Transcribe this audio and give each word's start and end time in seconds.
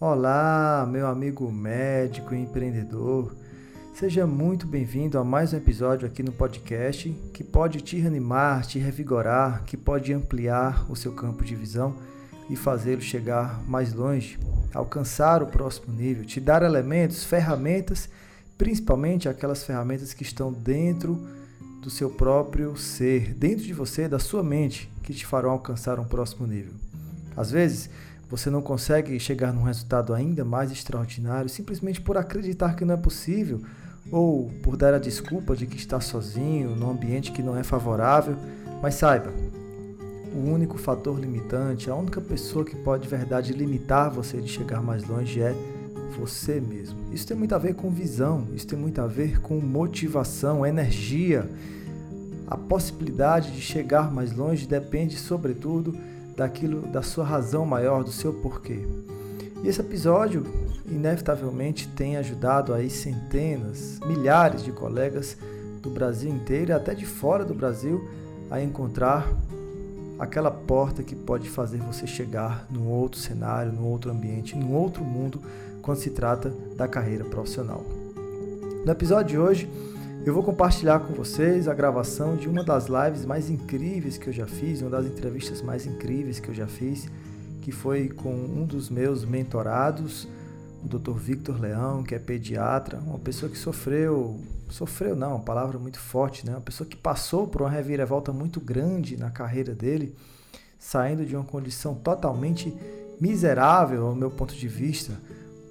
Olá, 0.00 0.86
meu 0.90 1.06
amigo 1.06 1.50
médico 1.52 2.34
e 2.34 2.38
empreendedor. 2.40 3.32
Seja 3.94 4.26
muito 4.26 4.66
bem-vindo 4.66 5.18
a 5.18 5.24
mais 5.24 5.52
um 5.52 5.56
episódio 5.56 6.08
aqui 6.08 6.20
no 6.20 6.32
podcast 6.32 7.10
que 7.32 7.44
pode 7.44 7.80
te 7.80 7.96
reanimar, 7.96 8.66
te 8.66 8.80
revigorar, 8.80 9.62
que 9.64 9.76
pode 9.76 10.12
ampliar 10.12 10.90
o 10.90 10.96
seu 10.96 11.12
campo 11.12 11.44
de 11.44 11.54
visão 11.54 11.94
e 12.48 12.56
fazê-lo 12.56 13.00
chegar 13.00 13.62
mais 13.66 13.92
longe, 13.92 14.38
alcançar 14.72 15.42
o 15.42 15.46
próximo 15.46 15.94
nível, 15.94 16.24
te 16.24 16.40
dar 16.40 16.62
elementos, 16.62 17.24
ferramentas, 17.24 18.08
principalmente 18.58 19.28
aquelas 19.28 19.64
ferramentas 19.64 20.12
que 20.12 20.22
estão 20.22 20.52
dentro 20.52 21.26
do 21.80 21.90
seu 21.90 22.10
próprio 22.10 22.76
ser, 22.76 23.34
dentro 23.34 23.64
de 23.64 23.72
você, 23.72 24.08
da 24.08 24.18
sua 24.18 24.42
mente, 24.42 24.90
que 25.02 25.12
te 25.12 25.26
farão 25.26 25.50
alcançar 25.50 25.98
um 25.98 26.04
próximo 26.04 26.46
nível. 26.46 26.72
Às 27.36 27.50
vezes, 27.50 27.90
você 28.30 28.48
não 28.48 28.62
consegue 28.62 29.18
chegar 29.20 29.52
num 29.52 29.62
resultado 29.62 30.14
ainda 30.14 30.44
mais 30.44 30.72
extraordinário 30.72 31.48
simplesmente 31.48 32.00
por 32.00 32.16
acreditar 32.16 32.74
que 32.74 32.84
não 32.84 32.94
é 32.94 32.96
possível 32.96 33.60
ou 34.10 34.50
por 34.62 34.76
dar 34.76 34.94
a 34.94 34.98
desculpa 34.98 35.54
de 35.54 35.66
que 35.66 35.76
está 35.76 36.00
sozinho 36.00 36.74
num 36.74 36.90
ambiente 36.90 37.32
que 37.32 37.42
não 37.42 37.56
é 37.56 37.62
favorável. 37.62 38.36
Mas 38.82 38.94
saiba, 38.94 39.32
o 40.34 40.50
único 40.50 40.76
fator 40.76 41.18
limitante, 41.18 41.88
a 41.88 41.94
única 41.94 42.20
pessoa 42.20 42.64
que 42.64 42.74
pode 42.74 43.04
de 43.04 43.08
verdade 43.08 43.52
limitar 43.52 44.10
você 44.10 44.40
de 44.40 44.48
chegar 44.48 44.82
mais 44.82 45.06
longe 45.06 45.40
é 45.40 45.54
você 46.18 46.60
mesmo. 46.60 46.98
Isso 47.12 47.26
tem 47.26 47.36
muito 47.36 47.54
a 47.54 47.58
ver 47.58 47.74
com 47.74 47.90
visão, 47.90 48.46
isso 48.52 48.66
tem 48.66 48.78
muito 48.78 49.00
a 49.00 49.06
ver 49.06 49.40
com 49.40 49.60
motivação, 49.60 50.66
energia. 50.66 51.48
A 52.46 52.56
possibilidade 52.56 53.52
de 53.52 53.60
chegar 53.60 54.12
mais 54.12 54.32
longe 54.32 54.66
depende, 54.66 55.16
sobretudo, 55.16 55.96
daquilo 56.36 56.82
da 56.82 57.02
sua 57.02 57.24
razão 57.24 57.64
maior, 57.64 58.02
do 58.02 58.10
seu 58.10 58.32
porquê. 58.32 58.80
E 59.62 59.68
esse 59.68 59.80
episódio, 59.80 60.44
inevitavelmente, 60.86 61.88
tem 61.88 62.16
ajudado 62.16 62.74
aí 62.74 62.90
centenas, 62.90 63.98
milhares 64.06 64.62
de 64.62 64.72
colegas 64.72 65.36
do 65.80 65.90
Brasil 65.90 66.30
inteiro 66.30 66.70
e 66.70 66.74
até 66.74 66.94
de 66.94 67.06
fora 67.06 67.44
do 67.44 67.54
Brasil 67.54 68.08
a 68.50 68.60
encontrar 68.60 69.26
aquela 70.24 70.50
porta 70.50 71.02
que 71.02 71.14
pode 71.14 71.48
fazer 71.48 71.78
você 71.78 72.06
chegar 72.06 72.66
num 72.70 72.88
outro 72.88 73.20
cenário, 73.20 73.72
num 73.72 73.86
outro 73.86 74.10
ambiente, 74.10 74.56
num 74.56 74.72
outro 74.72 75.04
mundo 75.04 75.40
quando 75.80 75.98
se 75.98 76.10
trata 76.10 76.52
da 76.76 76.88
carreira 76.88 77.24
profissional. 77.24 77.84
No 78.84 78.90
episódio 78.90 79.28
de 79.28 79.38
hoje, 79.38 79.70
eu 80.26 80.32
vou 80.32 80.42
compartilhar 80.42 81.00
com 81.00 81.12
vocês 81.12 81.68
a 81.68 81.74
gravação 81.74 82.36
de 82.36 82.48
uma 82.48 82.64
das 82.64 82.86
lives 82.86 83.26
mais 83.26 83.50
incríveis 83.50 84.16
que 84.16 84.28
eu 84.28 84.32
já 84.32 84.46
fiz, 84.46 84.80
uma 84.80 84.90
das 84.90 85.06
entrevistas 85.06 85.60
mais 85.60 85.86
incríveis 85.86 86.40
que 86.40 86.48
eu 86.48 86.54
já 86.54 86.66
fiz, 86.66 87.06
que 87.60 87.70
foi 87.70 88.08
com 88.08 88.34
um 88.34 88.64
dos 88.64 88.88
meus 88.88 89.24
mentorados, 89.24 90.26
o 90.82 90.88
Dr. 90.88 91.12
Victor 91.12 91.60
Leão, 91.60 92.02
que 92.02 92.14
é 92.14 92.18
pediatra, 92.18 92.98
uma 92.98 93.18
pessoa 93.18 93.50
que 93.50 93.58
sofreu, 93.58 94.38
sofreu 94.74 95.14
não, 95.14 95.36
uma 95.36 95.44
palavra 95.44 95.78
muito 95.78 96.00
forte, 96.00 96.44
né? 96.44 96.52
Uma 96.52 96.60
pessoa 96.60 96.88
que 96.88 96.96
passou 96.96 97.46
por 97.46 97.62
uma 97.62 97.70
reviravolta 97.70 98.32
muito 98.32 98.60
grande 98.60 99.16
na 99.16 99.30
carreira 99.30 99.72
dele, 99.72 100.16
saindo 100.80 101.24
de 101.24 101.36
uma 101.36 101.44
condição 101.44 101.94
totalmente 101.94 102.76
miserável, 103.20 104.08
ao 104.08 104.16
meu 104.16 104.32
ponto 104.32 104.52
de 104.52 104.66
vista, 104.66 105.12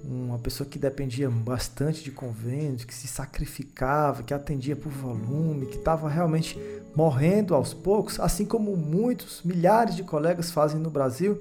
uma 0.02 0.38
pessoa 0.38 0.66
que 0.66 0.78
dependia 0.78 1.28
bastante 1.28 2.02
de 2.02 2.10
convênios, 2.10 2.84
que 2.84 2.94
se 2.94 3.06
sacrificava, 3.06 4.22
que 4.22 4.32
atendia 4.32 4.74
por 4.74 4.90
volume, 4.90 5.66
que 5.66 5.76
estava 5.76 6.08
realmente 6.08 6.58
morrendo 6.96 7.54
aos 7.54 7.74
poucos, 7.74 8.18
assim 8.18 8.46
como 8.46 8.74
muitos, 8.74 9.42
milhares 9.44 9.96
de 9.96 10.02
colegas 10.02 10.50
fazem 10.50 10.80
no 10.80 10.88
Brasil 10.88 11.38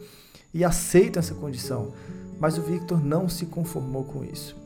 e 0.54 0.66
aceitam 0.66 1.22
essa 1.22 1.34
condição. 1.34 1.94
Mas 2.40 2.58
o 2.58 2.62
Victor 2.62 3.02
não 3.02 3.30
se 3.30 3.46
conformou 3.46 4.04
com 4.04 4.22
isso. 4.26 4.63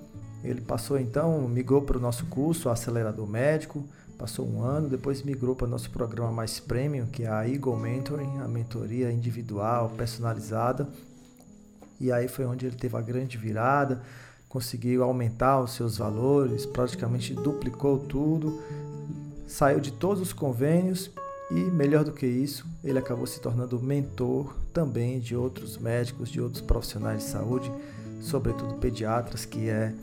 Ele 0.47 0.61
passou 0.61 0.99
então, 0.99 1.47
migrou 1.47 1.81
para 1.81 1.97
o 1.97 2.01
nosso 2.01 2.25
curso, 2.27 2.69
Acelerador 2.69 3.27
Médico, 3.27 3.83
passou 4.17 4.47
um 4.47 4.61
ano, 4.61 4.89
depois 4.89 5.21
migrou 5.21 5.55
para 5.55 5.67
o 5.67 5.69
nosso 5.69 5.91
programa 5.91 6.31
mais 6.31 6.59
premium, 6.59 7.05
que 7.05 7.23
é 7.23 7.29
a 7.29 7.47
Eagle 7.47 7.77
Mentoring, 7.77 8.39
a 8.39 8.47
mentoria 8.47 9.11
individual, 9.11 9.89
personalizada, 9.95 10.87
e 11.99 12.11
aí 12.11 12.27
foi 12.27 12.45
onde 12.45 12.65
ele 12.65 12.75
teve 12.75 12.95
a 12.95 13.01
grande 13.01 13.37
virada, 13.37 14.01
conseguiu 14.49 15.03
aumentar 15.03 15.61
os 15.61 15.73
seus 15.73 15.97
valores, 15.97 16.65
praticamente 16.65 17.33
duplicou 17.33 17.99
tudo, 17.99 18.59
saiu 19.47 19.79
de 19.79 19.91
todos 19.91 20.21
os 20.21 20.33
convênios 20.33 21.11
e, 21.51 21.55
melhor 21.55 22.03
do 22.03 22.11
que 22.11 22.25
isso, 22.25 22.65
ele 22.83 22.99
acabou 22.99 23.25
se 23.25 23.39
tornando 23.39 23.79
mentor 23.79 24.55
também 24.73 25.19
de 25.19 25.35
outros 25.35 25.77
médicos, 25.77 26.29
de 26.29 26.41
outros 26.41 26.61
profissionais 26.61 27.23
de 27.23 27.29
saúde, 27.29 27.71
sobretudo 28.21 28.75
pediatras, 28.75 29.45
que 29.45 29.69
é 29.69 29.93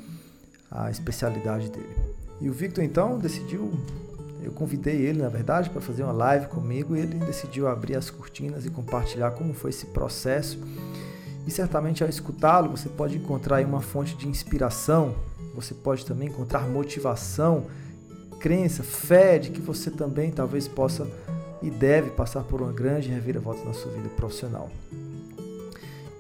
a 0.75 0.91
especialidade 0.91 1.71
dele. 1.71 1.97
E 2.41 2.51
o 2.51 2.53
Victor 2.53 2.85
então 2.85 3.19
decidiu, 3.19 3.73
eu 4.43 4.53
convidei 4.53 4.97
ele 4.97 5.23
na 5.23 5.29
verdade 5.29 5.71
para 5.71 5.81
fazer 5.81 6.03
uma 6.03 6.13
live 6.13 6.49
comigo 6.49 6.97
e 6.97 7.01
ele 7.01 7.19
decidiu 7.21 7.69
abrir 7.69 7.95
as 7.97 8.11
cortinas 8.11 8.67
e 8.67 8.71
compartilhar 8.71 9.31
como 9.31 9.55
foi 9.55 9.71
esse 9.71 9.87
processo 9.87 10.59
e 11.47 11.51
certamente 11.51 12.03
ao 12.03 12.09
escutá-lo, 12.09 12.71
você 12.71 12.89
pode 12.89 13.17
encontrar 13.17 13.65
uma 13.65 13.81
fonte 13.81 14.17
de 14.17 14.27
inspiração, 14.27 15.15
você 15.55 15.75
pode 15.75 16.05
também 16.07 16.29
encontrar 16.29 16.67
motivação, 16.67 17.67
crença, 18.41 18.83
fé 18.83 19.39
de 19.39 19.51
que 19.51 19.61
você 19.61 19.91
também 19.91 20.31
talvez 20.31 20.67
possa 20.67 21.07
e 21.63 21.71
deve 21.71 22.11
passar 22.11 22.43
por 22.45 22.63
uma 22.63 22.73
grande 22.73 23.09
reviravolta 23.09 23.63
na 23.65 23.75
sua 23.75 23.93
vida 23.93 24.09
profissional. 24.11 24.71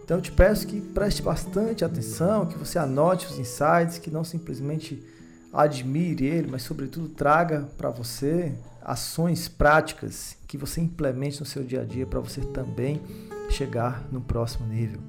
Então 0.05 0.19
eu 0.19 0.23
te 0.23 0.31
peço 0.31 0.67
que 0.67 0.81
preste 0.81 1.23
bastante 1.23 1.83
atenção, 1.83 2.45
que 2.45 2.59
você 2.59 2.79
anote 2.79 3.27
os 3.27 3.39
insights, 3.39 3.97
que 3.97 4.11
não 4.11 4.23
simplesmente 4.23 5.03
admire 5.51 6.27
ele, 6.27 6.51
mas 6.51 6.63
sobretudo 6.63 7.09
traga 7.09 7.67
para 7.79 7.89
você 7.89 8.53
ações 8.83 9.49
práticas 9.49 10.37
que 10.47 10.59
você 10.59 10.81
implemente 10.83 11.41
no 11.41 11.47
seu 11.47 11.65
dia 11.65 11.81
a 11.81 11.85
dia 11.85 12.07
para 12.07 12.21
você 12.21 12.43
também 12.43 13.01
chegar 13.49 14.05
no 14.13 14.21
próximo 14.21 14.67
nível. 14.67 15.01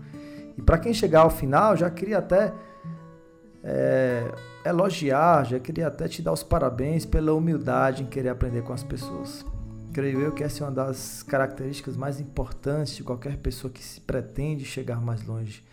E 0.57 0.61
para 0.61 0.77
quem 0.77 0.93
chegar 0.93 1.21
ao 1.21 1.29
final, 1.29 1.75
já 1.75 1.89
queria 1.89 2.19
até 2.19 2.53
é, 3.61 4.31
elogiar, 4.63 5.43
já 5.43 5.59
queria 5.59 5.87
até 5.87 6.07
te 6.07 6.21
dar 6.21 6.31
os 6.31 6.43
parabéns 6.43 7.05
pela 7.05 7.33
humildade 7.33 8.03
em 8.03 8.05
querer 8.05 8.29
aprender 8.29 8.61
com 8.61 8.71
as 8.71 8.83
pessoas. 8.83 9.45
Creio 9.95 10.19
eu 10.19 10.33
que 10.33 10.43
essa 10.43 10.61
é 10.61 10.67
uma 10.67 10.73
das 10.73 11.23
características 11.23 11.95
mais 11.95 12.19
importantes 12.19 12.97
de 12.97 13.01
qualquer 13.01 13.37
pessoa 13.37 13.71
que 13.71 13.81
se 13.81 14.01
pretende 14.01 14.65
chegar 14.65 14.99
mais 14.99 15.25
longe. 15.25 15.63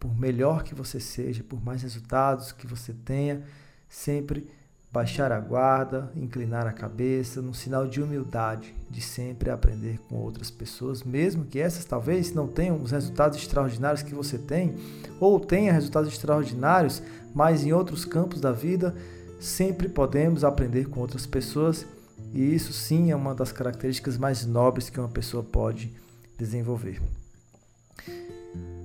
Por 0.00 0.18
melhor 0.18 0.62
que 0.62 0.74
você 0.74 0.98
seja, 0.98 1.44
por 1.44 1.62
mais 1.62 1.82
resultados 1.82 2.52
que 2.52 2.66
você 2.66 2.94
tenha, 2.94 3.42
sempre 3.86 4.48
baixar 4.90 5.30
a 5.30 5.38
guarda, 5.38 6.10
inclinar 6.16 6.66
a 6.66 6.72
cabeça, 6.72 7.42
num 7.42 7.52
sinal 7.52 7.86
de 7.86 8.00
humildade, 8.00 8.74
de 8.88 9.02
sempre 9.02 9.50
aprender 9.50 9.98
com 10.08 10.16
outras 10.16 10.50
pessoas, 10.50 11.02
mesmo 11.02 11.44
que 11.44 11.58
essas 11.58 11.84
talvez 11.84 12.32
não 12.32 12.48
tenham 12.48 12.80
os 12.80 12.92
resultados 12.92 13.36
extraordinários 13.36 14.00
que 14.00 14.14
você 14.14 14.38
tem, 14.38 14.74
ou 15.20 15.38
tenha 15.38 15.70
resultados 15.70 16.10
extraordinários, 16.10 17.02
mas 17.34 17.62
em 17.62 17.74
outros 17.74 18.06
campos 18.06 18.40
da 18.40 18.52
vida, 18.52 18.94
sempre 19.38 19.86
podemos 19.86 20.44
aprender 20.44 20.88
com 20.88 21.00
outras 21.00 21.26
pessoas, 21.26 21.84
e 22.36 22.54
isso 22.54 22.70
sim 22.72 23.10
é 23.10 23.16
uma 23.16 23.34
das 23.34 23.50
características 23.50 24.18
mais 24.18 24.44
nobres 24.44 24.90
que 24.90 25.00
uma 25.00 25.08
pessoa 25.08 25.42
pode 25.42 25.90
desenvolver. 26.38 27.00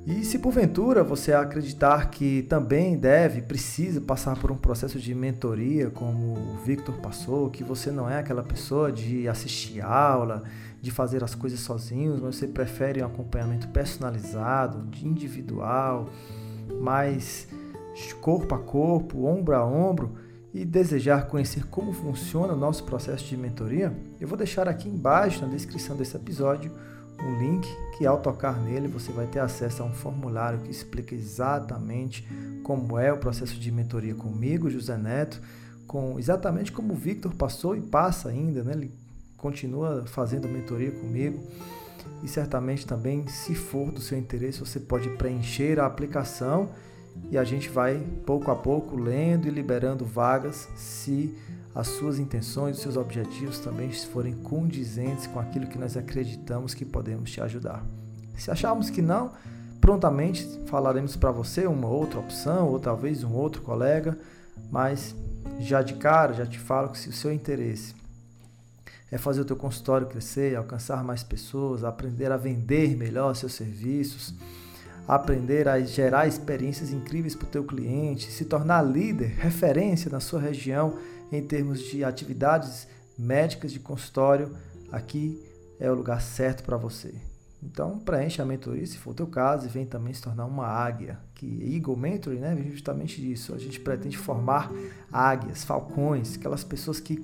E 0.07 0.23
se 0.23 0.39
porventura 0.39 1.03
você 1.03 1.33
acreditar 1.33 2.09
que 2.09 2.43
também 2.43 2.97
deve, 2.97 3.41
precisa 3.41 3.99
passar 3.99 4.39
por 4.39 4.51
um 4.51 4.55
processo 4.55 4.97
de 4.97 5.13
mentoria, 5.13 5.89
como 5.89 6.33
o 6.33 6.57
Victor 6.65 6.95
passou, 6.95 7.49
que 7.49 7.63
você 7.63 7.91
não 7.91 8.09
é 8.09 8.19
aquela 8.19 8.41
pessoa 8.41 8.89
de 8.89 9.27
assistir 9.27 9.81
aula, 9.81 10.43
de 10.81 10.89
fazer 10.89 11.21
as 11.23 11.35
coisas 11.35 11.59
sozinhos, 11.59 12.21
mas 12.21 12.37
você 12.37 12.47
prefere 12.47 13.03
um 13.03 13.05
acompanhamento 13.05 13.67
personalizado, 13.67 14.87
individual, 15.05 16.09
mais 16.79 17.47
corpo 18.21 18.55
a 18.55 18.59
corpo, 18.59 19.25
ombro 19.25 19.55
a 19.55 19.65
ombro, 19.65 20.15
e 20.53 20.65
desejar 20.65 21.27
conhecer 21.27 21.65
como 21.67 21.93
funciona 21.93 22.53
o 22.53 22.57
nosso 22.57 22.83
processo 22.83 23.25
de 23.25 23.37
mentoria, 23.37 23.95
eu 24.19 24.27
vou 24.27 24.37
deixar 24.37 24.67
aqui 24.67 24.89
embaixo 24.89 25.41
na 25.41 25.47
descrição 25.47 25.95
desse 25.95 26.15
episódio 26.15 26.71
um 27.23 27.37
link 27.37 27.67
que 27.97 28.05
ao 28.05 28.19
tocar 28.19 28.59
nele 28.59 28.87
você 28.87 29.11
vai 29.11 29.27
ter 29.27 29.39
acesso 29.39 29.83
a 29.83 29.85
um 29.85 29.93
formulário 29.93 30.59
que 30.59 30.71
explica 30.71 31.13
exatamente 31.13 32.27
como 32.63 32.97
é 32.97 33.13
o 33.13 33.17
processo 33.17 33.59
de 33.59 33.71
mentoria 33.71 34.15
comigo, 34.15 34.69
José 34.69 34.97
Neto, 34.97 35.41
com 35.87 36.17
exatamente 36.17 36.71
como 36.71 36.93
o 36.93 36.97
Victor 36.97 37.33
passou 37.33 37.75
e 37.75 37.81
passa 37.81 38.29
ainda, 38.29 38.63
né? 38.63 38.73
Ele 38.73 38.91
continua 39.37 40.05
fazendo 40.05 40.47
mentoria 40.47 40.91
comigo. 40.91 41.41
e 42.23 42.27
certamente 42.27 42.85
também, 42.85 43.27
se 43.27 43.55
for 43.55 43.91
do 43.91 43.99
seu 43.99 44.17
interesse, 44.17 44.59
você 44.59 44.79
pode 44.79 45.09
preencher 45.17 45.79
a 45.79 45.85
aplicação 45.85 46.69
e 47.29 47.37
a 47.37 47.43
gente 47.43 47.69
vai 47.69 47.97
pouco 48.25 48.51
a 48.51 48.55
pouco 48.55 48.95
lendo 48.95 49.47
e 49.47 49.51
liberando 49.51 50.05
vagas 50.05 50.67
se 50.75 51.33
as 51.73 51.87
suas 51.87 52.19
intenções, 52.19 52.77
os 52.77 52.83
seus 52.83 52.97
objetivos 52.97 53.59
também 53.59 53.91
forem 53.91 54.33
condizentes 54.33 55.27
com 55.27 55.39
aquilo 55.39 55.67
que 55.67 55.77
nós 55.77 55.95
acreditamos 55.95 56.73
que 56.73 56.83
podemos 56.83 57.31
te 57.31 57.39
ajudar. 57.39 57.85
Se 58.37 58.51
acharmos 58.51 58.89
que 58.89 59.01
não, 59.01 59.31
prontamente 59.79 60.45
falaremos 60.67 61.15
para 61.15 61.31
você 61.31 61.65
uma 61.65 61.87
outra 61.87 62.19
opção 62.19 62.67
ou 62.67 62.79
talvez 62.79 63.23
um 63.23 63.33
outro 63.33 63.61
colega, 63.61 64.17
mas 64.69 65.15
já 65.59 65.81
de 65.81 65.93
cara 65.93 66.33
já 66.33 66.45
te 66.45 66.59
falo 66.59 66.89
que 66.89 66.99
se 66.99 67.09
o 67.09 67.13
seu 67.13 67.31
interesse 67.31 67.95
é 69.11 69.17
fazer 69.17 69.41
o 69.41 69.45
teu 69.45 69.55
consultório 69.55 70.07
crescer, 70.07 70.55
alcançar 70.55 71.03
mais 71.03 71.21
pessoas, 71.21 71.83
aprender 71.83 72.31
a 72.31 72.37
vender 72.37 72.95
melhor 72.95 73.35
seus 73.35 73.53
serviços, 73.53 74.33
aprender 75.11 75.67
a 75.67 75.77
gerar 75.81 76.25
experiências 76.25 76.93
incríveis 76.93 77.35
para 77.35 77.45
o 77.45 77.49
teu 77.49 77.65
cliente, 77.65 78.31
se 78.31 78.45
tornar 78.45 78.81
líder, 78.81 79.35
referência 79.37 80.09
na 80.09 80.21
sua 80.21 80.39
região 80.39 80.97
em 81.29 81.43
termos 81.43 81.81
de 81.81 82.01
atividades 82.01 82.87
médicas 83.19 83.73
de 83.73 83.79
consultório, 83.81 84.55
aqui 84.89 85.37
é 85.81 85.91
o 85.91 85.95
lugar 85.95 86.21
certo 86.21 86.63
para 86.63 86.77
você. 86.77 87.13
Então, 87.61 87.99
preencha 87.99 88.41
a 88.41 88.45
mentoria, 88.45 88.87
se 88.87 88.97
for 88.97 89.11
o 89.11 89.13
teu 89.13 89.27
caso, 89.27 89.65
e 89.65 89.69
vem 89.69 89.85
também 89.85 90.13
se 90.13 90.21
tornar 90.21 90.45
uma 90.45 90.65
águia. 90.65 91.19
Que 91.35 91.75
Eagle 91.75 91.97
Mentoring, 91.97 92.39
né, 92.39 92.57
justamente 92.71 93.19
disso. 93.19 93.53
A 93.53 93.57
gente 93.57 93.81
pretende 93.81 94.17
formar 94.17 94.71
águias, 95.11 95.65
falcões, 95.65 96.37
aquelas 96.37 96.63
pessoas 96.63 97.01
que 97.01 97.23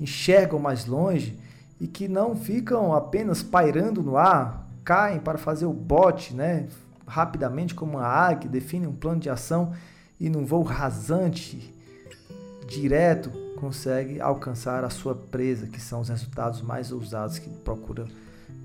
enxergam 0.00 0.58
mais 0.58 0.86
longe 0.86 1.38
e 1.80 1.86
que 1.86 2.08
não 2.08 2.34
ficam 2.34 2.92
apenas 2.92 3.44
pairando 3.44 4.02
no 4.02 4.16
ar, 4.16 4.68
caem 4.84 5.20
para 5.20 5.38
fazer 5.38 5.66
o 5.66 5.72
bote, 5.72 6.34
né, 6.34 6.66
rapidamente 7.08 7.74
como 7.74 7.98
uma 7.98 8.06
águia, 8.06 8.48
define 8.48 8.86
um 8.86 8.92
plano 8.92 9.20
de 9.20 9.30
ação 9.30 9.72
e 10.20 10.28
num 10.28 10.44
voo 10.44 10.62
rasante, 10.62 11.74
direto, 12.66 13.30
consegue 13.56 14.20
alcançar 14.20 14.84
a 14.84 14.90
sua 14.90 15.14
presa, 15.14 15.66
que 15.66 15.80
são 15.80 16.00
os 16.00 16.08
resultados 16.08 16.62
mais 16.62 16.92
ousados 16.92 17.38
que 17.38 17.48
procura 17.48 18.06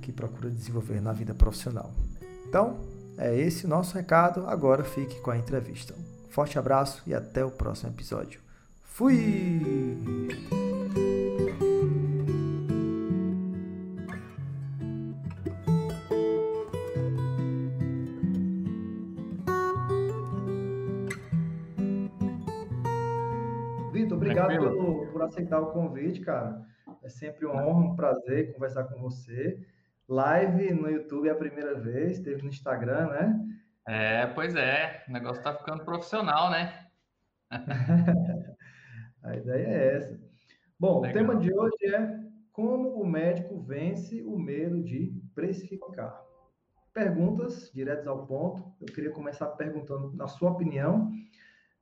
que 0.02 0.12
procura 0.12 0.50
desenvolver 0.50 1.02
na 1.02 1.14
vida 1.14 1.34
profissional. 1.34 1.92
Então, 2.48 2.78
é 3.18 3.36
esse 3.38 3.66
o 3.66 3.70
nosso 3.70 3.96
recado. 3.96 4.46
Agora 4.48 4.84
fique 4.84 5.20
com 5.22 5.32
a 5.32 5.38
entrevista. 5.38 5.96
forte 6.30 6.60
abraço 6.60 7.02
e 7.08 7.14
até 7.14 7.44
o 7.44 7.52
próximo 7.52 7.90
episódio. 7.90 8.42
Fui! 8.84 10.53
Aceitar 25.34 25.60
o 25.60 25.72
convite, 25.72 26.22
cara. 26.22 26.62
É 27.02 27.10
sempre 27.10 27.46
uma 27.46 27.66
honra, 27.66 27.92
um 27.92 27.96
prazer 27.96 28.54
conversar 28.54 28.84
com 28.86 29.02
você. 29.02 29.60
Live 30.08 30.74
no 30.74 30.90
YouTube 30.90 31.28
é 31.28 31.32
a 31.32 31.36
primeira 31.36 31.80
vez, 31.80 32.20
teve 32.20 32.44
no 32.44 32.50
Instagram, 32.50 33.08
né? 33.08 33.46
É, 33.88 34.28
pois 34.28 34.56
é, 34.56 35.04
o 35.10 35.12
negócio 35.12 35.42
tá 35.42 35.54
ficando 35.56 35.84
profissional, 35.84 36.52
né? 36.52 36.88
a 39.24 39.36
ideia 39.36 39.68
é 39.68 39.96
essa. 39.98 40.20
Bom, 40.80 41.02
Legal. 41.02 41.10
o 41.10 41.28
tema 41.28 41.40
de 41.40 41.54
hoje 41.54 41.96
é 41.96 42.20
como 42.52 43.02
o 43.02 43.06
médico 43.06 43.60
vence 43.62 44.22
o 44.24 44.38
medo 44.38 44.84
de 44.84 45.20
precificar. 45.34 46.22
Perguntas 46.94 47.72
diretas 47.74 48.08
ao 48.08 48.28
ponto. 48.28 48.72
Eu 48.80 48.94
queria 48.94 49.12
começar 49.12 49.48
perguntando, 49.48 50.14
na 50.14 50.28
sua 50.28 50.52
opinião, 50.52 51.12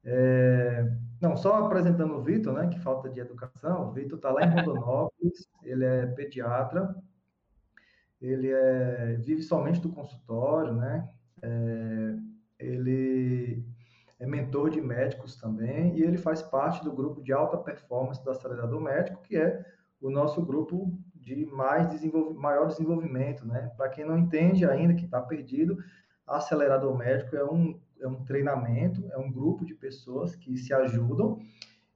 é... 0.04 0.92
não, 1.22 1.36
só 1.36 1.66
apresentando 1.66 2.16
o 2.16 2.22
Vitor, 2.22 2.54
né, 2.54 2.68
que 2.68 2.80
falta 2.80 3.10
de 3.10 3.20
educação. 3.20 3.90
O 3.90 3.92
Vitor 3.92 4.18
está 4.18 4.32
lá 4.32 4.44
em 4.44 4.50
Rondonópolis, 4.50 5.48
ele 5.64 5.86
é 5.86 6.06
pediatra, 6.08 6.96
ele 8.22 8.52
é, 8.52 9.16
vive 9.20 9.42
somente 9.42 9.82
do 9.82 9.92
consultório, 9.92 10.74
né? 10.74 11.10
É, 11.42 12.16
ele 12.60 13.66
é 14.20 14.28
mentor 14.28 14.70
de 14.70 14.80
médicos 14.80 15.36
também 15.36 15.98
e 15.98 16.04
ele 16.04 16.18
faz 16.20 16.44
parte 16.44 16.84
do 16.84 16.92
grupo 16.92 17.24
de 17.24 17.34
alta 17.34 17.58
performance 17.58 18.24
do 18.24 18.30
acelerador 18.30 18.80
médico, 18.80 19.24
que 19.24 19.36
é 19.36 19.66
o 20.00 20.12
nosso 20.12 20.46
grupo 20.46 20.96
de 21.16 21.46
mais 21.48 21.90
desenvolv 21.90 22.36
maior 22.38 22.68
desenvolvimento, 22.68 23.46
né? 23.46 23.72
Para 23.76 23.90
quem 23.90 24.06
não 24.06 24.18
entende 24.18 24.66
ainda, 24.66 24.94
que 24.94 25.06
está 25.06 25.20
perdido, 25.20 25.78
acelerador 26.28 26.96
médico 26.96 27.36
é 27.36 27.44
um, 27.44 27.80
é 28.02 28.08
um 28.08 28.24
treinamento, 28.24 29.06
é 29.12 29.18
um 29.18 29.32
grupo 29.32 29.66
de 29.66 29.74
pessoas 29.74 30.36
que 30.36 30.58
se 30.58 30.74
ajudam 30.74 31.40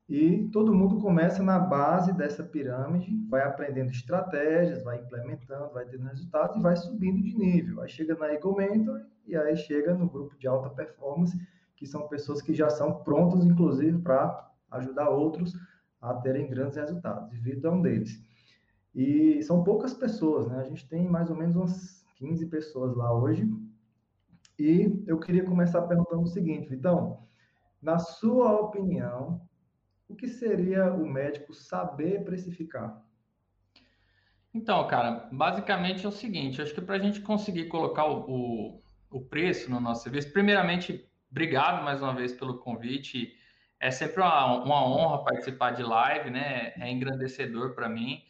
e 0.07 0.47
todo 0.49 0.73
mundo 0.73 0.99
começa 1.01 1.41
na 1.41 1.57
base 1.57 2.13
dessa 2.13 2.43
pirâmide, 2.43 3.11
vai 3.27 3.41
aprendendo 3.41 3.89
estratégias, 3.89 4.83
vai 4.83 4.99
implementando, 4.99 5.73
vai 5.73 5.85
tendo 5.85 6.03
resultados 6.03 6.57
e 6.57 6.61
vai 6.61 6.75
subindo 6.75 7.23
de 7.23 7.35
nível. 7.35 7.81
Aí 7.81 7.89
chega 7.89 8.15
na 8.15 8.31
Eagle 8.31 8.55
Mentor 8.55 9.01
e 9.25 9.35
aí 9.35 9.57
chega 9.57 9.95
no 9.95 10.07
grupo 10.07 10.37
de 10.37 10.47
alta 10.47 10.69
performance, 10.69 11.35
que 11.75 11.87
são 11.87 12.07
pessoas 12.07 12.41
que 12.41 12.53
já 12.53 12.69
são 12.69 13.03
prontas, 13.03 13.43
inclusive, 13.45 13.97
para 13.99 14.51
ajudar 14.71 15.09
outros 15.09 15.53
a 15.99 16.13
terem 16.13 16.47
grandes 16.47 16.77
resultados. 16.77 17.33
E 17.33 17.37
Vitor 17.37 17.73
é 17.73 17.75
um 17.75 17.81
deles. 17.81 18.23
E 18.93 19.41
são 19.41 19.63
poucas 19.63 19.93
pessoas, 19.93 20.47
né? 20.47 20.59
A 20.59 20.63
gente 20.63 20.87
tem 20.87 21.07
mais 21.07 21.31
ou 21.31 21.35
menos 21.35 21.55
umas 21.55 22.05
15 22.17 22.45
pessoas 22.45 22.95
lá 22.95 23.11
hoje. 23.11 23.43
E 24.57 25.03
eu 25.05 25.19
queria 25.19 25.43
começar 25.43 25.81
perguntando 25.83 26.21
o 26.21 26.27
seguinte, 26.27 26.69
Vitão, 26.69 27.25
na 27.81 27.99
sua 27.99 28.53
opinião, 28.53 29.41
o 30.07 30.15
que 30.15 30.27
seria 30.27 30.93
o 30.93 31.05
médico 31.05 31.53
saber 31.53 32.23
precificar? 32.23 33.03
Então, 34.53 34.87
cara, 34.87 35.27
basicamente 35.31 36.05
é 36.05 36.09
o 36.09 36.11
seguinte: 36.11 36.61
acho 36.61 36.73
que 36.73 36.81
para 36.81 36.95
a 36.95 36.99
gente 36.99 37.19
conseguir 37.19 37.65
colocar 37.65 38.05
o, 38.07 38.81
o, 39.11 39.21
preço 39.21 39.69
no 39.69 39.81
nosso 39.81 40.03
serviço, 40.03 40.31
primeiramente, 40.31 41.05
obrigado 41.29 41.83
mais 41.83 42.01
uma 42.01 42.15
vez 42.15 42.31
pelo 42.31 42.59
convite. 42.59 43.33
É 43.79 43.91
sempre 43.91 44.21
uma, 44.21 44.63
uma 44.63 44.87
honra 44.87 45.25
participar 45.25 45.71
de 45.71 45.83
live, 45.83 46.29
né? 46.29 46.73
É 46.77 46.89
engrandecedor 46.89 47.75
para 47.75 47.89
mim. 47.89 48.23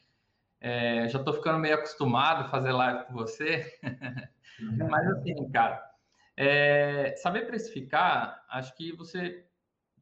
É, 0.60 1.08
já 1.08 1.20
estou 1.20 1.34
ficando 1.34 1.60
meio 1.60 1.76
acostumado 1.76 2.46
a 2.46 2.50
fazer 2.50 2.72
live 2.72 3.06
com 3.06 3.14
você. 3.14 3.78
Mas 4.90 5.08
assim, 5.10 5.52
cara, 5.52 5.95
é, 6.38 7.16
saber 7.18 7.48
precificar, 7.48 8.46
acho 8.50 8.76
que 8.76 8.92
você 8.92 9.46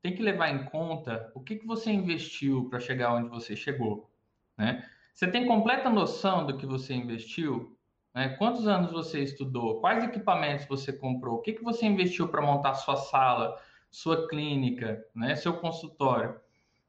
tem 0.01 0.13
que 0.15 0.21
levar 0.21 0.49
em 0.49 0.65
conta 0.65 1.31
o 1.33 1.39
que, 1.39 1.55
que 1.55 1.65
você 1.65 1.91
investiu 1.91 2.69
para 2.69 2.79
chegar 2.79 3.13
onde 3.13 3.29
você 3.29 3.55
chegou, 3.55 4.11
né? 4.57 4.87
Você 5.13 5.27
tem 5.27 5.45
completa 5.45 5.89
noção 5.89 6.45
do 6.45 6.57
que 6.57 6.65
você 6.65 6.93
investiu? 6.93 7.77
Né? 8.13 8.29
Quantos 8.29 8.67
anos 8.67 8.91
você 8.91 9.21
estudou? 9.21 9.79
Quais 9.79 10.03
equipamentos 10.03 10.65
você 10.65 10.91
comprou? 10.91 11.35
O 11.35 11.41
que, 11.41 11.53
que 11.53 11.63
você 11.63 11.85
investiu 11.85 12.27
para 12.27 12.41
montar 12.41 12.73
sua 12.73 12.95
sala, 12.95 13.55
sua 13.91 14.27
clínica, 14.27 15.05
né? 15.15 15.35
seu 15.35 15.53
consultório? 15.53 16.39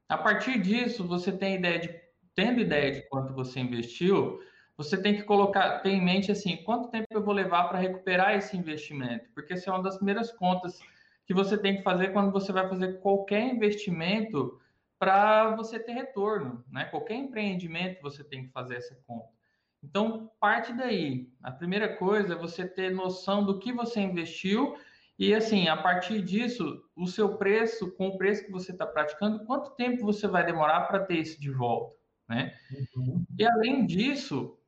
A 0.09 0.17
partir 0.17 0.61
disso, 0.61 1.07
você 1.07 1.33
tem 1.33 1.57
ideia 1.57 1.79
de, 1.79 2.01
tendo 2.35 2.61
ideia 2.61 2.93
de 2.93 3.03
quanto 3.09 3.35
você 3.35 3.61
investiu, 3.61 4.41
você 4.77 5.01
tem 5.01 5.15
que 5.15 5.23
colocar, 5.23 5.81
ter 5.81 5.91
em 5.91 6.05
mente 6.05 6.33
assim, 6.33 6.57
quanto 6.65 6.91
tempo 6.91 7.07
eu 7.11 7.23
vou 7.23 7.35
levar 7.35 7.65
para 7.65 7.79
recuperar 7.79 8.35
esse 8.35 8.57
investimento? 8.57 9.29
Porque 9.35 9.53
essa 9.55 9.71
é 9.71 9.73
uma 9.73 9.83
das 9.83 9.97
primeiras 9.97 10.33
contas 10.33 10.81
que 11.27 11.33
você 11.33 11.57
tem 11.57 11.77
que 11.77 11.83
fazer 11.83 12.13
quando 12.13 12.33
você 12.33 12.53
vai 12.53 12.69
fazer 12.69 13.01
qualquer 13.01 13.43
investimento 13.43 14.61
para 14.99 15.55
você 15.57 15.79
ter 15.79 15.93
retorno, 15.93 16.65
né? 16.71 16.85
Qualquer 16.87 17.15
empreendimento 17.15 18.03
você 18.03 18.25
tem 18.25 18.47
que 18.47 18.53
fazer 18.53 18.77
essa 18.77 18.97
conta. 19.07 19.29
Então, 19.83 20.31
parte 20.41 20.73
daí. 20.73 21.29
A 21.43 21.51
primeira 21.51 21.97
coisa 21.97 22.33
é 22.33 22.37
você 22.37 22.67
ter 22.67 22.91
noção 22.91 23.45
do 23.45 23.59
que 23.59 23.73
você 23.73 24.01
investiu 24.01 24.77
e, 25.19 25.35
assim, 25.35 25.69
a 25.69 25.77
partir 25.77 26.23
disso, 26.23 26.83
o 26.97 27.07
seu 27.07 27.37
preço, 27.37 27.93
com 27.93 28.09
o 28.09 28.19
preço 28.19 28.47
que 28.47 28.51
você 28.51 28.73
está 28.73 28.87
praticando, 28.87 29.45
quanto 29.45 29.71
tempo 29.73 30.05
você 30.05 30.27
vai 30.27 30.45
demorar 30.45 30.83
para 30.83 31.05
ter 31.05 31.19
isso 31.19 31.41
de 31.41 31.51
volta, 31.51 31.95
né? 32.29 32.55
Uhum. 32.97 33.25
E, 33.39 33.47
além 33.47 33.87
disso, 33.87 34.59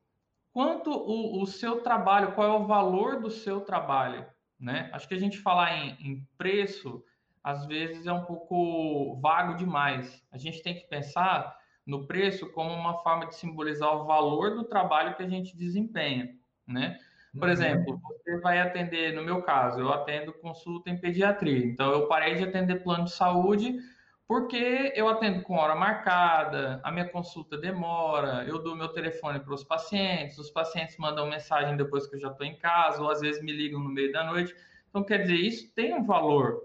quanto 0.57 0.89
o, 0.89 1.43
o 1.43 1.45
seu 1.45 1.81
trabalho, 1.81 2.31
qual 2.31 2.47
é 2.47 2.57
o 2.57 2.65
valor 2.65 3.19
do 3.21 3.29
seu 3.29 3.61
trabalho? 3.61 4.25
né? 4.59 4.89
Acho 4.91 5.07
que 5.07 5.13
a 5.13 5.19
gente 5.19 5.37
falar 5.37 5.75
em, 5.77 5.97
em 5.99 6.27
preço 6.37 7.03
às 7.43 7.65
vezes 7.65 8.05
é 8.07 8.11
um 8.11 8.25
pouco 8.25 9.17
vago 9.21 9.55
demais. 9.55 10.21
A 10.31 10.37
gente 10.37 10.61
tem 10.61 10.75
que 10.75 10.87
pensar 10.89 11.55
no 11.85 12.05
preço 12.05 12.51
como 12.51 12.73
uma 12.73 12.97
forma 12.97 13.27
de 13.27 13.35
simbolizar 13.35 13.95
o 13.95 14.05
valor 14.05 14.55
do 14.55 14.65
trabalho 14.65 15.15
que 15.15 15.23
a 15.23 15.29
gente 15.29 15.55
desempenha, 15.55 16.35
né? 16.67 16.99
Por 17.31 17.43
uhum. 17.47 17.53
exemplo, 17.53 18.01
você 18.03 18.39
vai 18.39 18.59
atender, 18.59 19.13
no 19.13 19.23
meu 19.23 19.41
caso, 19.43 19.79
eu 19.79 19.93
atendo 19.93 20.33
consulta 20.33 20.89
em 20.89 20.99
pediatria. 20.99 21.65
Então, 21.65 21.91
eu 21.91 22.07
parei 22.07 22.35
de 22.35 22.43
atender 22.43 22.83
plano 22.83 23.05
de 23.05 23.11
saúde 23.11 23.77
Porque 24.27 24.91
eu 24.93 25.07
atendo 25.07 25.41
com 25.41 25.55
hora 25.55 25.73
marcada, 25.73 26.81
a 26.83 26.91
minha 26.91 27.07
consulta 27.07 27.57
demora, 27.57 28.43
eu 28.45 28.61
dou 28.61 28.75
meu 28.75 28.89
telefone 28.89 29.39
para 29.39 29.53
os 29.53 29.63
pacientes, 29.63 30.37
os 30.37 30.49
pacientes 30.49 30.97
mandam 30.97 31.29
mensagem 31.29 31.77
depois 31.77 32.05
que 32.05 32.17
eu 32.17 32.19
já 32.19 32.27
estou 32.27 32.45
em 32.45 32.57
casa, 32.57 33.01
ou 33.01 33.09
às 33.09 33.21
vezes 33.21 33.41
me 33.41 33.53
ligam 33.53 33.79
no 33.79 33.89
meio 33.89 34.11
da 34.11 34.25
noite. 34.25 34.53
Então, 34.89 35.01
quer 35.01 35.19
dizer, 35.19 35.35
isso 35.35 35.71
tem 35.73 35.93
um 35.93 36.03
valor, 36.03 36.61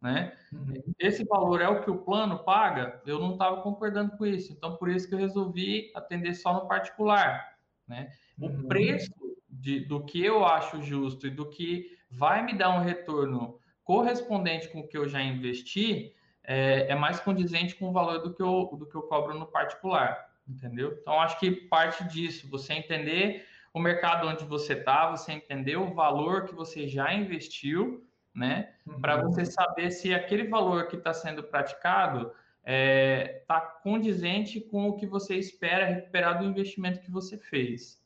né? 0.00 0.32
Uhum. 0.50 0.82
Esse 0.98 1.22
valor 1.24 1.60
é 1.60 1.68
o 1.68 1.82
que 1.82 1.90
o 1.90 1.98
plano 1.98 2.38
paga, 2.44 3.02
eu 3.04 3.18
não 3.18 3.32
estava 3.32 3.60
concordando 3.60 4.16
com 4.16 4.24
isso. 4.24 4.50
Então, 4.50 4.76
por 4.76 4.88
isso 4.88 5.06
que 5.06 5.14
eu 5.14 5.18
resolvi 5.18 5.92
atender 5.94 6.32
só 6.34 6.54
no 6.54 6.66
particular, 6.66 7.58
né? 7.86 8.10
O 8.40 8.46
uhum. 8.46 8.68
preço 8.68 9.12
de, 9.50 9.80
do 9.80 10.02
que 10.02 10.24
eu 10.24 10.46
acho 10.46 10.80
justo 10.80 11.26
e 11.26 11.30
do 11.30 11.50
que 11.50 11.98
vai 12.10 12.42
me 12.42 12.54
dar 12.54 12.70
um 12.70 12.82
retorno 12.82 13.58
correspondente 13.84 14.70
com 14.70 14.80
o 14.80 14.88
que 14.88 14.96
eu 14.96 15.06
já 15.06 15.22
investi, 15.22 16.14
é, 16.44 16.88
é, 16.90 16.94
mais 16.94 17.20
condizente 17.20 17.74
com 17.74 17.88
o 17.88 17.92
valor 17.92 18.18
do 18.18 18.34
que, 18.34 18.42
eu, 18.42 18.76
do 18.78 18.86
que 18.86 18.94
eu 18.94 19.02
cobro 19.02 19.38
no 19.38 19.46
particular, 19.46 20.30
entendeu? 20.48 20.96
Então, 21.00 21.20
acho 21.20 21.38
que 21.38 21.50
parte 21.50 22.04
disso, 22.04 22.48
você 22.48 22.72
entender 22.74 23.44
o 23.72 23.78
mercado 23.78 24.28
onde 24.28 24.44
você 24.44 24.74
está, 24.74 25.10
você 25.10 25.32
entender 25.32 25.76
o 25.76 25.94
valor 25.94 26.44
que 26.44 26.54
você 26.54 26.86
já 26.86 27.12
investiu, 27.14 28.06
né? 28.34 28.74
Uhum. 28.86 29.00
Para 29.00 29.22
você 29.22 29.44
saber 29.44 29.90
se 29.90 30.12
aquele 30.12 30.48
valor 30.48 30.88
que 30.88 30.96
está 30.96 31.12
sendo 31.12 31.42
praticado 31.42 32.28
está 32.28 32.36
é, 32.64 33.44
tá 33.46 33.60
condizente 33.60 34.60
com 34.60 34.88
o 34.88 34.96
que 34.96 35.06
você 35.06 35.36
espera 35.36 35.86
recuperar 35.86 36.38
do 36.38 36.44
investimento 36.44 37.00
que 37.00 37.10
você 37.10 37.36
fez. 37.36 38.00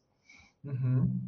Uhum. 0.65 1.21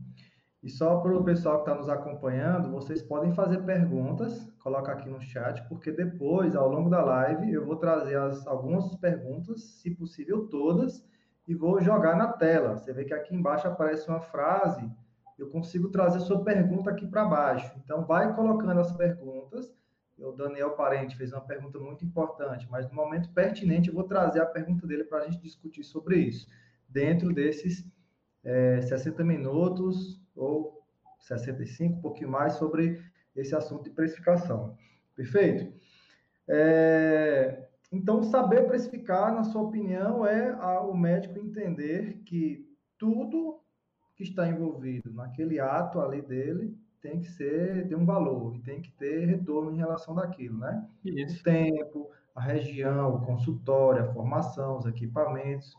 E 0.62 0.68
só 0.68 0.96
para 0.98 1.16
o 1.16 1.22
pessoal 1.22 1.62
que 1.62 1.70
está 1.70 1.74
nos 1.74 1.88
acompanhando, 1.88 2.70
vocês 2.70 3.02
podem 3.02 3.32
fazer 3.32 3.62
perguntas, 3.62 4.50
coloca 4.68 4.92
aqui 4.92 5.08
no 5.08 5.20
chat, 5.20 5.66
porque 5.66 5.90
depois, 5.90 6.54
ao 6.54 6.68
longo 6.68 6.90
da 6.90 7.02
live, 7.02 7.50
eu 7.50 7.64
vou 7.64 7.76
trazer 7.76 8.16
as, 8.16 8.46
algumas 8.46 8.94
perguntas, 8.96 9.62
se 9.62 9.90
possível 9.90 10.46
todas, 10.46 11.02
e 11.46 11.54
vou 11.54 11.80
jogar 11.80 12.14
na 12.16 12.28
tela. 12.28 12.76
Você 12.76 12.92
vê 12.92 13.06
que 13.06 13.14
aqui 13.14 13.34
embaixo 13.34 13.66
aparece 13.66 14.06
uma 14.08 14.20
frase, 14.20 14.86
eu 15.38 15.48
consigo 15.48 15.88
trazer 15.88 16.20
sua 16.20 16.44
pergunta 16.44 16.90
aqui 16.90 17.06
para 17.06 17.24
baixo. 17.24 17.72
Então, 17.82 18.04
vai 18.04 18.34
colocando 18.34 18.78
as 18.78 18.92
perguntas. 18.92 19.72
O 20.18 20.32
Daniel 20.32 20.72
Parente 20.72 21.16
fez 21.16 21.32
uma 21.32 21.40
pergunta 21.40 21.78
muito 21.78 22.04
importante, 22.04 22.68
mas 22.70 22.86
no 22.88 22.94
momento 22.94 23.32
pertinente 23.32 23.88
eu 23.88 23.94
vou 23.94 24.04
trazer 24.04 24.42
a 24.42 24.46
pergunta 24.46 24.86
dele 24.86 25.04
para 25.04 25.18
a 25.18 25.24
gente 25.24 25.40
discutir 25.40 25.84
sobre 25.84 26.16
isso, 26.16 26.46
dentro 26.88 27.32
desses 27.32 27.86
é, 28.44 28.82
60 28.82 29.24
minutos 29.24 30.20
ou 30.34 30.82
65, 31.20 31.98
um 31.98 32.00
pouquinho 32.00 32.30
mais, 32.30 32.54
sobre 32.54 33.00
esse 33.40 33.54
assunto 33.54 33.84
de 33.84 33.90
precificação. 33.90 34.76
Perfeito? 35.14 35.72
É, 36.46 37.68
então, 37.92 38.22
saber 38.22 38.66
precificar, 38.66 39.34
na 39.34 39.44
sua 39.44 39.62
opinião, 39.62 40.26
é 40.26 40.50
a, 40.50 40.80
o 40.80 40.96
médico 40.96 41.38
entender 41.38 42.22
que 42.24 42.66
tudo 42.98 43.60
que 44.16 44.24
está 44.24 44.48
envolvido 44.48 45.12
naquele 45.12 45.60
ato 45.60 46.00
ali 46.00 46.20
dele 46.20 46.76
tem 47.00 47.20
que 47.20 47.28
ser 47.28 47.86
de 47.86 47.94
um 47.94 48.04
valor 48.04 48.56
e 48.56 48.60
tem 48.60 48.82
que 48.82 48.90
ter 48.92 49.24
retorno 49.26 49.72
em 49.72 49.78
relação 49.78 50.14
daquilo, 50.14 50.58
né? 50.58 50.86
Isso. 51.04 51.40
O 51.40 51.42
tempo, 51.44 52.10
a 52.34 52.40
região, 52.40 53.14
o 53.14 53.20
consultório, 53.24 54.02
a 54.02 54.12
formação, 54.12 54.78
os 54.78 54.86
equipamentos 54.86 55.76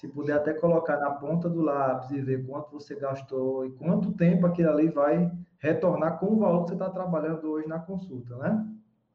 se 0.00 0.08
puder 0.08 0.32
até 0.32 0.54
colocar 0.54 0.96
na 0.98 1.10
ponta 1.10 1.46
do 1.46 1.60
lápis 1.60 2.10
e 2.10 2.22
ver 2.22 2.46
quanto 2.46 2.70
você 2.70 2.94
gastou 2.94 3.66
e 3.66 3.70
quanto 3.72 4.12
tempo 4.12 4.46
aquilo 4.46 4.70
ali 4.70 4.88
vai 4.88 5.30
retornar 5.60 6.18
com 6.18 6.26
o 6.26 6.38
valor 6.38 6.64
que 6.64 6.70
você 6.70 6.74
está 6.74 6.90
trabalhando 6.90 7.48
hoje 7.50 7.68
na 7.68 7.78
consulta, 7.78 8.36
né? 8.38 8.66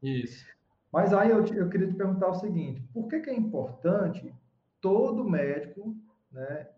Isso. 0.01 0.45
Mas 0.91 1.13
aí 1.13 1.31
eu, 1.31 1.43
eu 1.45 1.69
queria 1.69 1.87
te 1.87 1.95
perguntar 1.95 2.29
o 2.29 2.35
seguinte: 2.35 2.81
por 2.93 3.07
que, 3.07 3.19
que 3.19 3.29
é 3.29 3.35
importante 3.35 4.33
todo 4.79 5.29
médico 5.29 5.95
né, 6.31 6.69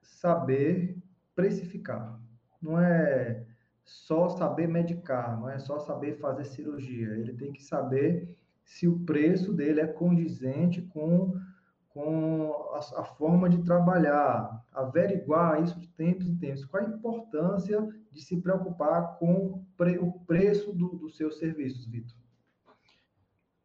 saber 0.00 0.96
precificar? 1.34 2.20
Não 2.62 2.78
é 2.78 3.44
só 3.84 4.28
saber 4.28 4.68
medicar, 4.68 5.38
não 5.40 5.48
é 5.48 5.58
só 5.58 5.78
saber 5.78 6.18
fazer 6.18 6.44
cirurgia. 6.44 7.08
Ele 7.16 7.32
tem 7.34 7.52
que 7.52 7.62
saber 7.62 8.36
se 8.64 8.86
o 8.86 9.00
preço 9.00 9.52
dele 9.52 9.80
é 9.80 9.86
condizente 9.86 10.80
com 10.82 11.34
com 11.94 12.52
a, 12.72 13.00
a, 13.00 13.04
forma 13.04 13.48
de 13.48 13.62
trabalhar, 13.62 14.66
averiguar 14.72 15.62
isso 15.62 15.78
de 15.78 15.86
tempos 15.86 16.26
em 16.26 16.36
tempos. 16.36 16.64
Qual 16.64 16.82
a 16.82 16.88
importância 16.88 17.88
de 18.10 18.20
se 18.20 18.40
preocupar 18.42 19.16
com 19.16 19.64
pre, 19.76 19.96
o 19.98 20.12
preço 20.26 20.72
do, 20.72 20.88
dos 20.88 21.16
seus 21.16 21.38
serviços, 21.38 21.86
Vitor? 21.86 22.18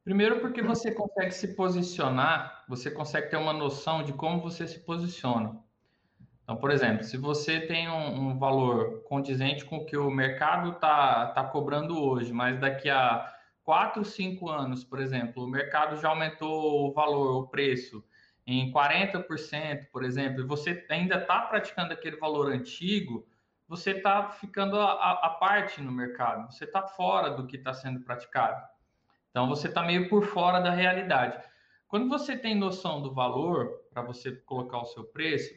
Primeiro, 0.04 0.40
porque 0.40 0.62
você 0.62 0.92
consegue 0.92 1.32
se 1.32 1.56
posicionar, 1.56 2.66
você 2.70 2.92
consegue 2.92 3.30
ter 3.32 3.38
uma 3.38 3.54
noção 3.54 4.04
de 4.04 4.14
como 4.14 4.42
você 4.42 4.68
se 4.68 4.80
posiciona. 4.80 5.58
Então, 6.44 6.56
por 6.56 6.72
exemplo, 6.72 7.04
se 7.04 7.18
você 7.18 7.60
tem 7.60 7.90
um, 7.90 8.30
um 8.30 8.38
valor 8.38 9.04
condizente 9.04 9.66
com 9.66 9.78
o 9.78 9.86
que 9.86 9.98
o 9.98 10.10
mercado 10.10 10.72
está 10.72 11.28
tá 11.28 11.44
cobrando 11.44 12.00
hoje, 12.00 12.32
mas 12.32 12.60
daqui 12.60 12.90
a 12.90 13.34
4, 13.64 14.04
5 14.04 14.50
anos, 14.50 14.84
por 14.84 15.00
exemplo, 15.00 15.44
o 15.44 15.48
mercado 15.48 16.00
já 16.00 16.10
aumentou 16.10 16.90
o 16.90 16.94
valor, 16.94 17.44
o 17.44 17.48
preço, 17.48 18.04
em 18.58 18.72
40%, 18.72 19.88
por 19.92 20.04
exemplo, 20.04 20.42
e 20.42 20.46
você 20.46 20.86
ainda 20.90 21.18
está 21.18 21.42
praticando 21.42 21.94
aquele 21.94 22.18
valor 22.18 22.52
antigo, 22.52 23.28
você 23.68 23.92
está 23.92 24.30
ficando 24.30 24.80
a, 24.80 25.38
parte 25.40 25.80
no 25.82 25.92
mercado, 25.92 26.52
você 26.52 26.66
está 26.66 26.82
fora 26.82 27.30
do 27.30 27.46
que 27.46 27.58
está 27.58 27.74
sendo 27.74 28.00
praticado. 28.00 28.60
Então, 29.30 29.48
você 29.48 29.68
está 29.68 29.84
meio 29.84 30.10
por 30.10 30.26
fora 30.26 30.60
da 30.60 30.72
realidade. 30.72 31.38
Quando 31.88 32.10
você 32.10 32.36
tem 32.36 32.56
noção 32.56 33.04
do 33.04 33.14
valor 33.14 33.70
para 33.92 34.02
você 34.02 34.32
colocar 34.32 34.80
o 34.80 34.86
seu 34.86 35.04
preço, 35.04 35.54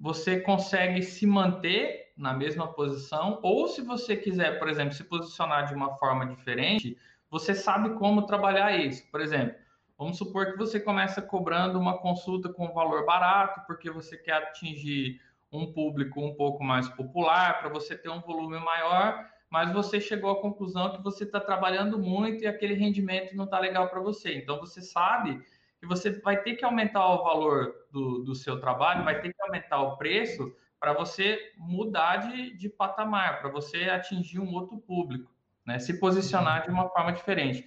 você 0.00 0.40
consegue 0.40 1.02
se 1.02 1.26
manter 1.26 2.12
na 2.16 2.32
mesma 2.32 2.72
posição, 2.72 3.38
ou 3.42 3.68
se 3.68 3.82
você 3.82 4.16
quiser, 4.16 4.58
por 4.58 4.68
exemplo, 4.70 4.94
se 4.94 5.04
posicionar 5.04 5.66
de 5.66 5.74
uma 5.74 5.94
forma 5.96 6.26
diferente, 6.26 6.96
você 7.30 7.54
sabe 7.54 7.90
como 7.98 8.24
trabalhar 8.24 8.74
isso. 8.74 9.06
Por 9.10 9.20
exemplo, 9.20 9.54
Vamos 9.98 10.18
supor 10.18 10.52
que 10.52 10.58
você 10.58 10.78
começa 10.78 11.22
cobrando 11.22 11.78
uma 11.78 11.98
consulta 11.98 12.50
com 12.50 12.72
valor 12.72 13.06
barato, 13.06 13.62
porque 13.66 13.90
você 13.90 14.16
quer 14.16 14.34
atingir 14.34 15.20
um 15.50 15.72
público 15.72 16.20
um 16.20 16.34
pouco 16.34 16.62
mais 16.62 16.88
popular, 16.90 17.60
para 17.60 17.70
você 17.70 17.96
ter 17.96 18.10
um 18.10 18.20
volume 18.20 18.58
maior, 18.58 19.26
mas 19.48 19.72
você 19.72 20.00
chegou 20.00 20.30
à 20.30 20.40
conclusão 20.40 20.92
que 20.92 21.02
você 21.02 21.24
está 21.24 21.40
trabalhando 21.40 21.98
muito 21.98 22.44
e 22.44 22.46
aquele 22.46 22.74
rendimento 22.74 23.34
não 23.34 23.44
está 23.44 23.58
legal 23.58 23.88
para 23.88 24.00
você. 24.00 24.34
Então 24.34 24.58
você 24.58 24.82
sabe 24.82 25.42
que 25.80 25.86
você 25.86 26.10
vai 26.20 26.42
ter 26.42 26.56
que 26.56 26.64
aumentar 26.64 27.06
o 27.08 27.24
valor 27.24 27.74
do, 27.90 28.22
do 28.22 28.34
seu 28.34 28.60
trabalho, 28.60 29.04
vai 29.04 29.20
ter 29.20 29.32
que 29.32 29.42
aumentar 29.42 29.80
o 29.80 29.96
preço 29.96 30.54
para 30.78 30.92
você 30.92 31.52
mudar 31.56 32.18
de, 32.18 32.54
de 32.56 32.68
patamar, 32.68 33.40
para 33.40 33.50
você 33.50 33.84
atingir 33.84 34.40
um 34.40 34.52
outro 34.52 34.78
público, 34.78 35.32
né? 35.64 35.78
se 35.78 35.98
posicionar 35.98 36.64
de 36.64 36.70
uma 36.70 36.88
forma 36.90 37.12
diferente. 37.12 37.64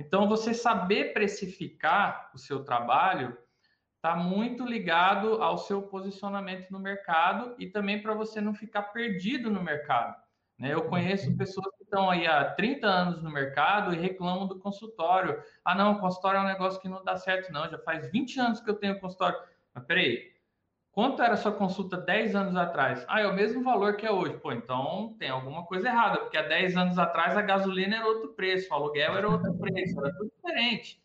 Então, 0.00 0.26
você 0.26 0.54
saber 0.54 1.12
precificar 1.12 2.30
o 2.34 2.38
seu 2.38 2.64
trabalho 2.64 3.36
está 3.96 4.16
muito 4.16 4.64
ligado 4.64 5.42
ao 5.42 5.58
seu 5.58 5.82
posicionamento 5.82 6.70
no 6.70 6.80
mercado 6.80 7.54
e 7.58 7.66
também 7.66 8.00
para 8.00 8.14
você 8.14 8.40
não 8.40 8.54
ficar 8.54 8.84
perdido 8.84 9.50
no 9.50 9.62
mercado. 9.62 10.16
Né? 10.58 10.72
Eu 10.72 10.86
conheço 10.88 11.28
uhum. 11.28 11.36
pessoas 11.36 11.66
que 11.76 11.84
estão 11.84 12.08
aí 12.08 12.26
há 12.26 12.50
30 12.50 12.86
anos 12.86 13.22
no 13.22 13.30
mercado 13.30 13.92
e 13.92 13.98
reclamam 13.98 14.46
do 14.46 14.58
consultório. 14.58 15.42
Ah, 15.62 15.74
não, 15.74 15.92
o 15.92 16.00
consultório 16.00 16.38
é 16.38 16.42
um 16.42 16.46
negócio 16.46 16.80
que 16.80 16.88
não 16.88 17.04
dá 17.04 17.18
certo, 17.18 17.52
não. 17.52 17.68
Já 17.68 17.78
faz 17.78 18.10
20 18.10 18.40
anos 18.40 18.60
que 18.60 18.70
eu 18.70 18.76
tenho 18.76 18.98
consultório. 18.98 19.38
Mas 19.74 19.84
peraí, 19.84 20.29
Quanto 20.92 21.22
era 21.22 21.36
sua 21.36 21.52
consulta 21.52 21.96
10 21.96 22.34
anos 22.34 22.56
atrás? 22.56 23.04
Ah, 23.08 23.20
é 23.20 23.26
o 23.26 23.34
mesmo 23.34 23.62
valor 23.62 23.96
que 23.96 24.04
é 24.04 24.10
hoje. 24.10 24.36
Pô, 24.38 24.52
então 24.52 25.14
tem 25.18 25.28
alguma 25.30 25.64
coisa 25.64 25.88
errada, 25.88 26.18
porque 26.18 26.36
há 26.36 26.42
10 26.42 26.76
anos 26.76 26.98
atrás 26.98 27.36
a 27.36 27.42
gasolina 27.42 27.96
era 27.96 28.06
outro 28.06 28.34
preço, 28.34 28.68
o 28.70 28.74
aluguel 28.74 29.16
era 29.16 29.28
outro 29.28 29.56
preço, 29.56 30.00
era 30.00 30.12
tudo 30.12 30.32
diferente, 30.34 31.00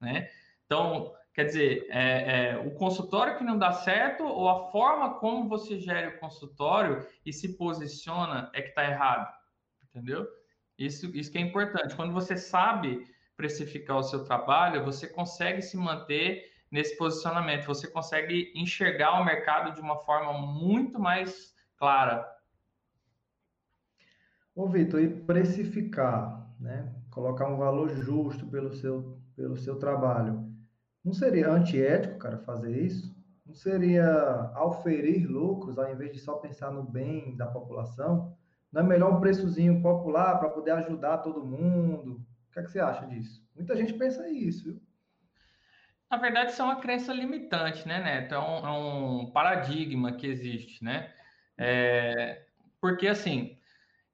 né? 0.00 0.28
Então, 0.66 1.14
quer 1.32 1.44
dizer, 1.44 1.86
é, 1.88 2.50
é, 2.50 2.58
o 2.58 2.72
consultório 2.72 3.38
que 3.38 3.44
não 3.44 3.56
dá 3.56 3.72
certo 3.72 4.24
ou 4.24 4.48
a 4.48 4.70
forma 4.72 5.20
como 5.20 5.48
você 5.48 5.78
gera 5.78 6.16
o 6.16 6.18
consultório 6.18 7.06
e 7.24 7.32
se 7.32 7.56
posiciona 7.56 8.50
é 8.52 8.60
que 8.60 8.70
está 8.70 8.84
errado, 8.84 9.32
entendeu? 9.84 10.26
Isso, 10.76 11.06
isso 11.16 11.30
que 11.30 11.38
é 11.38 11.40
importante. 11.40 11.94
Quando 11.94 12.12
você 12.12 12.36
sabe 12.36 13.04
precificar 13.36 13.98
o 13.98 14.02
seu 14.02 14.24
trabalho, 14.24 14.84
você 14.84 15.06
consegue 15.06 15.62
se 15.62 15.76
manter 15.76 16.57
nesse 16.70 16.96
posicionamento. 16.96 17.66
Você 17.66 17.88
consegue 17.88 18.52
enxergar 18.54 19.20
o 19.20 19.24
mercado 19.24 19.74
de 19.74 19.80
uma 19.80 19.96
forma 19.96 20.32
muito 20.32 20.98
mais 20.98 21.54
clara. 21.76 22.26
Ô, 24.54 24.66
Vitor, 24.66 25.00
e 25.00 25.08
precificar, 25.08 26.50
né? 26.58 26.92
Colocar 27.10 27.48
um 27.48 27.56
valor 27.56 27.90
justo 27.90 28.46
pelo 28.46 28.72
seu, 28.72 29.18
pelo 29.36 29.56
seu 29.56 29.78
trabalho. 29.78 30.52
Não 31.04 31.12
seria 31.12 31.50
antiético, 31.50 32.18
cara, 32.18 32.38
fazer 32.38 32.76
isso? 32.76 33.16
Não 33.46 33.54
seria 33.54 34.06
auferir 34.54 35.26
lucros 35.26 35.78
ao 35.78 35.90
invés 35.90 36.12
de 36.12 36.18
só 36.18 36.34
pensar 36.34 36.70
no 36.70 36.82
bem 36.82 37.36
da 37.36 37.46
população? 37.46 38.36
Não 38.70 38.82
é 38.82 38.84
melhor 38.84 39.16
um 39.16 39.20
preçozinho 39.20 39.80
popular 39.80 40.38
para 40.38 40.50
poder 40.50 40.72
ajudar 40.72 41.18
todo 41.18 41.46
mundo? 41.46 42.16
O 42.16 42.52
que, 42.52 42.60
é 42.60 42.62
que 42.62 42.70
você 42.70 42.80
acha 42.80 43.06
disso? 43.06 43.42
Muita 43.54 43.74
gente 43.76 43.94
pensa 43.94 44.28
isso, 44.28 44.64
viu? 44.64 44.82
Na 46.10 46.16
verdade, 46.16 46.52
isso 46.52 46.62
é 46.62 46.64
uma 46.64 46.80
crença 46.80 47.12
limitante, 47.12 47.86
né, 47.86 48.00
Neto? 48.00 48.34
É 48.34 48.38
um, 48.38 48.66
é 48.66 48.70
um 48.70 49.30
paradigma 49.30 50.12
que 50.12 50.26
existe, 50.26 50.82
né? 50.82 51.12
É, 51.56 52.46
porque, 52.80 53.06
assim, 53.06 53.58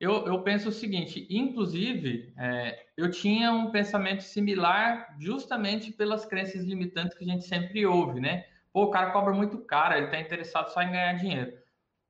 eu, 0.00 0.26
eu 0.26 0.42
penso 0.42 0.68
o 0.70 0.72
seguinte, 0.72 1.26
inclusive, 1.30 2.34
é, 2.36 2.86
eu 2.96 3.10
tinha 3.10 3.52
um 3.52 3.70
pensamento 3.70 4.22
similar 4.22 5.16
justamente 5.20 5.92
pelas 5.92 6.26
crenças 6.26 6.64
limitantes 6.64 7.16
que 7.16 7.24
a 7.24 7.28
gente 7.28 7.44
sempre 7.44 7.86
ouve, 7.86 8.20
né? 8.20 8.44
Pô, 8.72 8.84
o 8.84 8.90
cara 8.90 9.12
cobra 9.12 9.32
muito 9.32 9.58
caro, 9.58 9.94
ele 9.94 10.06
está 10.06 10.18
interessado 10.18 10.72
só 10.72 10.82
em 10.82 10.90
ganhar 10.90 11.12
dinheiro. 11.12 11.56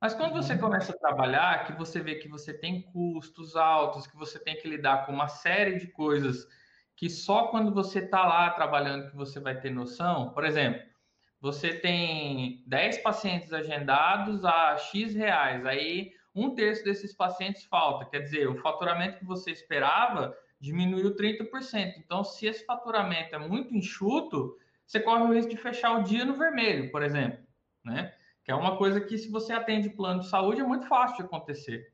Mas 0.00 0.14
quando 0.14 0.32
você 0.32 0.54
uhum. 0.54 0.60
começa 0.60 0.92
a 0.92 0.98
trabalhar, 0.98 1.66
que 1.66 1.72
você 1.74 2.00
vê 2.00 2.14
que 2.14 2.28
você 2.28 2.52
tem 2.52 2.82
custos 2.82 3.54
altos, 3.54 4.06
que 4.06 4.16
você 4.16 4.38
tem 4.38 4.56
que 4.56 4.68
lidar 4.68 5.04
com 5.04 5.12
uma 5.12 5.28
série 5.28 5.78
de 5.78 5.86
coisas 5.88 6.46
que 6.96 7.08
só 7.10 7.48
quando 7.48 7.72
você 7.72 7.98
está 7.98 8.24
lá 8.24 8.50
trabalhando 8.50 9.10
que 9.10 9.16
você 9.16 9.40
vai 9.40 9.60
ter 9.60 9.70
noção. 9.70 10.30
Por 10.30 10.44
exemplo, 10.44 10.80
você 11.40 11.74
tem 11.74 12.62
10 12.66 12.98
pacientes 12.98 13.52
agendados 13.52 14.44
a 14.44 14.76
X 14.76 15.14
reais, 15.14 15.66
aí 15.66 16.12
um 16.34 16.54
terço 16.54 16.82
desses 16.84 17.14
pacientes 17.14 17.64
falta, 17.64 18.06
quer 18.06 18.20
dizer, 18.20 18.48
o 18.48 18.56
faturamento 18.56 19.18
que 19.18 19.24
você 19.24 19.50
esperava 19.50 20.36
diminuiu 20.60 21.14
30%. 21.14 21.94
Então, 21.98 22.24
se 22.24 22.46
esse 22.46 22.64
faturamento 22.64 23.34
é 23.34 23.38
muito 23.38 23.74
enxuto, 23.74 24.56
você 24.86 24.98
corre 24.98 25.22
o 25.22 25.32
risco 25.32 25.50
de 25.50 25.56
fechar 25.56 25.98
o 25.98 26.02
dia 26.02 26.24
no 26.24 26.34
vermelho, 26.34 26.90
por 26.90 27.02
exemplo, 27.02 27.38
né? 27.84 28.14
Que 28.42 28.50
é 28.50 28.54
uma 28.54 28.76
coisa 28.76 29.00
que, 29.00 29.16
se 29.16 29.30
você 29.30 29.52
atende 29.52 29.90
plano 29.90 30.20
de 30.20 30.28
saúde, 30.28 30.60
é 30.60 30.64
muito 30.64 30.86
fácil 30.86 31.18
de 31.18 31.22
acontecer. 31.22 31.92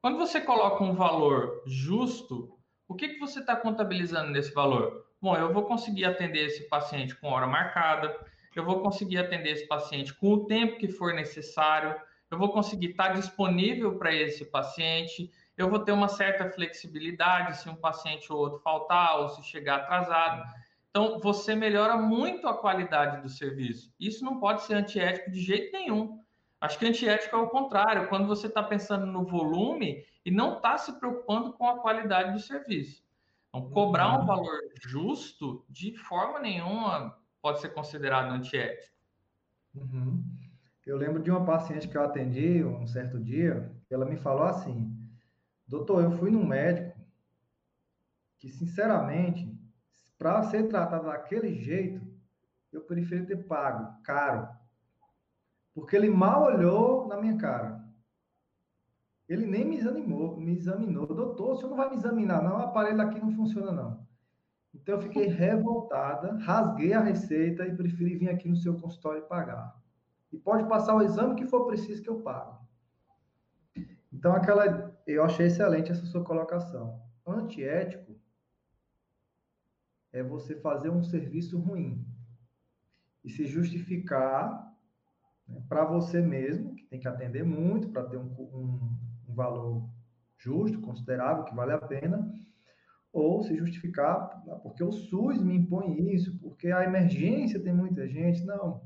Quando 0.00 0.18
você 0.18 0.40
coloca 0.40 0.82
um 0.84 0.94
valor 0.94 1.62
justo 1.66 2.57
o 2.88 2.94
que, 2.94 3.10
que 3.10 3.20
você 3.20 3.40
está 3.40 3.54
contabilizando 3.54 4.30
nesse 4.30 4.52
valor? 4.52 5.04
Bom, 5.20 5.36
eu 5.36 5.52
vou 5.52 5.64
conseguir 5.64 6.06
atender 6.06 6.46
esse 6.46 6.68
paciente 6.68 7.14
com 7.14 7.28
hora 7.28 7.46
marcada, 7.46 8.18
eu 8.56 8.64
vou 8.64 8.80
conseguir 8.80 9.18
atender 9.18 9.50
esse 9.50 9.68
paciente 9.68 10.14
com 10.14 10.32
o 10.32 10.46
tempo 10.46 10.78
que 10.78 10.88
for 10.88 11.12
necessário, 11.12 11.94
eu 12.30 12.38
vou 12.38 12.50
conseguir 12.50 12.90
estar 12.90 13.08
tá 13.08 13.12
disponível 13.14 13.98
para 13.98 14.14
esse 14.14 14.44
paciente, 14.46 15.30
eu 15.56 15.68
vou 15.68 15.80
ter 15.80 15.92
uma 15.92 16.08
certa 16.08 16.50
flexibilidade 16.50 17.58
se 17.58 17.68
um 17.68 17.76
paciente 17.76 18.32
ou 18.32 18.38
outro 18.38 18.60
faltar 18.60 19.20
ou 19.20 19.28
se 19.28 19.42
chegar 19.42 19.76
atrasado. 19.76 20.42
Então, 20.88 21.20
você 21.20 21.54
melhora 21.54 21.96
muito 21.96 22.48
a 22.48 22.56
qualidade 22.56 23.20
do 23.20 23.28
serviço. 23.28 23.92
Isso 24.00 24.24
não 24.24 24.40
pode 24.40 24.62
ser 24.62 24.74
antiético 24.74 25.30
de 25.30 25.40
jeito 25.40 25.72
nenhum. 25.72 26.20
Acho 26.60 26.78
que 26.78 26.86
antiético 26.86 27.36
é 27.36 27.38
o 27.38 27.48
contrário. 27.48 28.08
Quando 28.08 28.26
você 28.26 28.48
está 28.48 28.62
pensando 28.62 29.06
no 29.06 29.24
volume 29.24 30.04
e 30.24 30.30
não 30.30 30.56
está 30.56 30.76
se 30.76 30.98
preocupando 30.98 31.52
com 31.52 31.68
a 31.68 31.78
qualidade 31.78 32.32
do 32.32 32.40
serviço. 32.40 33.02
Então, 33.48 33.70
cobrar 33.70 34.16
um 34.16 34.20
uhum. 34.20 34.26
valor 34.26 34.58
justo, 34.80 35.64
de 35.68 35.96
forma 35.96 36.40
nenhuma, 36.40 37.16
pode 37.40 37.60
ser 37.60 37.70
considerado 37.70 38.32
antiético. 38.32 38.94
Uhum. 39.74 40.22
Eu 40.84 40.96
lembro 40.96 41.22
de 41.22 41.30
uma 41.30 41.44
paciente 41.44 41.86
que 41.86 41.96
eu 41.96 42.02
atendi 42.02 42.64
um 42.64 42.86
certo 42.86 43.18
dia, 43.18 43.70
ela 43.90 44.04
me 44.04 44.16
falou 44.16 44.44
assim: 44.44 44.90
Doutor, 45.66 46.02
eu 46.02 46.10
fui 46.12 46.30
num 46.30 46.44
médico 46.44 46.98
que, 48.38 48.48
sinceramente, 48.48 49.54
para 50.16 50.42
ser 50.44 50.68
tratado 50.68 51.06
daquele 51.06 51.54
jeito, 51.54 52.06
eu 52.72 52.82
prefiro 52.82 53.26
ter 53.26 53.46
pago 53.46 54.02
caro 54.02 54.48
porque 55.74 55.96
ele 55.96 56.10
mal 56.10 56.44
olhou 56.44 57.06
na 57.06 57.20
minha 57.20 57.36
cara. 57.36 57.84
Ele 59.28 59.46
nem 59.46 59.64
me 59.64 59.76
examinou, 59.76 60.36
me 60.36 60.52
examinou. 60.52 61.06
Doutor, 61.06 61.52
o 61.52 61.56
senhor 61.56 61.70
não 61.70 61.76
vai 61.76 61.90
me 61.90 61.96
examinar, 61.96 62.42
não? 62.42 62.56
O 62.56 62.62
aparelho 62.62 63.00
aqui 63.00 63.20
não 63.20 63.30
funciona, 63.32 63.70
não. 63.70 64.06
Então 64.74 64.96
eu 64.96 65.02
fiquei 65.02 65.26
revoltada, 65.26 66.34
rasguei 66.38 66.92
a 66.92 67.00
receita 67.00 67.66
e 67.66 67.76
preferi 67.76 68.16
vir 68.16 68.30
aqui 68.30 68.48
no 68.48 68.56
seu 68.56 68.78
consultório 68.78 69.26
pagar. 69.26 69.76
E 70.32 70.38
pode 70.38 70.66
passar 70.68 70.94
o 70.94 71.02
exame 71.02 71.34
que 71.34 71.46
for 71.46 71.66
preciso 71.66 72.02
que 72.02 72.08
eu 72.08 72.20
pago. 72.20 72.58
Então 74.12 74.32
aquela, 74.32 74.98
eu 75.06 75.24
achei 75.24 75.46
excelente 75.46 75.90
essa 75.90 76.06
sua 76.06 76.24
colocação. 76.24 77.02
Antiético 77.26 78.18
é 80.12 80.22
você 80.22 80.56
fazer 80.56 80.90
um 80.90 81.02
serviço 81.02 81.58
ruim 81.58 82.06
e 83.22 83.30
se 83.30 83.46
justificar 83.46 84.67
né, 85.48 85.62
para 85.68 85.84
você 85.84 86.20
mesmo, 86.20 86.74
que 86.74 86.84
tem 86.84 87.00
que 87.00 87.08
atender 87.08 87.44
muito 87.44 87.88
para 87.88 88.04
ter 88.04 88.16
um, 88.16 88.30
um, 88.38 88.96
um, 89.28 89.34
valor 89.34 89.88
justo, 90.36 90.80
considerável, 90.80 91.44
que 91.44 91.54
vale 91.54 91.72
a 91.72 91.78
pena, 91.78 92.32
ou 93.12 93.42
se 93.42 93.56
justificar 93.56 94.42
ah, 94.48 94.56
porque 94.56 94.84
o 94.84 94.92
SUS 94.92 95.42
me 95.42 95.56
impõe 95.56 96.12
isso, 96.12 96.38
porque 96.38 96.70
a 96.70 96.84
emergência 96.84 97.60
tem 97.60 97.72
muita 97.72 98.06
gente. 98.06 98.44
Não. 98.44 98.82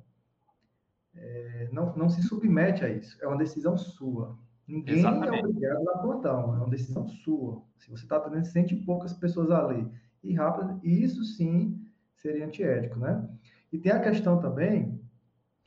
É, 1.15 1.69
não, 1.73 1.95
não 1.97 2.09
se 2.09 2.23
submete 2.23 2.85
a 2.85 2.89
isso. 2.89 3.19
É 3.23 3.27
uma 3.27 3.37
decisão 3.37 3.77
sua. 3.77 4.39
Ninguém 4.67 4.97
é 4.97 4.99
Exatamente. 4.99 5.45
é 5.45 5.47
obrigado 5.47 5.89
a 5.91 5.99
plantão, 5.99 6.55
é 6.55 6.59
uma 6.59 6.69
decisão 6.69 7.07
sua. 7.07 7.63
Se 7.79 7.91
você 7.91 8.05
está 8.05 8.17
atendendo, 8.17 8.47
sente 8.47 8.75
poucas 8.77 9.13
pessoas 9.13 9.51
ali 9.51 9.87
e 10.23 10.33
rápido, 10.35 10.81
isso 10.83 11.25
sim 11.25 11.85
seria 12.15 12.47
antiético, 12.47 12.99
né? 12.99 13.29
E 13.73 13.79
tem 13.79 13.91
a 13.91 14.01
questão 14.01 14.41
também 14.41 15.02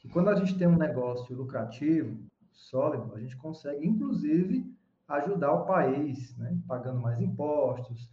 e 0.05 0.07
quando 0.07 0.29
a 0.29 0.35
gente 0.35 0.55
tem 0.55 0.67
um 0.67 0.77
negócio 0.77 1.35
lucrativo, 1.35 2.15
sólido, 2.51 3.15
a 3.15 3.19
gente 3.19 3.35
consegue, 3.35 3.87
inclusive, 3.87 4.71
ajudar 5.07 5.51
o 5.51 5.65
país, 5.65 6.37
né? 6.37 6.55
pagando 6.67 7.01
mais 7.01 7.19
impostos, 7.19 8.07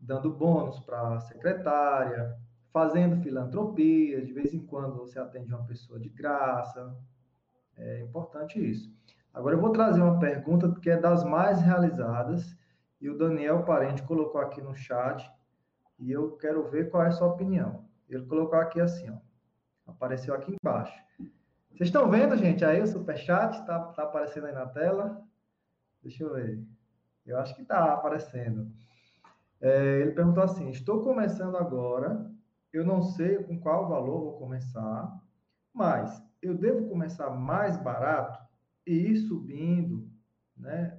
dando 0.00 0.34
bônus 0.34 0.80
para 0.80 1.14
a 1.14 1.20
secretária, 1.20 2.36
fazendo 2.72 3.22
filantropia, 3.22 4.24
de 4.24 4.32
vez 4.32 4.52
em 4.52 4.66
quando 4.66 4.96
você 4.96 5.20
atende 5.20 5.54
uma 5.54 5.64
pessoa 5.64 6.00
de 6.00 6.08
graça. 6.08 6.96
É 7.76 8.00
importante 8.00 8.58
isso. 8.58 8.92
Agora 9.32 9.54
eu 9.54 9.60
vou 9.60 9.70
trazer 9.70 10.02
uma 10.02 10.18
pergunta 10.18 10.68
que 10.80 10.90
é 10.90 10.96
das 10.96 11.22
mais 11.22 11.60
realizadas, 11.60 12.56
e 13.00 13.08
o 13.08 13.16
Daniel 13.16 13.62
Parente 13.62 14.02
colocou 14.02 14.40
aqui 14.40 14.60
no 14.60 14.74
chat, 14.74 15.30
e 15.96 16.10
eu 16.10 16.32
quero 16.32 16.68
ver 16.68 16.90
qual 16.90 17.04
é 17.04 17.06
a 17.06 17.12
sua 17.12 17.28
opinião. 17.28 17.84
Ele 18.08 18.26
colocou 18.26 18.58
aqui 18.58 18.80
assim, 18.80 19.08
ó. 19.08 19.18
Apareceu 19.86 20.34
aqui 20.34 20.56
embaixo. 20.60 21.09
Vocês 21.70 21.88
estão 21.88 22.10
vendo, 22.10 22.36
gente, 22.36 22.64
aí 22.64 22.80
o 22.82 22.86
superchat? 22.86 23.58
Está 23.58 23.78
tá 23.92 24.02
aparecendo 24.02 24.46
aí 24.46 24.52
na 24.52 24.66
tela? 24.66 25.22
Deixa 26.02 26.24
eu 26.24 26.34
ver. 26.34 26.62
Eu 27.24 27.38
acho 27.38 27.54
que 27.54 27.62
está 27.62 27.92
aparecendo. 27.94 28.70
É, 29.60 30.00
ele 30.00 30.12
perguntou 30.12 30.42
assim: 30.42 30.68
Estou 30.70 31.02
começando 31.02 31.56
agora, 31.56 32.30
eu 32.72 32.84
não 32.84 33.02
sei 33.02 33.42
com 33.44 33.58
qual 33.58 33.88
valor 33.88 34.20
vou 34.20 34.38
começar, 34.38 35.20
mas 35.72 36.22
eu 36.42 36.56
devo 36.56 36.88
começar 36.88 37.30
mais 37.30 37.76
barato 37.76 38.38
e 38.86 38.92
ir 38.92 39.16
subindo, 39.16 40.10
né? 40.56 40.98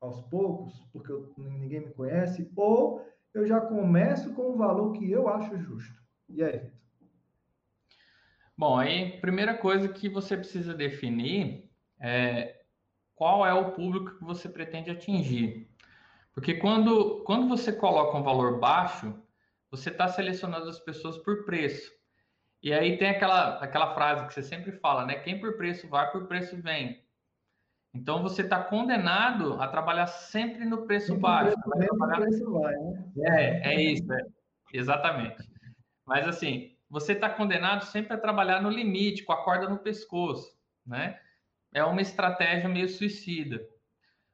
Aos 0.00 0.20
poucos, 0.22 0.84
porque 0.92 1.12
eu, 1.12 1.32
ninguém 1.36 1.80
me 1.80 1.92
conhece, 1.92 2.50
ou 2.56 3.06
eu 3.32 3.46
já 3.46 3.60
começo 3.60 4.34
com 4.34 4.52
um 4.52 4.56
valor 4.56 4.92
que 4.92 5.10
eu 5.10 5.28
acho 5.28 5.56
justo. 5.58 6.02
E 6.28 6.42
aí? 6.42 6.71
Bom, 8.62 8.78
aí, 8.78 9.18
primeira 9.20 9.58
coisa 9.58 9.88
que 9.88 10.08
você 10.08 10.36
precisa 10.36 10.72
definir 10.72 11.68
é 12.00 12.60
qual 13.12 13.44
é 13.44 13.52
o 13.52 13.72
público 13.72 14.16
que 14.16 14.24
você 14.24 14.48
pretende 14.48 14.88
atingir. 14.88 15.68
Porque 16.32 16.54
quando, 16.54 17.24
quando 17.24 17.48
você 17.48 17.72
coloca 17.72 18.16
um 18.16 18.22
valor 18.22 18.60
baixo, 18.60 19.20
você 19.68 19.90
está 19.90 20.06
selecionando 20.06 20.68
as 20.68 20.78
pessoas 20.78 21.18
por 21.18 21.44
preço. 21.44 21.90
E 22.62 22.72
aí 22.72 22.96
tem 22.98 23.10
aquela, 23.10 23.58
aquela 23.58 23.94
frase 23.94 24.28
que 24.28 24.34
você 24.34 24.44
sempre 24.44 24.70
fala, 24.70 25.06
né? 25.06 25.16
Quem 25.16 25.40
por 25.40 25.56
preço 25.56 25.88
vai, 25.88 26.12
por 26.12 26.28
preço 26.28 26.56
vem. 26.62 27.04
Então 27.92 28.22
você 28.22 28.42
está 28.42 28.62
condenado 28.62 29.60
a 29.60 29.66
trabalhar 29.66 30.06
sempre 30.06 30.64
no 30.64 30.86
preço 30.86 31.08
sempre 31.08 31.22
baixo. 31.22 31.56
Preço 31.56 31.68
vai 31.68 31.86
trabalhar... 31.88 32.20
preço 32.20 32.52
vai, 32.52 32.76
né? 32.76 33.12
É, 33.26 33.74
é 33.74 33.82
isso, 33.82 34.12
é. 34.12 34.24
exatamente. 34.72 35.50
Mas 36.06 36.28
assim, 36.28 36.71
você 36.92 37.14
está 37.14 37.30
condenado 37.30 37.86
sempre 37.86 38.12
a 38.12 38.20
trabalhar 38.20 38.60
no 38.60 38.68
limite, 38.68 39.24
com 39.24 39.32
a 39.32 39.42
corda 39.42 39.66
no 39.66 39.78
pescoço, 39.78 40.54
né? 40.86 41.18
É 41.72 41.82
uma 41.82 42.02
estratégia 42.02 42.68
meio 42.68 42.86
suicida. 42.86 43.66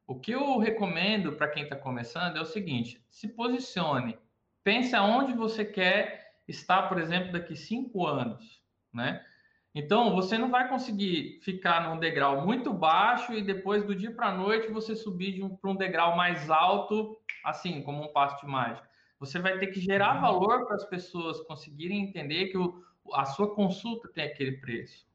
O 0.04 0.18
que 0.18 0.32
eu 0.32 0.58
recomendo 0.58 1.34
para 1.34 1.46
quem 1.46 1.62
está 1.62 1.76
começando 1.76 2.36
é 2.36 2.40
o 2.40 2.44
seguinte: 2.44 3.00
se 3.08 3.28
posicione, 3.28 4.18
pense 4.64 4.92
aonde 4.96 5.34
você 5.34 5.64
quer 5.64 6.32
estar, 6.48 6.88
por 6.88 6.98
exemplo, 6.98 7.30
daqui 7.30 7.54
cinco 7.54 8.04
anos, 8.04 8.60
né? 8.92 9.24
Então, 9.72 10.12
você 10.16 10.36
não 10.36 10.50
vai 10.50 10.68
conseguir 10.68 11.38
ficar 11.42 11.88
num 11.88 12.00
degrau 12.00 12.44
muito 12.44 12.72
baixo 12.72 13.34
e 13.34 13.40
depois 13.40 13.84
do 13.84 13.94
dia 13.94 14.10
para 14.10 14.30
a 14.30 14.34
noite 14.36 14.72
você 14.72 14.96
subir 14.96 15.44
um, 15.44 15.54
para 15.54 15.70
um 15.70 15.76
degrau 15.76 16.16
mais 16.16 16.50
alto, 16.50 17.16
assim, 17.44 17.82
como 17.82 18.02
um 18.02 18.12
passo 18.12 18.44
de 18.44 18.50
mágica. 18.50 18.87
Você 19.18 19.38
vai 19.38 19.58
ter 19.58 19.68
que 19.68 19.80
gerar 19.80 20.20
valor 20.20 20.66
para 20.66 20.76
as 20.76 20.84
pessoas 20.84 21.40
conseguirem 21.42 22.02
entender 22.02 22.48
que 22.48 22.58
o, 22.58 22.82
a 23.14 23.24
sua 23.24 23.54
consulta 23.54 24.08
tem 24.08 24.24
aquele 24.24 24.58
preço. 24.58 25.06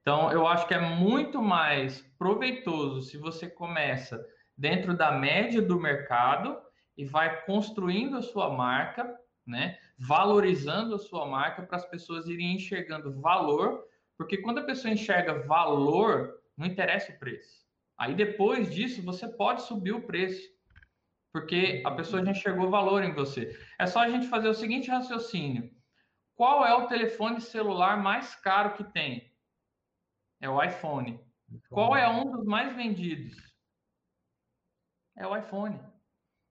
Então, 0.00 0.30
eu 0.30 0.46
acho 0.46 0.66
que 0.68 0.74
é 0.74 0.80
muito 0.80 1.42
mais 1.42 2.02
proveitoso 2.18 3.02
se 3.02 3.18
você 3.18 3.48
começa 3.48 4.24
dentro 4.56 4.96
da 4.96 5.10
média 5.10 5.60
do 5.60 5.80
mercado 5.80 6.56
e 6.96 7.04
vai 7.04 7.44
construindo 7.44 8.16
a 8.16 8.22
sua 8.22 8.50
marca 8.50 9.18
né? 9.46 9.78
Valorizando 9.96 10.94
a 10.96 10.98
sua 10.98 11.24
marca 11.24 11.62
para 11.62 11.76
as 11.76 11.86
pessoas 11.86 12.26
irem 12.26 12.56
enxergando 12.56 13.20
valor, 13.20 13.84
porque 14.18 14.38
quando 14.38 14.58
a 14.58 14.64
pessoa 14.64 14.92
enxerga 14.92 15.46
valor, 15.46 16.40
não 16.56 16.66
interessa 16.66 17.12
o 17.12 17.18
preço. 17.18 17.64
Aí 17.96 18.14
depois 18.14 18.74
disso 18.74 19.00
você 19.02 19.28
pode 19.28 19.62
subir 19.62 19.92
o 19.92 20.02
preço, 20.02 20.42
porque 21.36 21.82
a 21.84 21.90
pessoa 21.90 22.24
já 22.24 22.30
enxergou 22.30 22.70
valor 22.70 23.04
em 23.04 23.12
você. 23.12 23.54
É 23.78 23.86
só 23.86 24.00
a 24.00 24.08
gente 24.08 24.26
fazer 24.26 24.48
o 24.48 24.54
seguinte 24.54 24.90
raciocínio: 24.90 25.70
qual 26.34 26.64
é 26.64 26.74
o 26.74 26.86
telefone 26.86 27.42
celular 27.42 28.02
mais 28.02 28.34
caro 28.36 28.72
que 28.72 28.82
tem? 28.82 29.30
É 30.40 30.48
o 30.48 30.62
iPhone. 30.62 31.20
Qual 31.68 31.94
é 31.94 32.08
um 32.08 32.30
dos 32.30 32.46
mais 32.46 32.74
vendidos? 32.74 33.36
É 35.14 35.26
o 35.26 35.36
iPhone. 35.36 35.78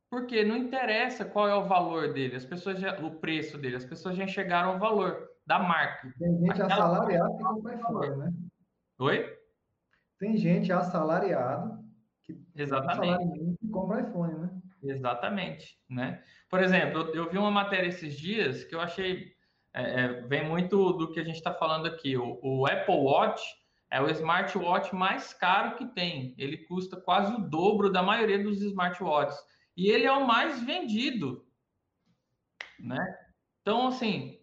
Porque 0.07 0.45
não 0.45 0.55
interessa 0.55 1.25
qual 1.25 1.47
é 1.47 1.55
o 1.55 1.65
valor 1.65 2.13
dele, 2.13 2.35
as 2.35 2.45
pessoas 2.45 2.79
já, 2.79 2.99
o 2.99 3.15
preço 3.15 3.57
dele, 3.57 3.77
as 3.77 3.85
pessoas 3.85 4.15
já 4.15 4.23
enxergaram 4.23 4.75
o 4.75 4.79
valor 4.79 5.27
da 5.47 5.57
marca. 5.57 6.13
Tem 6.19 6.37
gente 6.37 6.61
Aquela 6.61 6.73
assalariada 6.73 7.35
que 7.35 7.43
compra 7.43 7.75
iPhone, 7.75 8.17
né? 8.17 8.33
Oi? 8.99 9.39
Tem 10.19 10.37
gente 10.37 10.71
assalariado 10.71 11.83
que 12.23 12.39
Exatamente. 12.55 13.57
que 13.59 13.67
compra 13.69 14.01
iPhone, 14.01 14.35
né? 14.35 14.44
Exatamente, 14.87 15.77
né? 15.89 16.23
Por 16.49 16.61
exemplo, 16.61 17.09
eu, 17.13 17.29
vi 17.29 17.37
uma 17.37 17.51
matéria 17.51 17.87
esses 17.87 18.17
dias 18.17 18.63
que 18.63 18.75
eu 18.75 18.81
achei 18.81 19.33
é, 19.73 20.03
é, 20.03 20.07
vem 20.21 20.47
muito 20.47 20.93
do 20.93 21.11
que 21.11 21.19
a 21.19 21.23
gente 21.23 21.35
está 21.35 21.53
falando 21.53 21.85
aqui. 21.85 22.15
O, 22.15 22.39
o 22.41 22.65
Apple 22.65 22.95
Watch 22.95 23.43
é 23.91 24.01
o 24.01 24.09
smartwatch 24.09 24.95
mais 24.95 25.33
caro 25.33 25.75
que 25.75 25.85
tem. 25.87 26.33
Ele 26.37 26.57
custa 26.57 26.95
quase 26.95 27.33
o 27.33 27.49
dobro 27.49 27.91
da 27.91 28.01
maioria 28.01 28.41
dos 28.41 28.61
smartwatches. 28.61 29.37
E 29.75 29.89
ele 29.89 30.05
é 30.05 30.11
o 30.11 30.25
mais 30.25 30.63
vendido, 30.63 31.45
né? 32.79 33.17
Então, 33.61 33.87
assim, 33.87 34.39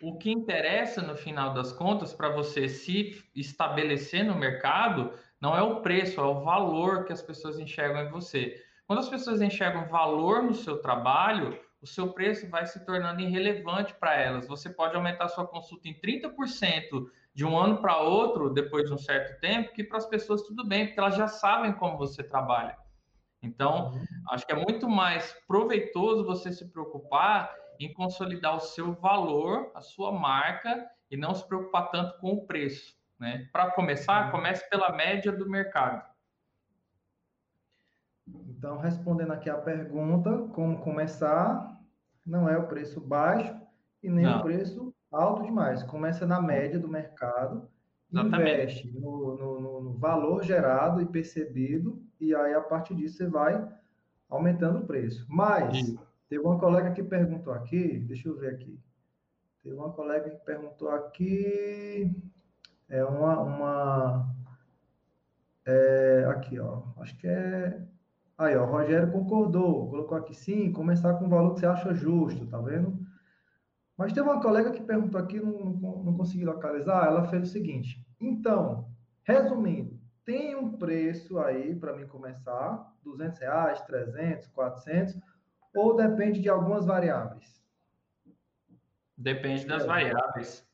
o 0.00 0.18
que 0.18 0.30
interessa 0.30 1.02
no 1.02 1.16
final 1.16 1.52
das 1.52 1.72
contas 1.72 2.14
para 2.14 2.28
você 2.28 2.68
se 2.68 3.24
estabelecer 3.34 4.24
no 4.24 4.36
mercado 4.36 5.12
não 5.40 5.56
é 5.56 5.62
o 5.62 5.80
preço, 5.80 6.20
é 6.20 6.24
o 6.24 6.42
valor 6.42 7.04
que 7.04 7.12
as 7.12 7.22
pessoas 7.22 7.58
enxergam 7.58 8.02
em 8.02 8.10
você. 8.10 8.62
Quando 8.86 9.00
as 9.00 9.08
pessoas 9.08 9.42
enxergam 9.42 9.88
valor 9.88 10.42
no 10.42 10.54
seu 10.54 10.80
trabalho, 10.80 11.58
o 11.82 11.86
seu 11.86 12.12
preço 12.12 12.48
vai 12.48 12.66
se 12.66 12.84
tornando 12.84 13.20
irrelevante 13.20 13.94
para 13.94 14.14
elas. 14.14 14.46
Você 14.46 14.70
pode 14.70 14.94
aumentar 14.94 15.28
sua 15.28 15.46
consulta 15.46 15.88
em 15.88 16.00
30% 16.00 17.06
de 17.34 17.44
um 17.44 17.58
ano 17.58 17.78
para 17.78 17.98
outro, 17.98 18.48
depois 18.48 18.86
de 18.86 18.94
um 18.94 18.98
certo 18.98 19.40
tempo, 19.40 19.72
que 19.72 19.84
para 19.84 19.98
as 19.98 20.06
pessoas 20.06 20.42
tudo 20.42 20.66
bem, 20.66 20.86
porque 20.86 21.00
elas 21.00 21.16
já 21.16 21.28
sabem 21.28 21.72
como 21.72 21.98
você 21.98 22.22
trabalha. 22.22 22.76
Então, 23.42 23.92
uhum. 23.92 24.04
acho 24.30 24.46
que 24.46 24.52
é 24.52 24.56
muito 24.56 24.88
mais 24.88 25.36
proveitoso 25.46 26.24
você 26.24 26.52
se 26.52 26.70
preocupar 26.72 27.54
em 27.78 27.92
consolidar 27.92 28.56
o 28.56 28.60
seu 28.60 28.94
valor, 28.94 29.70
a 29.74 29.80
sua 29.82 30.10
marca, 30.10 30.88
e 31.10 31.16
não 31.16 31.34
se 31.34 31.46
preocupar 31.46 31.90
tanto 31.90 32.18
com 32.18 32.32
o 32.32 32.46
preço. 32.46 32.94
Né? 33.18 33.48
Para 33.52 33.70
começar, 33.72 34.26
uhum. 34.26 34.30
comece 34.30 34.68
pela 34.70 34.92
média 34.92 35.30
do 35.30 35.48
mercado. 35.48 36.02
Então, 38.28 38.78
respondendo 38.78 39.32
aqui 39.32 39.48
a 39.48 39.56
pergunta, 39.56 40.48
como 40.54 40.78
começar, 40.78 41.80
não 42.24 42.48
é 42.48 42.58
o 42.58 42.66
preço 42.66 43.00
baixo 43.00 43.54
e 44.02 44.10
nem 44.10 44.24
não. 44.24 44.40
o 44.40 44.42
preço 44.42 44.94
alto 45.12 45.44
demais. 45.44 45.82
Começa 45.84 46.26
na 46.26 46.40
média 46.40 46.78
do 46.78 46.88
mercado, 46.88 47.68
Exatamente. 48.10 48.52
investe 48.52 49.00
no, 49.00 49.36
no, 49.36 49.80
no, 49.82 49.92
valor 49.92 50.42
gerado 50.42 51.00
e 51.00 51.06
percebido, 51.06 52.02
e 52.20 52.34
aí 52.34 52.54
a 52.54 52.60
partir 52.60 52.94
disso 52.94 53.18
você 53.18 53.26
vai 53.26 53.68
aumentando 54.28 54.80
o 54.80 54.86
preço. 54.86 55.24
Mas, 55.28 55.76
Sim. 55.76 55.98
teve 56.28 56.44
uma 56.44 56.58
colega 56.58 56.90
que 56.90 57.02
perguntou 57.02 57.52
aqui, 57.52 57.98
deixa 58.00 58.28
eu 58.28 58.36
ver 58.36 58.54
aqui. 58.54 58.78
Teve 59.62 59.76
uma 59.76 59.92
colega 59.92 60.30
que 60.30 60.44
perguntou 60.44 60.88
aqui, 60.90 62.12
é 62.88 63.04
uma, 63.04 63.40
uma 63.40 64.34
é, 65.64 66.24
aqui, 66.28 66.58
ó, 66.58 66.82
acho 66.98 67.16
que 67.18 67.26
é 67.26 67.80
Aí, 68.38 68.56
ó, 68.56 68.64
o 68.64 68.70
Rogério 68.70 69.10
concordou, 69.10 69.88
colocou 69.88 70.18
aqui 70.18 70.34
sim, 70.34 70.70
começar 70.70 71.14
com 71.14 71.24
o 71.24 71.28
valor 71.28 71.54
que 71.54 71.60
você 71.60 71.66
acha 71.66 71.94
justo, 71.94 72.46
tá 72.46 72.58
vendo? 72.58 72.98
Mas 73.96 74.12
teve 74.12 74.28
uma 74.28 74.42
colega 74.42 74.72
que 74.72 74.82
perguntou 74.82 75.18
aqui, 75.18 75.40
não, 75.40 75.52
não, 75.52 76.04
não 76.04 76.16
consegui 76.16 76.44
localizar, 76.44 77.06
ela 77.06 77.24
fez 77.28 77.44
o 77.44 77.52
seguinte: 77.52 78.06
então, 78.20 78.90
resumindo, 79.24 79.98
tem 80.24 80.54
um 80.54 80.76
preço 80.76 81.38
aí 81.38 81.74
para 81.74 81.96
mim 81.96 82.06
começar, 82.06 82.92
200 83.02 83.38
reais, 83.38 83.80
300, 83.82 84.48
400, 84.48 85.18
ou 85.74 85.96
depende 85.96 86.40
de 86.40 86.48
algumas 86.48 86.84
variáveis? 86.84 87.62
Depende 89.16 89.64
das 89.66 89.84
é. 89.84 89.86
variáveis. 89.86 90.66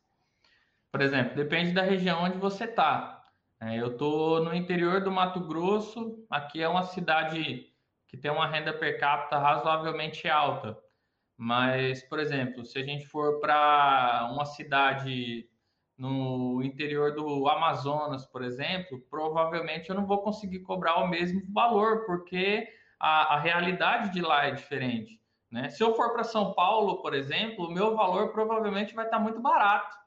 Por 0.91 1.01
exemplo, 1.01 1.37
depende 1.37 1.73
da 1.73 1.83
região 1.83 2.23
onde 2.25 2.39
você 2.39 2.65
está. 2.65 3.22
É, 3.65 3.81
eu 3.81 3.93
estou 3.93 4.43
no 4.43 4.53
interior 4.53 5.05
do 5.05 5.13
Mato 5.13 5.39
Grosso, 5.39 6.27
aqui 6.29 6.61
é 6.61 6.69
uma 6.69 6.83
cidade 6.83 7.73
que 8.09 8.17
tem 8.17 8.29
uma 8.29 8.49
renda 8.49 8.73
per 8.73 8.99
capita 8.99 9.39
razoavelmente 9.39 10.29
alta. 10.29 10.77
Mas, 11.37 12.03
por 12.03 12.19
exemplo, 12.19 12.65
se 12.65 12.77
a 12.81 12.83
gente 12.85 13.07
for 13.07 13.39
para 13.39 14.29
uma 14.33 14.45
cidade 14.45 15.49
no 15.97 16.61
interior 16.65 17.15
do 17.15 17.49
Amazonas, 17.49 18.27
por 18.27 18.43
exemplo, 18.43 19.01
provavelmente 19.09 19.91
eu 19.91 19.95
não 19.95 20.07
vou 20.07 20.23
conseguir 20.23 20.61
cobrar 20.61 20.97
o 20.97 21.07
mesmo 21.07 21.41
valor, 21.53 22.05
porque 22.05 22.67
a, 22.99 23.37
a 23.37 23.39
realidade 23.39 24.13
de 24.13 24.21
lá 24.21 24.47
é 24.47 24.51
diferente. 24.51 25.21
Né? 25.49 25.69
Se 25.69 25.85
eu 25.85 25.95
for 25.95 26.13
para 26.13 26.25
São 26.25 26.53
Paulo, 26.53 27.01
por 27.01 27.15
exemplo, 27.15 27.67
o 27.67 27.73
meu 27.73 27.95
valor 27.95 28.33
provavelmente 28.33 28.93
vai 28.93 29.05
estar 29.05 29.21
muito 29.21 29.41
barato 29.41 30.02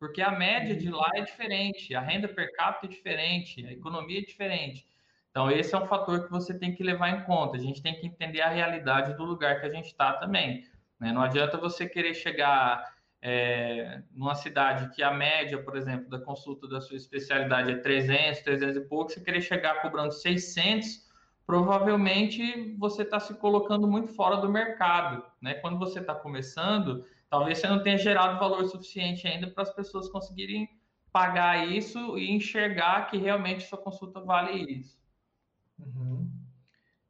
porque 0.00 0.22
a 0.22 0.30
média 0.30 0.74
de 0.74 0.90
lá 0.90 1.10
é 1.14 1.20
diferente, 1.20 1.94
a 1.94 2.00
renda 2.00 2.26
per 2.26 2.50
capita 2.56 2.86
é 2.86 2.88
diferente, 2.88 3.66
a 3.66 3.70
economia 3.70 4.18
é 4.18 4.22
diferente. 4.22 4.88
Então, 5.30 5.50
esse 5.50 5.74
é 5.74 5.78
um 5.78 5.86
fator 5.86 6.24
que 6.24 6.30
você 6.30 6.58
tem 6.58 6.74
que 6.74 6.82
levar 6.82 7.10
em 7.10 7.22
conta. 7.24 7.56
A 7.56 7.60
gente 7.60 7.82
tem 7.82 7.94
que 7.94 8.06
entender 8.06 8.40
a 8.40 8.48
realidade 8.48 9.14
do 9.14 9.24
lugar 9.24 9.60
que 9.60 9.66
a 9.66 9.72
gente 9.72 9.86
está 9.86 10.14
também. 10.14 10.64
Né? 10.98 11.12
Não 11.12 11.20
adianta 11.20 11.58
você 11.58 11.86
querer 11.86 12.14
chegar 12.14 12.82
é, 13.22 14.02
numa 14.10 14.34
cidade 14.34 14.92
que 14.94 15.02
a 15.02 15.12
média, 15.12 15.62
por 15.62 15.76
exemplo, 15.76 16.08
da 16.08 16.18
consulta 16.18 16.66
da 16.66 16.80
sua 16.80 16.96
especialidade 16.96 17.70
é 17.70 17.76
300, 17.76 18.40
300 18.40 18.76
e 18.76 18.80
pouco, 18.80 19.12
você 19.12 19.20
querer 19.20 19.42
chegar 19.42 19.82
cobrando 19.82 20.12
600, 20.12 21.08
provavelmente 21.46 22.74
você 22.78 23.02
está 23.02 23.20
se 23.20 23.34
colocando 23.34 23.86
muito 23.86 24.14
fora 24.14 24.36
do 24.36 24.48
mercado. 24.48 25.22
Né? 25.42 25.54
Quando 25.54 25.78
você 25.78 26.00
está 26.00 26.14
começando, 26.14 27.04
Talvez 27.30 27.58
você 27.58 27.68
não 27.68 27.80
tenha 27.80 27.96
gerado 27.96 28.40
valor 28.40 28.66
suficiente 28.66 29.26
ainda 29.26 29.48
para 29.48 29.62
as 29.62 29.72
pessoas 29.72 30.08
conseguirem 30.08 30.68
pagar 31.12 31.68
isso 31.68 32.18
e 32.18 32.30
enxergar 32.30 33.08
que 33.08 33.16
realmente 33.16 33.68
sua 33.68 33.78
consulta 33.78 34.20
vale 34.20 34.60
isso. 34.70 34.98
Uhum. 35.78 36.28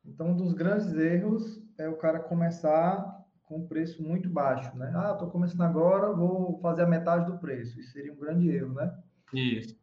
Então, 0.04 0.28
um 0.28 0.36
dos 0.36 0.52
grandes 0.52 0.92
erros 0.92 1.62
é 1.78 1.88
o 1.88 1.96
cara 1.96 2.20
começar 2.20 3.18
com 3.44 3.58
um 3.58 3.66
preço 3.66 4.02
muito 4.02 4.28
baixo, 4.28 4.76
né? 4.76 4.92
Ah, 4.94 5.12
estou 5.12 5.30
começando 5.30 5.62
agora, 5.62 6.12
vou 6.12 6.58
fazer 6.60 6.82
a 6.82 6.86
metade 6.86 7.24
do 7.26 7.38
preço. 7.38 7.80
Isso 7.80 7.92
seria 7.92 8.12
um 8.12 8.16
grande 8.16 8.50
erro, 8.50 8.74
né? 8.74 8.94
Isso. 9.32 9.74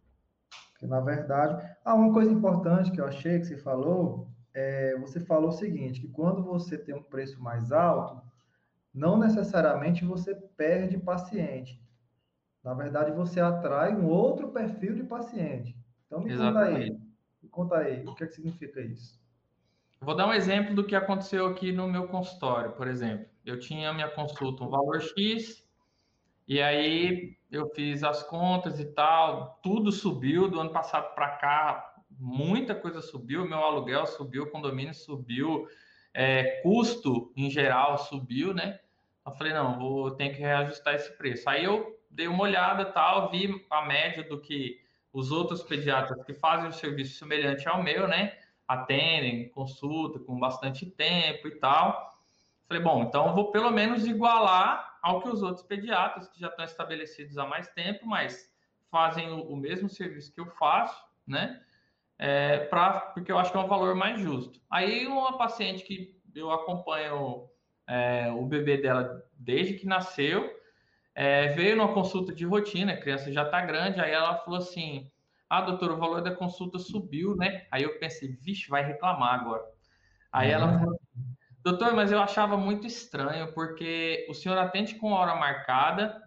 Porque, 0.72 0.86
na 0.86 1.02
verdade... 1.02 1.68
Ah, 1.84 1.96
uma 1.96 2.14
coisa 2.14 2.32
importante 2.32 2.92
que 2.92 3.02
eu 3.02 3.06
achei 3.06 3.40
que 3.40 3.46
você 3.46 3.58
falou, 3.58 4.30
é, 4.54 4.96
você 5.00 5.20
falou 5.20 5.50
o 5.50 5.54
seguinte, 5.54 6.00
que 6.00 6.08
quando 6.08 6.44
você 6.44 6.78
tem 6.78 6.94
um 6.94 7.04
preço 7.04 7.42
mais 7.42 7.72
alto, 7.72 8.22
não 8.98 9.16
necessariamente 9.16 10.04
você 10.04 10.34
perde 10.34 10.98
paciente. 10.98 11.80
Na 12.64 12.74
verdade, 12.74 13.12
você 13.12 13.40
atrai 13.40 13.96
um 13.96 14.08
outro 14.08 14.50
perfil 14.50 14.96
de 14.96 15.04
paciente. 15.04 15.78
Então, 16.08 16.22
me 16.22 16.32
Exatamente. 16.32 16.90
conta 16.90 16.96
aí. 16.96 17.08
Me 17.44 17.50
conta 17.50 17.78
aí, 17.78 18.06
o 18.08 18.16
que, 18.16 18.24
é 18.24 18.28
que 18.28 18.34
significa 18.34 18.82
isso? 18.82 19.22
Vou 20.02 20.16
dar 20.16 20.28
um 20.28 20.34
exemplo 20.34 20.74
do 20.74 20.84
que 20.84 20.96
aconteceu 20.96 21.46
aqui 21.46 21.72
no 21.72 21.88
meu 21.88 22.08
consultório, 22.08 22.72
por 22.72 22.88
exemplo. 22.88 23.28
Eu 23.46 23.60
tinha 23.60 23.94
minha 23.94 24.10
consulta 24.10 24.64
um 24.64 24.70
valor 24.70 25.00
X, 25.00 25.64
e 26.48 26.60
aí 26.60 27.38
eu 27.52 27.70
fiz 27.76 28.04
as 28.04 28.24
contas 28.24 28.80
e 28.80 28.86
tal, 28.86 29.60
tudo 29.62 29.92
subiu 29.92 30.50
do 30.50 30.60
ano 30.60 30.72
passado 30.72 31.14
para 31.14 31.38
cá, 31.38 31.96
muita 32.10 32.74
coisa 32.74 33.02
subiu, 33.02 33.48
meu 33.48 33.60
aluguel 33.60 34.08
subiu, 34.08 34.44
o 34.44 34.50
condomínio 34.50 34.94
subiu, 34.94 35.68
é, 36.14 36.62
custo 36.62 37.32
em 37.36 37.50
geral 37.50 37.98
subiu, 38.00 38.54
né? 38.56 38.80
Eu 39.28 39.34
falei, 39.34 39.52
não, 39.52 39.78
vou 39.78 40.12
ter 40.12 40.30
que 40.30 40.40
reajustar 40.40 40.96
esse 40.96 41.12
preço. 41.18 41.50
Aí 41.50 41.66
eu 41.66 42.00
dei 42.10 42.30
uma 42.30 42.44
olhada 42.44 42.86
tal, 42.86 43.30
vi 43.30 43.66
a 43.70 43.82
média 43.86 44.24
do 44.24 44.40
que 44.40 44.82
os 45.12 45.32
outros 45.32 45.62
pediatras 45.64 46.24
que 46.24 46.34
fazem 46.34 46.70
um 46.70 46.72
serviço 46.72 47.20
semelhante 47.20 47.68
ao 47.68 47.84
meu, 47.84 48.08
né? 48.08 48.38
Atendem, 48.66 49.50
consulta 49.50 50.18
com 50.18 50.40
bastante 50.40 50.86
tempo 50.86 51.48
e 51.50 51.60
tal. 51.60 52.10
Falei, 52.70 52.82
bom, 52.82 53.04
então 53.04 53.28
eu 53.28 53.36
vou 53.36 53.52
pelo 53.52 53.70
menos 53.70 54.08
igualar 54.08 54.98
ao 55.02 55.22
que 55.22 55.28
os 55.28 55.44
outros 55.44 55.66
pediatras 55.66 56.30
que 56.30 56.40
já 56.40 56.48
estão 56.48 56.64
estabelecidos 56.64 57.38
há 57.38 57.46
mais 57.46 57.68
tempo, 57.68 58.06
mas 58.06 58.50
fazem 58.90 59.30
o, 59.30 59.58
mesmo 59.58 59.90
serviço 59.90 60.34
que 60.34 60.40
eu 60.40 60.48
faço, 60.48 61.06
né? 61.26 61.62
É, 62.18 62.60
pra, 62.60 63.02
porque 63.14 63.32
eu 63.32 63.38
acho 63.38 63.52
que 63.52 63.58
é 63.58 63.62
um 63.62 63.68
valor 63.68 63.94
mais 63.94 64.22
justo. 64.22 64.62
Aí 64.70 65.06
uma 65.06 65.38
paciente 65.38 65.84
que 65.84 66.18
eu 66.34 66.50
acompanho 66.50 67.50
é, 67.88 68.32
o 68.32 68.46
bebê 68.46 68.78
dela 68.78 69.24
desde 69.34 69.76
que 69.76 69.86
nasceu, 69.86 70.54
é, 71.16 71.48
veio 71.50 71.76
numa 71.76 71.94
consulta 71.94 72.34
de 72.34 72.46
rotina, 72.46 72.94
a 72.94 72.98
criança 72.98 73.32
já 73.32 73.44
está 73.44 73.62
grande, 73.62 74.00
aí 74.00 74.12
ela 74.12 74.38
falou 74.38 74.60
assim, 74.60 75.10
ah, 75.50 75.62
doutor, 75.62 75.92
o 75.92 75.98
valor 75.98 76.22
da 76.22 76.36
consulta 76.36 76.78
subiu, 76.78 77.36
né? 77.36 77.66
Aí 77.72 77.84
eu 77.84 77.98
pensei, 77.98 78.30
vixe, 78.30 78.70
vai 78.70 78.84
reclamar 78.84 79.40
agora. 79.40 79.64
Aí 80.32 80.52
ela 80.52 80.68
uhum. 80.68 80.80
falou, 80.80 81.00
doutor, 81.64 81.94
mas 81.94 82.12
eu 82.12 82.20
achava 82.20 82.58
muito 82.58 82.86
estranho, 82.86 83.54
porque 83.54 84.28
o 84.30 84.34
senhor 84.34 84.58
atende 84.58 84.96
com 84.96 85.14
hora 85.14 85.36
marcada, 85.36 86.22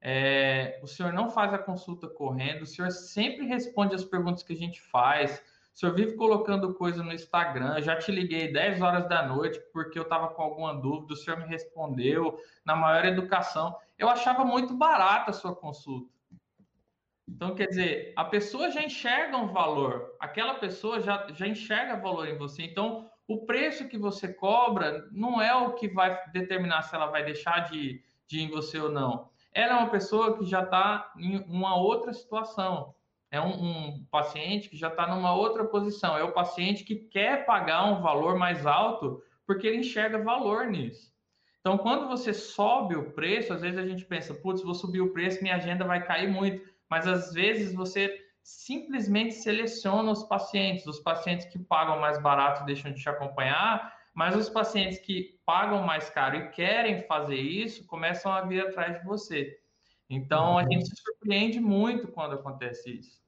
é, 0.00 0.80
o 0.82 0.86
senhor 0.86 1.12
não 1.12 1.30
faz 1.30 1.52
a 1.54 1.58
consulta 1.58 2.08
correndo, 2.08 2.62
o 2.62 2.66
senhor 2.66 2.90
sempre 2.90 3.46
responde 3.46 3.94
as 3.94 4.04
perguntas 4.04 4.42
que 4.42 4.52
a 4.52 4.56
gente 4.56 4.80
faz, 4.80 5.40
o 5.74 5.78
senhor 5.78 5.94
vive 5.94 6.16
colocando 6.16 6.74
coisa 6.74 7.02
no 7.02 7.12
Instagram, 7.12 7.80
já 7.80 7.96
te 7.96 8.12
liguei 8.12 8.52
10 8.52 8.82
horas 8.82 9.08
da 9.08 9.26
noite 9.26 9.58
porque 9.72 9.98
eu 9.98 10.02
estava 10.02 10.28
com 10.28 10.42
alguma 10.42 10.74
dúvida, 10.74 11.14
o 11.14 11.16
senhor 11.16 11.38
me 11.38 11.46
respondeu 11.46 12.38
na 12.64 12.76
maior 12.76 13.04
educação. 13.06 13.74
Eu 13.98 14.08
achava 14.08 14.44
muito 14.44 14.74
barata 14.74 15.30
a 15.30 15.34
sua 15.34 15.56
consulta. 15.56 16.12
Então, 17.26 17.54
quer 17.54 17.68
dizer, 17.68 18.12
a 18.14 18.24
pessoa 18.24 18.70
já 18.70 18.82
enxerga 18.82 19.36
um 19.38 19.46
valor, 19.46 20.14
aquela 20.20 20.54
pessoa 20.54 21.00
já, 21.00 21.26
já 21.32 21.46
enxerga 21.46 21.96
valor 21.96 22.28
em 22.28 22.36
você. 22.36 22.62
Então, 22.62 23.10
o 23.26 23.46
preço 23.46 23.88
que 23.88 23.96
você 23.96 24.32
cobra 24.32 25.08
não 25.10 25.40
é 25.40 25.54
o 25.54 25.72
que 25.72 25.88
vai 25.88 26.20
determinar 26.32 26.82
se 26.82 26.94
ela 26.94 27.06
vai 27.06 27.24
deixar 27.24 27.70
de, 27.70 28.02
de 28.26 28.40
ir 28.40 28.42
em 28.42 28.50
você 28.50 28.78
ou 28.78 28.90
não. 28.90 29.30
Ela 29.54 29.72
é 29.72 29.76
uma 29.76 29.90
pessoa 29.90 30.36
que 30.36 30.44
já 30.44 30.62
está 30.62 31.12
em 31.16 31.38
uma 31.48 31.76
outra 31.76 32.12
situação. 32.12 32.94
É 33.32 33.40
um, 33.40 33.48
um 33.48 34.06
paciente 34.10 34.68
que 34.68 34.76
já 34.76 34.88
está 34.88 35.06
numa 35.06 35.34
outra 35.34 35.64
posição. 35.64 36.18
É 36.18 36.22
o 36.22 36.32
paciente 36.32 36.84
que 36.84 36.94
quer 36.94 37.46
pagar 37.46 37.86
um 37.86 38.02
valor 38.02 38.36
mais 38.36 38.66
alto 38.66 39.22
porque 39.46 39.66
ele 39.66 39.78
enxerga 39.78 40.22
valor 40.22 40.66
nisso. 40.66 41.10
Então, 41.60 41.78
quando 41.78 42.08
você 42.08 42.34
sobe 42.34 42.94
o 42.94 43.12
preço, 43.12 43.54
às 43.54 43.62
vezes 43.62 43.78
a 43.78 43.86
gente 43.86 44.04
pensa, 44.04 44.34
putz, 44.34 44.62
vou 44.62 44.74
subir 44.74 45.00
o 45.00 45.14
preço, 45.14 45.42
minha 45.42 45.56
agenda 45.56 45.84
vai 45.84 46.04
cair 46.04 46.28
muito. 46.28 46.62
Mas 46.90 47.06
às 47.06 47.32
vezes 47.32 47.72
você 47.72 48.20
simplesmente 48.42 49.32
seleciona 49.32 50.10
os 50.10 50.24
pacientes, 50.24 50.86
os 50.86 51.00
pacientes 51.00 51.46
que 51.46 51.58
pagam 51.58 51.98
mais 51.98 52.20
barato 52.20 52.66
deixam 52.66 52.92
de 52.92 53.00
te 53.00 53.08
acompanhar, 53.08 53.96
mas 54.12 54.36
os 54.36 54.50
pacientes 54.50 54.98
que 54.98 55.40
pagam 55.46 55.82
mais 55.82 56.10
caro 56.10 56.36
e 56.36 56.50
querem 56.50 57.06
fazer 57.06 57.36
isso 57.36 57.86
começam 57.86 58.30
a 58.30 58.42
vir 58.42 58.66
atrás 58.66 58.98
de 58.98 59.06
você. 59.06 59.58
Então 60.10 60.58
a 60.58 60.64
gente 60.64 60.86
se 60.86 60.96
surpreende 60.96 61.60
muito 61.60 62.08
quando 62.08 62.34
acontece 62.34 62.98
isso. 62.98 63.21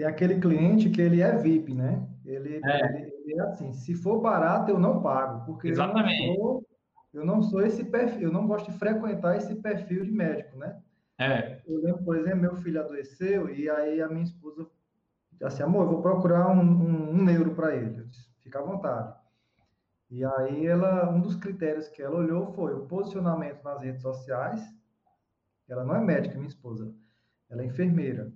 Tem 0.00 0.08
aquele 0.08 0.40
cliente 0.40 0.88
que 0.88 0.98
ele 0.98 1.20
é 1.20 1.36
VIP, 1.36 1.74
né? 1.74 2.08
Ele 2.24 2.58
é, 2.64 2.96
ele, 2.96 3.12
ele 3.22 3.38
é 3.38 3.42
assim, 3.42 3.70
se 3.74 3.94
for 3.94 4.18
barato 4.18 4.70
eu 4.70 4.80
não 4.80 5.02
pago, 5.02 5.44
porque 5.44 5.68
Exatamente. 5.68 6.22
Eu, 6.22 6.28
não 6.28 6.34
sou, 6.36 6.66
eu 7.12 7.24
não 7.26 7.42
sou 7.42 7.60
esse 7.60 7.84
perfil, 7.84 8.22
eu 8.22 8.32
não 8.32 8.46
gosto 8.46 8.72
de 8.72 8.78
frequentar 8.78 9.36
esse 9.36 9.54
perfil 9.56 10.02
de 10.02 10.10
médico, 10.10 10.56
né? 10.56 10.80
É. 11.18 11.60
Eu 11.66 11.82
lembro, 11.82 12.02
por 12.02 12.16
exemplo, 12.16 12.40
meu 12.40 12.56
filho 12.56 12.80
adoeceu 12.80 13.50
e 13.50 13.68
aí 13.68 14.00
a 14.00 14.08
minha 14.08 14.22
esposa 14.22 14.66
disse 15.32 15.44
assim, 15.44 15.62
amor, 15.62 15.82
eu 15.82 15.90
vou 15.90 16.00
procurar 16.00 16.48
um, 16.48 16.62
um, 16.62 17.10
um 17.10 17.22
neuro 17.22 17.54
para 17.54 17.76
ele. 17.76 18.00
Eu 18.00 18.06
disse, 18.06 18.26
fica 18.38 18.58
à 18.58 18.62
vontade. 18.62 19.14
E 20.08 20.24
aí 20.24 20.66
ela, 20.66 21.10
um 21.10 21.20
dos 21.20 21.36
critérios 21.36 21.88
que 21.88 22.00
ela 22.00 22.16
olhou 22.16 22.46
foi 22.54 22.72
o 22.72 22.86
posicionamento 22.86 23.62
nas 23.62 23.82
redes 23.82 24.00
sociais. 24.00 24.62
Ela 25.68 25.84
não 25.84 25.94
é 25.94 26.00
médica, 26.00 26.36
minha 26.36 26.48
esposa. 26.48 26.90
Ela 27.50 27.60
é 27.60 27.66
enfermeira. 27.66 28.32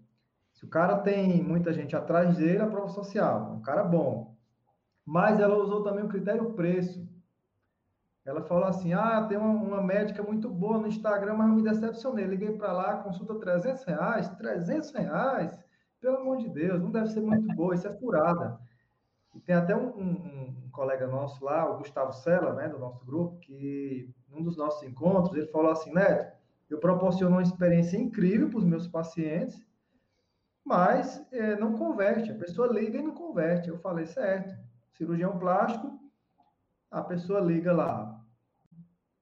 O 0.64 0.66
cara 0.66 0.96
tem 0.96 1.42
muita 1.42 1.74
gente 1.74 1.94
atrás 1.94 2.38
dele, 2.38 2.62
é 2.62 2.66
prova 2.66 2.88
social. 2.88 3.52
Um 3.52 3.60
cara 3.60 3.84
bom. 3.84 4.34
Mas 5.04 5.38
ela 5.38 5.58
usou 5.58 5.82
também 5.82 6.02
o 6.02 6.08
critério 6.08 6.54
preço. 6.54 7.06
Ela 8.24 8.40
falou 8.40 8.64
assim: 8.64 8.94
Ah, 8.94 9.26
tem 9.28 9.36
uma, 9.36 9.50
uma, 9.50 9.82
médica 9.82 10.22
muito 10.22 10.48
boa 10.48 10.78
no 10.78 10.86
Instagram, 10.86 11.34
mas 11.34 11.48
eu 11.48 11.54
me 11.54 11.62
decepcionei. 11.62 12.24
Liguei 12.24 12.52
para 12.52 12.72
lá, 12.72 12.96
consulta 12.96 13.34
300 13.34 13.84
reais. 13.84 14.28
300 14.30 14.90
reais? 14.92 15.62
Pelo 16.00 16.16
amor 16.16 16.38
de 16.38 16.48
Deus, 16.48 16.80
não 16.80 16.90
deve 16.90 17.08
ser 17.08 17.20
muito 17.20 17.54
boa, 17.54 17.74
isso 17.74 17.86
é 17.86 17.92
furada. 17.92 18.58
E 19.34 19.40
tem 19.40 19.54
até 19.54 19.76
um, 19.76 19.88
um, 19.88 20.64
um, 20.64 20.70
colega 20.72 21.06
nosso 21.06 21.44
lá, 21.44 21.70
o 21.70 21.78
Gustavo 21.78 22.12
Sela, 22.14 22.54
né, 22.54 22.68
do 22.68 22.78
nosso 22.78 23.04
grupo, 23.04 23.38
que 23.40 24.08
num 24.30 24.42
dos 24.42 24.56
nossos 24.56 24.82
encontros, 24.82 25.36
ele 25.36 25.46
falou 25.48 25.72
assim, 25.72 25.92
Neto, 25.92 26.32
eu 26.70 26.78
proporciono 26.78 27.36
uma 27.36 27.42
experiência 27.42 27.98
incrível 27.98 28.48
para 28.48 28.58
os 28.58 28.64
meus 28.64 28.86
pacientes, 28.86 29.62
mas 30.64 31.26
é, 31.32 31.56
não 31.56 31.76
converte, 31.76 32.30
a 32.30 32.38
pessoa 32.38 32.72
liga 32.72 32.98
e 32.98 33.02
não 33.02 33.14
converte. 33.14 33.68
Eu 33.68 33.78
falei, 33.78 34.06
certo, 34.06 34.54
cirurgião 34.92 35.38
plástico, 35.38 35.98
a 36.90 37.02
pessoa 37.02 37.40
liga 37.40 37.72
lá, 37.72 38.24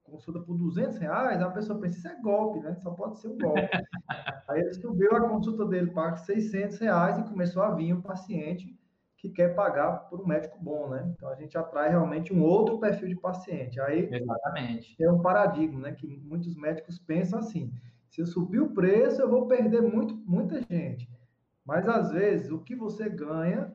consulta 0.05 0.41
por 0.41 0.57
200 0.59 0.99
reais, 0.99 1.41
a 1.41 1.51
pessoa 1.51 1.81
pensa, 1.81 1.99
isso 1.99 2.09
é 2.09 2.21
golpe, 2.21 2.61
né? 2.61 2.75
Só 2.77 2.91
pode 2.91 3.19
ser 3.19 3.29
um 3.29 3.39
golpe. 3.39 3.61
Aí 4.49 4.61
ele 4.61 4.75
subiu 4.75 5.17
a 5.17 5.29
consulta 5.29 5.65
dele 5.65 5.91
para 5.91 6.17
600 6.17 6.79
reais 6.79 7.19
e 7.19 7.25
começou 7.25 7.63
a 7.63 7.75
vir 7.75 7.95
um 7.95 8.03
paciente 8.03 8.79
que 9.17 9.31
quer 9.31 9.55
pagar 9.55 10.09
por 10.11 10.21
um 10.21 10.27
médico 10.27 10.59
bom, 10.61 10.91
né? 10.91 11.13
Então 11.15 11.29
a 11.29 11.35
gente 11.37 11.57
atrai 11.57 11.89
realmente 11.89 12.35
um 12.35 12.43
outro 12.43 12.79
perfil 12.79 13.09
de 13.09 13.17
paciente. 13.17 13.81
Aí 13.81 14.09
Exatamente. 14.13 14.97
é 15.01 15.11
um 15.11 15.23
paradigma, 15.23 15.81
né? 15.81 15.93
Que 15.93 16.07
muitos 16.07 16.57
médicos 16.57 16.99
pensam 16.99 17.39
assim: 17.39 17.73
se 18.11 18.21
eu 18.21 18.27
subir 18.27 18.61
o 18.61 18.75
preço, 18.75 19.23
eu 19.23 19.31
vou 19.31 19.47
perder 19.47 19.81
muito, 19.81 20.15
muita 20.27 20.61
gente. 20.63 21.09
Mas 21.65 21.89
às 21.89 22.11
vezes 22.11 22.51
o 22.51 22.59
que 22.59 22.75
você 22.75 23.09
ganha, 23.09 23.73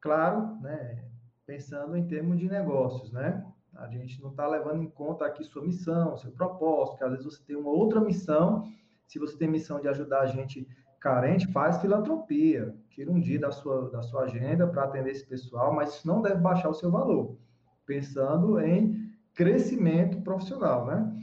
claro, 0.00 0.60
né? 0.60 1.04
Pensando 1.46 1.96
em 1.96 2.06
termos 2.06 2.38
de 2.38 2.48
negócios, 2.48 3.12
né? 3.12 3.44
A 3.76 3.86
gente 3.88 4.20
não 4.20 4.30
está 4.30 4.46
levando 4.46 4.82
em 4.82 4.90
conta 4.90 5.24
aqui 5.24 5.44
sua 5.44 5.62
missão, 5.62 6.16
seu 6.16 6.32
propósito, 6.32 6.98
que 6.98 7.04
às 7.04 7.10
vezes 7.10 7.24
você 7.24 7.42
tem 7.44 7.56
uma 7.56 7.70
outra 7.70 8.00
missão. 8.00 8.64
Se 9.06 9.18
você 9.18 9.36
tem 9.36 9.48
missão 9.48 9.80
de 9.80 9.88
ajudar 9.88 10.22
a 10.22 10.26
gente 10.26 10.66
carente, 11.00 11.50
faz 11.52 11.80
filantropia. 11.80 12.74
Tira 12.90 13.10
um 13.10 13.20
dia 13.20 13.38
da 13.38 13.50
sua, 13.50 13.90
da 13.90 14.02
sua 14.02 14.24
agenda 14.24 14.66
para 14.66 14.84
atender 14.84 15.10
esse 15.10 15.26
pessoal, 15.26 15.72
mas 15.72 15.94
isso 15.94 16.06
não 16.06 16.20
deve 16.20 16.40
baixar 16.40 16.68
o 16.68 16.74
seu 16.74 16.90
valor. 16.90 17.36
Pensando 17.86 18.60
em 18.60 19.10
crescimento 19.34 20.20
profissional, 20.22 20.86
né? 20.86 21.16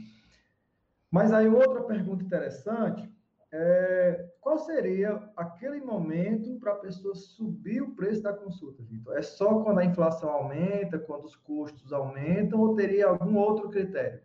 Mas 1.10 1.32
aí 1.32 1.48
outra 1.48 1.82
pergunta 1.84 2.24
interessante 2.24 3.08
é 3.52 4.28
qual 4.40 4.58
seria 4.58 5.22
aquele 5.36 5.80
momento 5.80 6.58
para 6.58 6.72
a 6.72 6.76
pessoa 6.76 7.14
subir 7.14 7.82
o 7.82 7.94
preço 7.94 8.22
da 8.22 8.32
consulta, 8.32 8.82
Vitor? 8.82 9.16
É 9.16 9.22
só 9.22 9.62
quando 9.62 9.78
a 9.78 9.84
inflação 9.84 10.30
aumenta, 10.30 10.98
quando 10.98 11.24
os 11.24 11.36
custos 11.36 11.92
aumentam, 11.92 12.60
ou 12.60 12.74
teria 12.74 13.06
algum 13.06 13.36
outro 13.36 13.68
critério? 13.70 14.22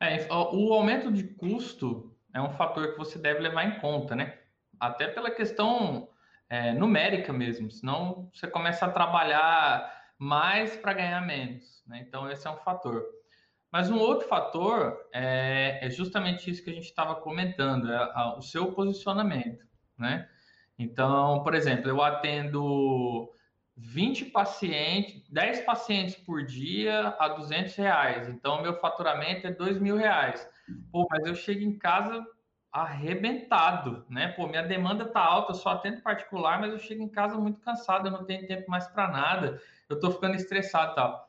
É, 0.00 0.26
o 0.30 0.72
aumento 0.72 1.10
de 1.12 1.24
custo 1.24 2.14
é 2.32 2.40
um 2.40 2.50
fator 2.50 2.92
que 2.92 2.98
você 2.98 3.18
deve 3.18 3.40
levar 3.40 3.64
em 3.64 3.78
conta, 3.80 4.14
né? 4.14 4.38
Até 4.78 5.08
pela 5.08 5.30
questão 5.30 6.08
é, 6.48 6.72
numérica 6.72 7.32
mesmo, 7.32 7.70
senão 7.70 8.28
você 8.34 8.46
começa 8.46 8.86
a 8.86 8.90
trabalhar 8.90 9.92
mais 10.18 10.76
para 10.76 10.92
ganhar 10.92 11.20
menos, 11.20 11.82
né? 11.86 12.04
Então, 12.06 12.30
esse 12.30 12.46
é 12.46 12.50
um 12.50 12.56
fator. 12.58 13.04
Mas 13.74 13.90
um 13.90 13.98
outro 13.98 14.28
fator 14.28 14.96
é, 15.12 15.84
é 15.84 15.90
justamente 15.90 16.48
isso 16.48 16.62
que 16.62 16.70
a 16.70 16.72
gente 16.72 16.84
estava 16.84 17.16
comentando, 17.16 17.90
é 17.90 17.96
a, 17.96 18.36
o 18.38 18.40
seu 18.40 18.70
posicionamento, 18.70 19.66
né? 19.98 20.28
Então, 20.78 21.42
por 21.42 21.56
exemplo, 21.56 21.88
eu 21.88 22.00
atendo 22.00 23.32
20 23.76 24.26
pacientes, 24.26 25.28
10 25.28 25.62
pacientes 25.62 26.14
por 26.14 26.44
dia 26.44 27.16
a 27.18 27.26
200 27.30 27.74
reais. 27.74 28.28
Então, 28.28 28.62
meu 28.62 28.78
faturamento 28.78 29.48
é 29.48 29.50
2 29.50 29.80
mil 29.80 29.96
reais. 29.96 30.48
Pô, 30.92 31.08
mas 31.10 31.26
eu 31.26 31.34
chego 31.34 31.64
em 31.64 31.76
casa 31.76 32.24
arrebentado, 32.70 34.06
né? 34.08 34.28
Pô, 34.28 34.46
minha 34.46 34.62
demanda 34.62 35.04
tá 35.04 35.18
alta, 35.20 35.50
eu 35.50 35.56
só 35.56 35.70
atendo 35.70 36.00
particular, 36.00 36.60
mas 36.60 36.70
eu 36.70 36.78
chego 36.78 37.02
em 37.02 37.08
casa 37.08 37.36
muito 37.36 37.58
cansado, 37.58 38.06
eu 38.06 38.12
não 38.12 38.24
tenho 38.24 38.46
tempo 38.46 38.70
mais 38.70 38.86
para 38.86 39.08
nada, 39.08 39.60
eu 39.88 39.98
tô 39.98 40.12
ficando 40.12 40.36
estressado 40.36 40.92
e 40.92 40.94
tal. 40.94 41.28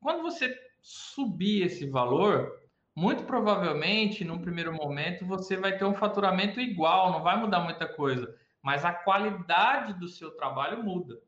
Quando 0.00 0.22
você 0.22 0.71
subir 0.82 1.62
esse 1.62 1.88
valor, 1.88 2.60
muito 2.94 3.22
provavelmente, 3.24 4.24
num 4.24 4.40
primeiro 4.40 4.72
momento, 4.72 5.24
você 5.24 5.56
vai 5.56 5.78
ter 5.78 5.84
um 5.84 5.94
faturamento 5.94 6.60
igual, 6.60 7.12
não 7.12 7.22
vai 7.22 7.38
mudar 7.38 7.60
muita 7.60 7.86
coisa, 7.86 8.34
mas 8.60 8.84
a 8.84 8.92
qualidade 8.92 9.94
do 9.94 10.08
seu 10.08 10.32
trabalho 10.32 10.82
muda. 10.82 11.18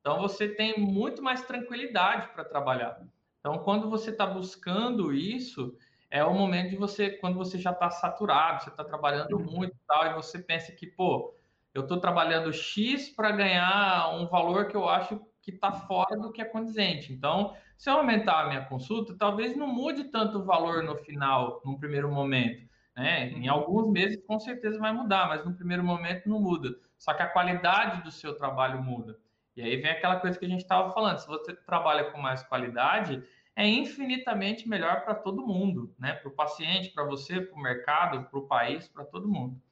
Então, 0.00 0.20
você 0.20 0.48
tem 0.48 0.78
muito 0.78 1.22
mais 1.22 1.42
tranquilidade 1.42 2.28
para 2.28 2.44
trabalhar. 2.44 3.00
Então, 3.40 3.58
quando 3.58 3.88
você 3.88 4.10
está 4.10 4.26
buscando 4.26 5.12
isso, 5.12 5.76
é 6.10 6.22
o 6.24 6.34
momento 6.34 6.70
de 6.70 6.76
você, 6.76 7.10
quando 7.10 7.36
você 7.36 7.58
já 7.58 7.70
está 7.70 7.90
saturado, 7.90 8.62
você 8.62 8.70
está 8.70 8.84
trabalhando 8.84 9.38
muito 9.38 9.74
e 9.74 9.86
tal, 9.86 10.06
e 10.06 10.14
você 10.14 10.38
pensa 10.38 10.72
que, 10.72 10.86
pô, 10.86 11.34
eu 11.72 11.82
estou 11.82 11.98
trabalhando 12.00 12.52
X 12.52 13.08
para 13.08 13.30
ganhar 13.30 14.14
um 14.14 14.26
valor 14.26 14.66
que 14.68 14.76
eu 14.76 14.88
acho 14.88 15.20
que 15.46 15.52
está 15.52 15.70
fora 15.70 16.16
do 16.16 16.32
que 16.32 16.42
é 16.42 16.44
condizente. 16.44 17.12
Então, 17.12 17.54
se 17.78 17.88
eu 17.88 17.94
aumentar 17.94 18.40
a 18.40 18.48
minha 18.48 18.64
consulta, 18.64 19.16
talvez 19.16 19.56
não 19.56 19.68
mude 19.68 20.10
tanto 20.10 20.38
o 20.38 20.44
valor 20.44 20.82
no 20.82 20.96
final, 20.96 21.62
num 21.64 21.78
primeiro 21.78 22.10
momento. 22.10 22.68
Né? 22.96 23.30
Em 23.30 23.46
alguns 23.46 23.88
meses, 23.88 24.20
com 24.26 24.40
certeza 24.40 24.76
vai 24.80 24.92
mudar, 24.92 25.28
mas 25.28 25.44
no 25.44 25.54
primeiro 25.54 25.84
momento 25.84 26.28
não 26.28 26.40
muda. 26.40 26.74
Só 26.98 27.14
que 27.14 27.22
a 27.22 27.28
qualidade 27.28 28.02
do 28.02 28.10
seu 28.10 28.34
trabalho 28.36 28.82
muda. 28.82 29.16
E 29.54 29.62
aí 29.62 29.76
vem 29.76 29.92
aquela 29.92 30.18
coisa 30.18 30.36
que 30.36 30.44
a 30.44 30.48
gente 30.48 30.62
estava 30.62 30.92
falando: 30.92 31.18
se 31.18 31.28
você 31.28 31.54
trabalha 31.54 32.10
com 32.10 32.20
mais 32.20 32.42
qualidade, 32.42 33.22
é 33.54 33.68
infinitamente 33.68 34.68
melhor 34.68 35.04
para 35.04 35.14
todo 35.14 35.46
mundo, 35.46 35.94
né? 35.96 36.14
Para 36.14 36.28
o 36.28 36.34
paciente, 36.34 36.90
para 36.90 37.04
você, 37.04 37.40
para 37.40 37.56
o 37.56 37.62
mercado, 37.62 38.28
para 38.28 38.38
o 38.38 38.48
país, 38.48 38.88
para 38.88 39.04
todo 39.04 39.28
mundo. 39.28 39.62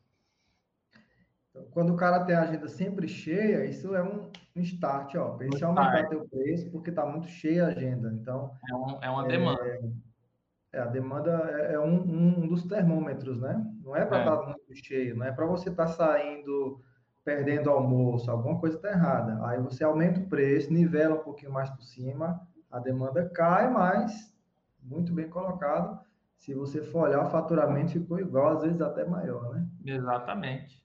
Então, 1.55 1.64
quando 1.71 1.93
o 1.93 1.97
cara 1.97 2.25
tem 2.25 2.35
a 2.35 2.43
agenda 2.43 2.67
sempre 2.67 3.07
cheia, 3.07 3.64
isso 3.64 3.95
é 3.95 4.03
um, 4.03 4.29
um 4.57 4.61
start, 4.61 5.14
ó. 5.14 5.37
Pense 5.37 5.61
em 5.61 5.64
aumentar 5.64 6.09
teu 6.09 6.29
preço 6.29 6.69
porque 6.71 6.90
está 6.90 7.07
muito 7.07 7.29
cheia 7.29 7.67
a 7.67 7.69
agenda. 7.69 8.12
Então 8.12 8.51
é, 8.69 8.75
um, 8.75 9.03
é 9.03 9.11
uma 9.11 9.29
demanda. 9.29 9.64
É, 9.64 9.81
é, 10.73 10.81
a 10.81 10.87
demanda 10.87 11.31
é, 11.53 11.75
é 11.75 11.81
um, 11.81 11.95
um, 11.95 12.49
dos 12.49 12.64
termômetros, 12.64 13.40
né? 13.40 13.64
Não 13.85 13.95
é 13.95 14.05
para 14.05 14.19
estar 14.19 14.35
é. 14.35 14.37
tá 14.37 14.47
muito 14.47 14.75
cheio, 14.85 15.17
não 15.17 15.25
é 15.25 15.31
para 15.31 15.47
você 15.47 15.71
estar 15.71 15.87
tá 15.87 15.93
saindo 15.93 16.83
perdendo 17.25 17.71
almoço, 17.71 18.31
alguma 18.31 18.59
coisa 18.59 18.77
está 18.77 18.90
errada. 18.90 19.38
Aí 19.47 19.59
você 19.59 19.83
aumenta 19.83 20.21
o 20.21 20.29
preço, 20.29 20.71
nivela 20.71 21.14
um 21.14 21.23
pouquinho 21.23 21.53
mais 21.53 21.71
por 21.71 21.83
cima, 21.83 22.38
a 22.71 22.79
demanda 22.79 23.27
cai, 23.31 23.71
mas 23.71 24.35
muito 24.83 25.11
bem 25.12 25.31
colocado. 25.31 25.99
Se 26.37 26.53
você 26.53 26.83
for 26.83 27.09
olhar, 27.09 27.25
o 27.25 27.31
faturamento 27.31 27.93
ficou 27.93 28.21
igual, 28.21 28.57
às 28.57 28.62
vezes 28.62 28.83
até 28.83 29.07
maior, 29.07 29.55
né? 29.55 29.67
Exatamente. 29.87 30.84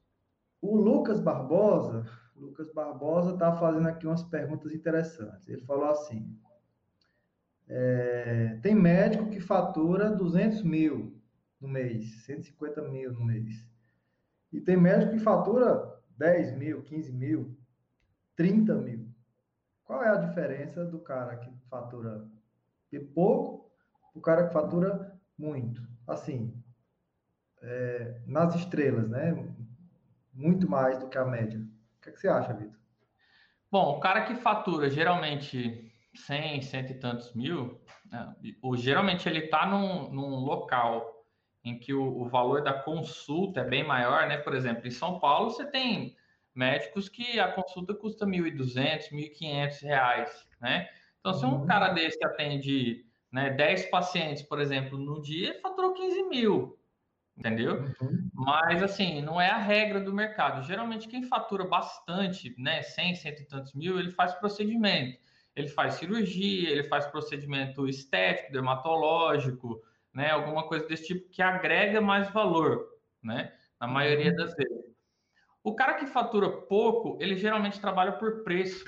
O 0.61 0.75
Lucas 0.75 1.19
Barbosa, 1.19 2.05
Lucas 2.35 2.71
Barbosa 2.71 3.33
está 3.33 3.55
fazendo 3.55 3.87
aqui 3.87 4.05
umas 4.05 4.23
perguntas 4.23 4.73
interessantes. 4.73 5.47
Ele 5.47 5.61
falou 5.61 5.89
assim: 5.89 6.37
é, 7.67 8.57
tem 8.61 8.73
médico 8.73 9.29
que 9.29 9.39
fatura 9.39 10.09
200 10.09 10.63
mil 10.63 11.15
no 11.59 11.67
mês, 11.67 12.25
150 12.25 12.81
mil 12.83 13.13
no 13.13 13.23
mês. 13.23 13.67
E 14.51 14.59
tem 14.59 14.75
médico 14.75 15.13
que 15.13 15.19
fatura 15.19 15.99
10 16.17 16.57
mil, 16.57 16.83
15 16.83 17.11
mil, 17.11 17.55
30 18.35 18.75
mil. 18.75 19.07
Qual 19.83 20.03
é 20.03 20.09
a 20.09 20.15
diferença 20.15 20.85
do 20.85 20.99
cara 20.99 21.37
que 21.37 21.51
fatura 21.69 22.27
pouco 23.13 23.69
o 24.13 24.21
cara 24.21 24.47
que 24.47 24.53
fatura 24.53 25.17
muito? 25.37 25.87
Assim, 26.07 26.53
é, 27.61 28.21
nas 28.25 28.55
estrelas, 28.55 29.07
né? 29.07 29.33
Muito 30.39 30.69
mais 30.69 30.97
do 30.97 31.09
que 31.09 31.17
a 31.17 31.25
média. 31.25 31.59
O 31.59 32.01
que, 32.01 32.09
é 32.09 32.11
que 32.13 32.19
você 32.19 32.29
acha, 32.29 32.53
Vitor? 32.53 32.79
Bom, 33.69 33.97
o 33.97 33.99
cara 33.99 34.21
que 34.21 34.35
fatura 34.35 34.89
geralmente 34.89 35.91
100, 36.15 36.61
cento 36.61 36.91
e 36.91 36.93
tantos 36.95 37.33
mil, 37.33 37.77
né, 38.09 38.33
ou 38.61 38.77
geralmente 38.77 39.27
ele 39.27 39.39
está 39.39 39.65
num, 39.65 40.09
num 40.09 40.37
local 40.37 41.25
em 41.61 41.77
que 41.77 41.93
o, 41.93 42.21
o, 42.21 42.29
valor 42.29 42.63
da 42.63 42.71
consulta 42.71 43.59
é 43.59 43.65
bem 43.65 43.83
maior, 43.85 44.29
né? 44.29 44.37
Por 44.37 44.55
exemplo, 44.55 44.87
em 44.87 44.91
São 44.91 45.19
Paulo 45.19 45.49
você 45.49 45.65
tem 45.65 46.15
médicos 46.55 47.09
que 47.09 47.37
a 47.37 47.51
consulta 47.51 47.93
custa 47.93 48.25
R$ 48.25 48.31
1.200, 48.31 49.11
1.500 49.11 49.81
reais, 49.83 50.47
né? 50.61 50.87
Então, 51.19 51.33
se 51.33 51.45
um 51.45 51.59
uhum. 51.59 51.65
cara 51.65 51.89
desse 51.89 52.23
atende 52.23 53.05
né, 53.29 53.49
10 53.49 53.87
pacientes, 53.87 54.41
por 54.41 54.61
exemplo, 54.61 54.97
no 54.97 55.21
dia, 55.21 55.49
ele 55.49 55.59
faturou 55.59 55.93
15 55.93 56.23
mil, 56.29 56.78
entendeu? 57.39 57.81
Uhum. 58.01 58.29
Mas, 58.33 58.83
assim, 58.83 59.21
não 59.21 59.39
é 59.39 59.49
a 59.49 59.57
regra 59.57 60.01
do 60.01 60.13
mercado. 60.13 60.61
Geralmente, 60.63 61.07
quem 61.07 61.23
fatura 61.23 61.65
bastante, 61.65 62.53
né, 62.57 62.81
100, 62.81 63.15
cento 63.15 63.41
e 63.41 63.47
tantos 63.47 63.73
mil, 63.73 63.97
ele 63.97 64.11
faz 64.11 64.33
procedimento. 64.35 65.17
Ele 65.55 65.69
faz 65.69 65.95
cirurgia, 65.95 66.69
ele 66.69 66.83
faz 66.83 67.07
procedimento 67.07 67.87
estético, 67.87 68.51
dermatológico, 68.51 69.81
né? 70.13 70.29
Alguma 70.29 70.67
coisa 70.67 70.87
desse 70.87 71.07
tipo 71.07 71.29
que 71.29 71.41
agrega 71.41 71.99
mais 71.99 72.29
valor, 72.31 72.85
né? 73.23 73.53
Na 73.79 73.87
maioria 73.87 74.33
das 74.33 74.53
vezes. 74.55 74.89
O 75.63 75.75
cara 75.75 75.95
que 75.95 76.05
fatura 76.05 76.49
pouco, 76.49 77.17
ele 77.21 77.35
geralmente 77.35 77.79
trabalha 77.79 78.13
por 78.13 78.43
preço. 78.43 78.85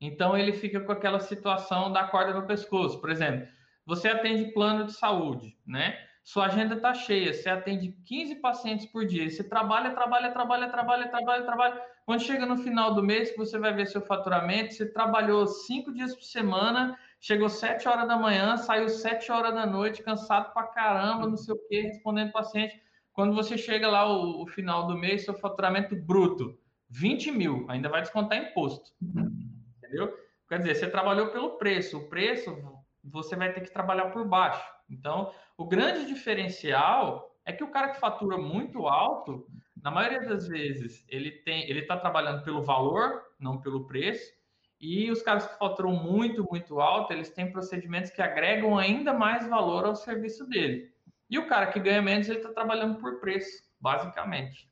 Então 0.00 0.36
ele 0.36 0.52
fica 0.52 0.80
com 0.80 0.92
aquela 0.92 1.20
situação 1.20 1.92
da 1.92 2.04
corda 2.04 2.32
no 2.32 2.46
pescoço. 2.46 3.00
Por 3.00 3.10
exemplo, 3.10 3.46
você 3.84 4.08
atende 4.08 4.52
plano 4.52 4.86
de 4.86 4.92
saúde, 4.92 5.58
né? 5.66 5.98
Sua 6.24 6.46
agenda 6.46 6.76
está 6.76 6.94
cheia, 6.94 7.34
você 7.34 7.48
atende 7.48 7.90
15 8.06 8.36
pacientes 8.36 8.86
por 8.86 9.04
dia, 9.04 9.28
você 9.28 9.42
trabalha, 9.42 9.90
trabalha, 9.90 10.30
trabalha, 10.30 10.70
trabalha, 10.70 11.08
trabalha, 11.08 11.42
trabalha. 11.44 11.82
Quando 12.06 12.22
chega 12.22 12.46
no 12.46 12.56
final 12.58 12.94
do 12.94 13.02
mês, 13.02 13.34
você 13.36 13.58
vai 13.58 13.74
ver 13.74 13.86
seu 13.86 14.00
faturamento, 14.00 14.72
você 14.72 14.86
trabalhou 14.86 15.46
cinco 15.46 15.92
dias 15.92 16.14
por 16.14 16.22
semana, 16.22 16.96
chegou 17.20 17.48
7 17.48 17.88
horas 17.88 18.06
da 18.06 18.16
manhã, 18.16 18.56
saiu 18.56 18.88
7 18.88 19.32
horas 19.32 19.52
da 19.52 19.66
noite, 19.66 20.02
cansado 20.02 20.52
pra 20.52 20.64
caramba, 20.64 21.28
não 21.28 21.36
sei 21.36 21.54
o 21.54 21.68
quê, 21.68 21.82
respondendo 21.82 22.32
paciente. 22.32 22.80
Quando 23.12 23.34
você 23.34 23.58
chega 23.58 23.88
lá 23.88 24.06
o, 24.06 24.42
o 24.42 24.46
final 24.46 24.86
do 24.86 24.96
mês, 24.96 25.24
seu 25.24 25.34
faturamento 25.34 25.94
bruto, 25.96 26.56
20 26.88 27.32
mil, 27.32 27.66
ainda 27.68 27.88
vai 27.88 28.02
descontar 28.02 28.38
imposto. 28.38 28.92
Entendeu? 29.02 30.16
Quer 30.48 30.58
dizer, 30.58 30.74
você 30.76 30.90
trabalhou 30.90 31.28
pelo 31.28 31.56
preço. 31.56 31.98
O 31.98 32.08
preço 32.08 32.56
você 33.02 33.34
vai 33.34 33.52
ter 33.52 33.62
que 33.62 33.72
trabalhar 33.72 34.10
por 34.10 34.26
baixo. 34.26 34.62
Então, 34.92 35.32
o 35.56 35.66
grande 35.66 36.06
diferencial 36.06 37.34
é 37.44 37.52
que 37.52 37.64
o 37.64 37.70
cara 37.70 37.88
que 37.88 38.00
fatura 38.00 38.36
muito 38.36 38.86
alto, 38.86 39.46
na 39.82 39.90
maioria 39.90 40.28
das 40.28 40.46
vezes, 40.46 41.04
ele 41.08 41.30
tem, 41.30 41.68
ele 41.68 41.80
está 41.80 41.96
trabalhando 41.96 42.44
pelo 42.44 42.62
valor, 42.62 43.22
não 43.38 43.60
pelo 43.60 43.86
preço. 43.86 44.32
E 44.80 45.10
os 45.10 45.22
caras 45.22 45.46
que 45.46 45.58
faturam 45.58 45.92
muito, 45.92 46.46
muito 46.48 46.80
alto, 46.80 47.12
eles 47.12 47.30
têm 47.30 47.50
procedimentos 47.50 48.10
que 48.10 48.20
agregam 48.20 48.78
ainda 48.78 49.12
mais 49.12 49.48
valor 49.48 49.84
ao 49.84 49.96
serviço 49.96 50.46
dele. 50.46 50.92
E 51.30 51.38
o 51.38 51.46
cara 51.46 51.68
que 51.68 51.80
ganha 51.80 52.02
menos, 52.02 52.28
ele 52.28 52.38
está 52.38 52.52
trabalhando 52.52 52.98
por 52.98 53.18
preço, 53.18 53.62
basicamente. 53.80 54.70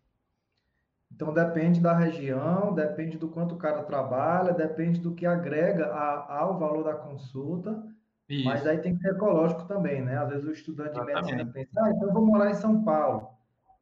Então 1.10 1.32
depende 1.32 1.80
da 1.80 1.92
região, 1.92 2.72
depende 2.74 3.18
do 3.18 3.28
quanto 3.28 3.54
o 3.54 3.58
cara 3.58 3.82
trabalha, 3.82 4.52
depende 4.52 5.00
do 5.00 5.14
que 5.14 5.26
agrega 5.26 5.86
a, 5.86 6.38
ao 6.38 6.58
valor 6.58 6.84
da 6.84 6.94
consulta. 6.94 7.82
Isso. 8.30 8.44
Mas 8.44 8.66
aí 8.66 8.78
tem 8.78 8.94
que 8.94 9.02
ser 9.02 9.14
ecológico 9.14 9.66
também, 9.66 10.00
né? 10.00 10.16
Às 10.16 10.30
vezes 10.30 10.46
o 10.46 10.52
estudante 10.52 10.94
de 10.94 11.04
medicina 11.04 11.44
pensa, 11.46 11.70
ah, 11.78 11.90
então 11.90 12.08
eu 12.08 12.14
vou 12.14 12.24
morar 12.24 12.50
em 12.50 12.54
São 12.54 12.82
Paulo. 12.84 13.28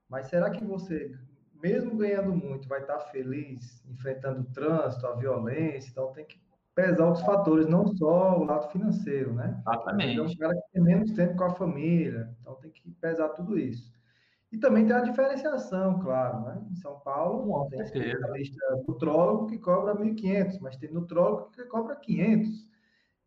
Mas 0.09 0.27
será 0.27 0.51
que 0.51 0.65
você 0.65 1.15
mesmo 1.63 1.97
ganhando 1.97 2.35
muito, 2.35 2.69
vai 2.69 2.81
estar 2.81 2.99
feliz 3.01 3.85
enfrentando 3.89 4.41
o 4.41 4.53
trânsito, 4.53 5.07
a 5.07 5.15
violência, 5.15 5.91
então 5.91 6.13
tem 6.13 6.25
que 6.25 6.41
pesar 6.75 7.07
outros 7.07 7.25
fatores, 7.25 7.67
não 7.67 7.87
só 7.97 8.39
o 8.39 8.45
lado 8.45 8.71
financeiro, 8.71 9.33
né? 9.35 9.61
Exatamente. 9.67 10.19
É 10.19 10.23
um 10.23 10.37
cara 10.37 10.55
que 10.55 10.73
tem 10.73 10.83
menos 10.83 11.11
tempo 11.13 11.37
com 11.37 11.45
a 11.45 11.51
família, 11.51 12.31
então 12.41 12.55
tem 12.57 12.71
que 12.71 12.91
pesar 12.93 13.31
tudo 13.31 13.59
isso. 13.59 13.93
E 14.51 14.57
também 14.57 14.87
tem 14.87 14.97
a 14.97 15.01
diferenciação, 15.01 15.99
claro, 15.99 16.43
né? 16.43 16.63
Em 16.71 16.77
São 16.77 17.01
Paulo, 17.01 17.47
Com 17.47 17.69
tem 17.69 17.81
especialista 17.81 18.85
nutrólogo 18.87 19.47
que 19.47 19.59
cobra 19.59 19.95
1.500, 19.95 20.59
mas 20.61 20.77
tem 20.77 20.91
nutrólogo 20.91 21.51
que 21.51 21.65
cobra 21.65 21.97
500. 21.97 22.68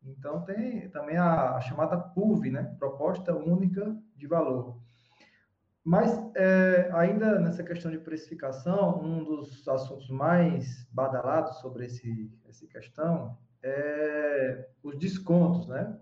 Então 0.04 0.44
tem 0.44 0.90
também 0.90 1.18
a, 1.18 1.60
chamada 1.62 1.98
PUV, 1.98 2.52
né? 2.52 2.76
Proposta 2.80 3.36
Única 3.36 3.96
de 4.16 4.28
Valor. 4.28 4.80
Mas, 5.84 6.12
é, 6.36 6.92
ainda 6.94 7.40
nessa 7.40 7.64
questão 7.64 7.90
de 7.90 7.98
precificação, 7.98 9.02
um 9.04 9.24
dos 9.24 9.68
assuntos 9.68 10.10
mais 10.10 10.88
badalados 10.92 11.58
sobre 11.58 11.88
esse, 11.88 12.32
essa 12.48 12.68
questão 12.68 13.38
é 13.64 14.68
os 14.84 14.98
descontos, 14.98 15.68
né? 15.68 15.98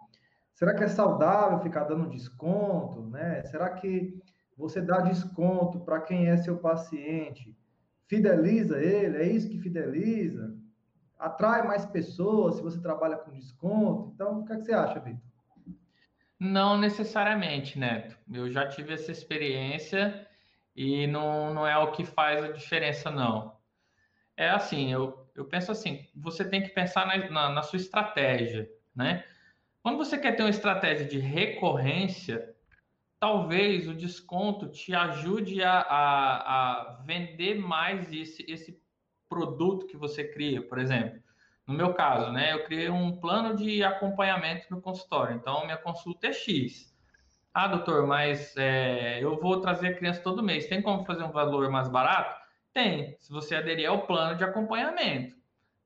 Será 0.54 0.74
que 0.74 0.84
é 0.84 0.88
saudável 0.90 1.60
ficar 1.60 1.86
dando 1.86 2.10
desconto, 2.10 3.08
né? 3.08 3.44
Será 3.46 3.70
que 3.70 4.22
você 4.58 4.82
dá 4.82 5.00
desconto 5.00 5.80
para 5.80 6.02
quem 6.02 6.28
é 6.28 6.36
seu 6.36 6.58
paciente? 6.58 7.58
Fideliza 8.08 8.82
ele? 8.82 9.18
É 9.18 9.24
isso 9.24 9.48
que 9.50 9.58
fideliza? 9.58 10.54
Atrai 11.20 11.68
mais 11.68 11.86
pessoas 11.86 12.56
se 12.56 12.62
você 12.62 12.82
trabalha 12.82 13.18
com 13.18 13.32
desconto? 13.32 14.12
Então, 14.16 14.40
o 14.40 14.46
que, 14.46 14.54
é 14.54 14.56
que 14.56 14.64
você 14.64 14.74
acha, 14.74 15.02
Vitor? 15.02 15.20
Não 16.40 16.78
necessariamente, 16.78 17.78
Neto. 17.78 18.18
Eu 18.32 18.50
já 18.50 18.70
tive 18.70 18.94
essa 18.94 19.12
experiência 19.12 20.26
e 20.74 21.06
não, 21.08 21.54
não 21.54 21.68
é 21.68 21.78
o 21.78 21.92
que 21.92 22.06
faz 22.06 22.42
a 22.42 22.54
diferença, 22.54 23.12
não. 23.12 23.60
É 24.38 24.50
assim, 24.50 24.94
eu, 24.94 25.30
eu 25.36 25.44
penso 25.44 25.70
assim, 25.70 26.08
você 26.16 26.48
tem 26.48 26.64
que 26.64 26.70
pensar 26.70 27.06
na, 27.06 27.30
na, 27.30 27.50
na 27.50 27.62
sua 27.62 27.76
estratégia, 27.76 28.72
né? 28.96 29.26
Quando 29.84 29.98
você 29.98 30.18
quer 30.18 30.38
ter 30.38 30.44
uma 30.44 30.50
estratégia 30.50 31.06
de 31.06 31.20
recorrência, 31.20 32.56
talvez 33.20 33.90
o 33.90 33.94
desconto 33.94 34.70
te 34.70 34.96
ajude 34.96 35.62
a, 35.62 35.82
a, 35.82 36.92
a 37.00 37.04
vender 37.06 37.56
mais 37.56 38.10
esse, 38.14 38.46
esse 38.48 38.82
produto 39.30 39.86
que 39.86 39.96
você 39.96 40.24
cria, 40.24 40.62
por 40.62 40.80
exemplo. 40.80 41.22
No 41.68 41.74
meu 41.76 41.94
caso, 41.94 42.32
né, 42.32 42.54
eu 42.54 42.66
criei 42.66 42.90
um 42.90 43.20
plano 43.20 43.56
de 43.56 43.84
acompanhamento 43.84 44.66
no 44.72 44.82
consultório. 44.82 45.36
Então, 45.36 45.64
minha 45.66 45.78
consulta 45.78 46.28
é 46.28 46.34
X. 46.34 46.90
Ah, 47.54 47.68
doutor, 47.68 48.08
mas 48.08 48.56
é, 48.58 49.24
eu 49.24 49.40
vou 49.40 49.62
trazer 49.62 49.90
a 49.90 49.96
criança 49.96 50.22
todo 50.22 50.44
mês. 50.44 50.68
Tem 50.68 50.82
como 50.82 51.06
fazer 51.06 51.24
um 51.24 51.32
valor 51.32 51.70
mais 51.70 51.88
barato? 51.88 52.40
Tem, 52.74 53.16
se 53.20 53.32
você 53.32 53.56
aderir 53.56 53.90
ao 53.90 54.08
plano 54.08 54.36
de 54.36 54.44
acompanhamento. 54.44 55.36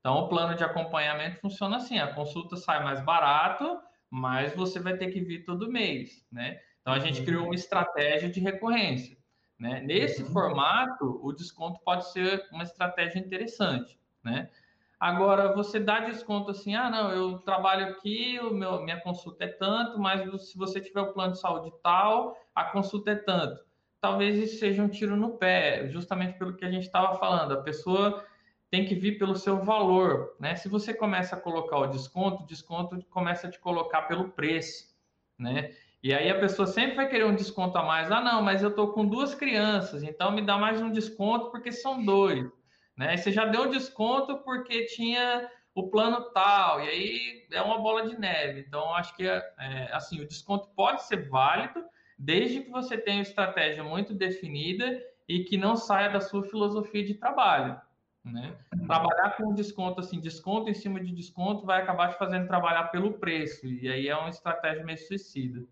Então, 0.00 0.16
o 0.16 0.28
plano 0.28 0.54
de 0.54 0.62
acompanhamento 0.64 1.40
funciona 1.40 1.76
assim: 1.76 1.98
a 1.98 2.14
consulta 2.14 2.56
sai 2.56 2.82
mais 2.84 3.00
barato, 3.04 3.78
mas 4.10 4.54
você 4.54 4.78
vai 4.78 4.96
ter 4.96 5.10
que 5.10 5.20
vir 5.20 5.44
todo 5.44 5.70
mês, 5.70 6.26
né? 6.30 6.60
Então, 6.80 6.92
a 6.92 6.98
gente 6.98 7.24
criou 7.24 7.44
uma 7.46 7.54
estratégia 7.54 8.28
de 8.30 8.40
recorrência. 8.40 9.16
Né? 9.58 9.80
Nesse 9.80 10.22
uhum. 10.22 10.30
formato, 10.30 11.20
o 11.22 11.32
desconto 11.32 11.80
pode 11.84 12.10
ser 12.12 12.46
uma 12.50 12.64
estratégia 12.64 13.18
interessante, 13.18 13.98
né? 14.22 14.50
Agora, 14.98 15.52
você 15.52 15.78
dá 15.78 16.00
desconto 16.00 16.50
assim, 16.50 16.74
ah, 16.74 16.88
não, 16.88 17.10
eu 17.10 17.38
trabalho 17.40 17.88
aqui, 17.88 18.38
o 18.40 18.54
meu, 18.54 18.82
minha 18.82 19.00
consulta 19.00 19.44
é 19.44 19.48
tanto, 19.48 19.98
mas 19.98 20.48
se 20.48 20.56
você 20.56 20.80
tiver 20.80 21.02
o 21.02 21.12
plano 21.12 21.32
de 21.32 21.40
saúde 21.40 21.70
tal, 21.82 22.36
a 22.54 22.64
consulta 22.64 23.10
é 23.10 23.16
tanto. 23.16 23.60
Talvez 24.00 24.36
isso 24.36 24.58
seja 24.58 24.82
um 24.82 24.88
tiro 24.88 25.16
no 25.16 25.36
pé, 25.36 25.88
justamente 25.88 26.38
pelo 26.38 26.56
que 26.56 26.64
a 26.64 26.70
gente 26.70 26.84
estava 26.84 27.18
falando. 27.18 27.52
A 27.52 27.62
pessoa 27.62 28.24
tem 28.70 28.86
que 28.86 28.94
vir 28.94 29.18
pelo 29.18 29.36
seu 29.36 29.62
valor, 29.62 30.34
né? 30.40 30.56
Se 30.56 30.68
você 30.68 30.94
começa 30.94 31.36
a 31.36 31.40
colocar 31.40 31.78
o 31.78 31.86
desconto, 31.86 32.42
o 32.42 32.46
desconto 32.46 33.04
começa 33.10 33.46
a 33.46 33.50
te 33.50 33.58
colocar 33.58 34.02
pelo 34.02 34.30
preço, 34.30 34.94
né? 35.38 35.74
E 36.04 36.12
aí 36.12 36.28
a 36.28 36.38
pessoa 36.38 36.66
sempre 36.66 36.96
vai 36.96 37.08
querer 37.08 37.24
um 37.24 37.34
desconto 37.34 37.78
a 37.78 37.82
mais. 37.82 38.12
Ah, 38.12 38.20
não, 38.20 38.42
mas 38.42 38.62
eu 38.62 38.68
estou 38.68 38.92
com 38.92 39.06
duas 39.06 39.34
crianças, 39.34 40.02
então 40.02 40.30
me 40.30 40.42
dá 40.42 40.58
mais 40.58 40.82
um 40.82 40.92
desconto 40.92 41.50
porque 41.50 41.72
são 41.72 42.04
dois. 42.04 42.46
Né? 42.94 43.14
E 43.14 43.16
você 43.16 43.32
já 43.32 43.46
deu 43.46 43.62
um 43.62 43.70
desconto 43.70 44.36
porque 44.44 44.84
tinha 44.84 45.50
o 45.74 45.88
plano 45.88 46.30
tal, 46.34 46.84
e 46.84 46.88
aí 46.90 47.46
é 47.50 47.62
uma 47.62 47.78
bola 47.78 48.06
de 48.06 48.18
neve. 48.18 48.66
Então, 48.68 48.94
acho 48.94 49.16
que 49.16 49.26
é, 49.26 49.88
assim, 49.94 50.20
o 50.20 50.28
desconto 50.28 50.68
pode 50.76 51.04
ser 51.04 51.26
válido, 51.26 51.82
desde 52.18 52.60
que 52.60 52.70
você 52.70 52.98
tenha 52.98 53.16
uma 53.16 53.22
estratégia 53.22 53.82
muito 53.82 54.12
definida 54.12 55.02
e 55.26 55.42
que 55.44 55.56
não 55.56 55.74
saia 55.74 56.10
da 56.10 56.20
sua 56.20 56.42
filosofia 56.42 57.02
de 57.02 57.14
trabalho. 57.14 57.80
Né? 58.22 58.54
Trabalhar 58.86 59.38
com 59.38 59.54
desconto, 59.54 60.00
assim, 60.00 60.20
desconto 60.20 60.68
em 60.68 60.74
cima 60.74 61.00
de 61.00 61.12
desconto, 61.12 61.64
vai 61.64 61.80
acabar 61.80 62.10
te 62.10 62.18
fazendo 62.18 62.46
trabalhar 62.46 62.84
pelo 62.88 63.14
preço, 63.14 63.66
e 63.66 63.88
aí 63.88 64.06
é 64.06 64.14
uma 64.14 64.28
estratégia 64.28 64.84
meio 64.84 64.98
suicida. 64.98 65.66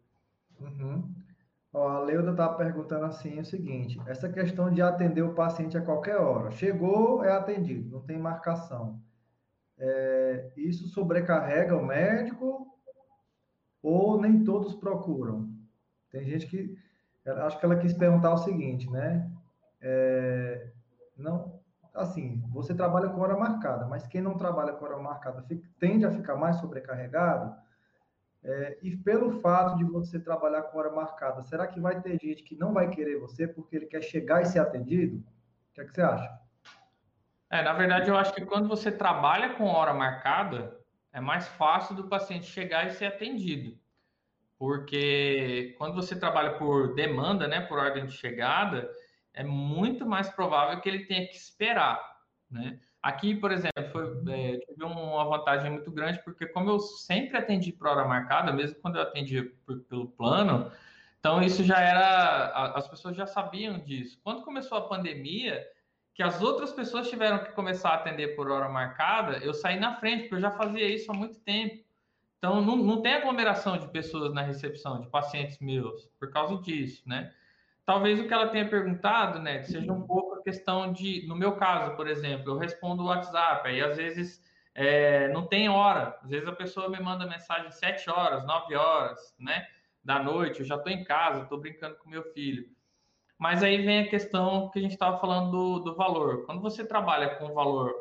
Uhum. 0.62 1.14
Ó, 1.72 1.88
a 1.88 2.00
Leuda 2.00 2.32
está 2.32 2.48
perguntando 2.50 3.06
assim 3.06 3.40
o 3.40 3.44
seguinte: 3.44 4.00
essa 4.06 4.28
questão 4.28 4.70
de 4.70 4.82
atender 4.82 5.22
o 5.22 5.34
paciente 5.34 5.76
a 5.76 5.84
qualquer 5.84 6.16
hora. 6.16 6.50
Chegou, 6.50 7.24
é 7.24 7.32
atendido, 7.32 7.90
não 7.90 8.00
tem 8.02 8.18
marcação. 8.18 9.00
É, 9.78 10.52
isso 10.56 10.86
sobrecarrega 10.88 11.76
o 11.76 11.84
médico 11.84 12.66
ou 13.82 14.20
nem 14.20 14.44
todos 14.44 14.74
procuram? 14.74 15.50
Tem 16.10 16.24
gente 16.24 16.46
que. 16.46 16.76
Acho 17.24 17.58
que 17.58 17.64
ela 17.64 17.76
quis 17.76 17.94
perguntar 17.94 18.32
o 18.34 18.38
seguinte, 18.38 18.90
né? 18.90 19.30
É, 19.80 20.70
não, 21.16 21.60
assim, 21.94 22.42
você 22.52 22.74
trabalha 22.74 23.08
com 23.08 23.20
hora 23.20 23.36
marcada, 23.36 23.86
mas 23.86 24.06
quem 24.06 24.20
não 24.20 24.36
trabalha 24.36 24.72
com 24.72 24.84
hora 24.84 24.98
marcada 24.98 25.42
fica, 25.42 25.68
tende 25.78 26.04
a 26.04 26.10
ficar 26.10 26.36
mais 26.36 26.56
sobrecarregado 26.56 27.54
é, 28.44 28.78
e 28.82 28.96
pelo 28.96 29.40
fato 29.40 29.76
de 29.76 29.84
você 29.84 30.18
trabalhar 30.18 30.62
com 30.62 30.78
hora 30.78 30.90
marcada, 30.90 31.42
será 31.42 31.66
que 31.66 31.78
vai 31.78 32.00
ter 32.00 32.18
gente 32.20 32.42
que 32.42 32.56
não 32.56 32.72
vai 32.72 32.90
querer 32.90 33.20
você 33.20 33.46
porque 33.46 33.76
ele 33.76 33.86
quer 33.86 34.02
chegar 34.02 34.42
e 34.42 34.46
ser 34.46 34.58
atendido? 34.58 35.18
O 35.18 35.74
que, 35.74 35.80
é 35.80 35.84
que 35.84 35.94
você 35.94 36.02
acha? 36.02 36.40
É, 37.48 37.62
na 37.62 37.72
verdade, 37.72 38.08
eu 38.08 38.16
acho 38.16 38.34
que 38.34 38.44
quando 38.44 38.68
você 38.68 38.90
trabalha 38.90 39.54
com 39.54 39.66
hora 39.66 39.94
marcada, 39.94 40.76
é 41.12 41.20
mais 41.20 41.46
fácil 41.46 41.94
do 41.94 42.08
paciente 42.08 42.46
chegar 42.46 42.86
e 42.86 42.90
ser 42.90 43.06
atendido. 43.06 43.78
Porque 44.58 45.74
quando 45.78 45.94
você 45.94 46.18
trabalha 46.18 46.56
por 46.56 46.94
demanda, 46.94 47.46
né, 47.46 47.60
por 47.60 47.78
ordem 47.78 48.06
de 48.06 48.12
chegada, 48.12 48.90
é 49.34 49.44
muito 49.44 50.06
mais 50.06 50.30
provável 50.30 50.80
que 50.80 50.88
ele 50.88 51.04
tenha 51.04 51.26
que 51.26 51.36
esperar, 51.36 52.00
né? 52.50 52.80
Aqui, 53.02 53.34
por 53.34 53.50
exemplo, 53.50 53.90
foi, 53.90 54.04
é, 54.32 54.58
tive 54.58 54.84
uma 54.84 55.24
vantagem 55.24 55.70
muito 55.70 55.90
grande, 55.90 56.22
porque 56.22 56.46
como 56.46 56.70
eu 56.70 56.78
sempre 56.78 57.36
atendi 57.36 57.72
por 57.72 57.88
hora 57.88 58.06
marcada, 58.06 58.52
mesmo 58.52 58.76
quando 58.80 58.96
eu 58.96 59.02
atendi 59.02 59.42
por, 59.66 59.80
pelo 59.80 60.06
plano, 60.06 60.70
então 61.18 61.42
isso 61.42 61.64
já 61.64 61.80
era, 61.80 62.72
as 62.76 62.86
pessoas 62.86 63.16
já 63.16 63.26
sabiam 63.26 63.78
disso. 63.80 64.20
Quando 64.22 64.42
começou 64.42 64.78
a 64.78 64.88
pandemia, 64.88 65.66
que 66.14 66.22
as 66.22 66.40
outras 66.40 66.72
pessoas 66.72 67.08
tiveram 67.08 67.38
que 67.38 67.52
começar 67.52 67.90
a 67.90 67.94
atender 67.94 68.36
por 68.36 68.50
hora 68.50 68.68
marcada, 68.68 69.38
eu 69.38 69.52
saí 69.52 69.80
na 69.80 69.96
frente, 69.96 70.22
porque 70.22 70.36
eu 70.36 70.40
já 70.40 70.50
fazia 70.52 70.86
isso 70.86 71.10
há 71.10 71.14
muito 71.14 71.40
tempo. 71.40 71.82
Então, 72.38 72.60
não, 72.60 72.76
não 72.76 73.02
tem 73.02 73.14
aglomeração 73.14 73.78
de 73.78 73.88
pessoas 73.88 74.32
na 74.34 74.42
recepção, 74.42 75.00
de 75.00 75.08
pacientes 75.08 75.58
meus, 75.58 76.08
por 76.18 76.30
causa 76.30 76.60
disso, 76.60 77.02
né? 77.08 77.32
Talvez 77.84 78.20
o 78.20 78.28
que 78.28 78.32
ela 78.32 78.48
tenha 78.48 78.68
perguntado, 78.68 79.40
né, 79.40 79.62
seja 79.64 79.92
um 79.92 80.06
pouco 80.06 80.36
a 80.36 80.42
questão 80.42 80.92
de, 80.92 81.26
no 81.26 81.34
meu 81.34 81.56
caso, 81.56 81.96
por 81.96 82.06
exemplo, 82.06 82.52
eu 82.52 82.58
respondo 82.58 83.02
o 83.02 83.06
WhatsApp, 83.06 83.68
aí 83.68 83.80
às 83.80 83.96
vezes 83.96 84.40
é, 84.74 85.28
não 85.28 85.46
tem 85.46 85.68
hora, 85.68 86.16
às 86.22 86.30
vezes 86.30 86.46
a 86.46 86.52
pessoa 86.52 86.88
me 86.88 87.00
manda 87.00 87.26
mensagem 87.26 87.70
7 87.72 88.08
horas, 88.08 88.46
9 88.46 88.74
horas, 88.76 89.34
né, 89.38 89.66
da 90.04 90.22
noite, 90.22 90.60
eu 90.60 90.66
já 90.66 90.76
estou 90.76 90.92
em 90.92 91.02
casa, 91.02 91.42
estou 91.42 91.58
brincando 91.58 91.96
com 91.96 92.08
meu 92.08 92.22
filho. 92.32 92.68
Mas 93.38 93.62
aí 93.62 93.84
vem 93.84 94.00
a 94.00 94.08
questão 94.08 94.70
que 94.70 94.78
a 94.78 94.82
gente 94.82 94.92
estava 94.92 95.18
falando 95.18 95.50
do, 95.50 95.78
do 95.80 95.96
valor. 95.96 96.46
Quando 96.46 96.60
você 96.60 96.84
trabalha 96.84 97.34
com 97.36 97.52
valor 97.52 97.92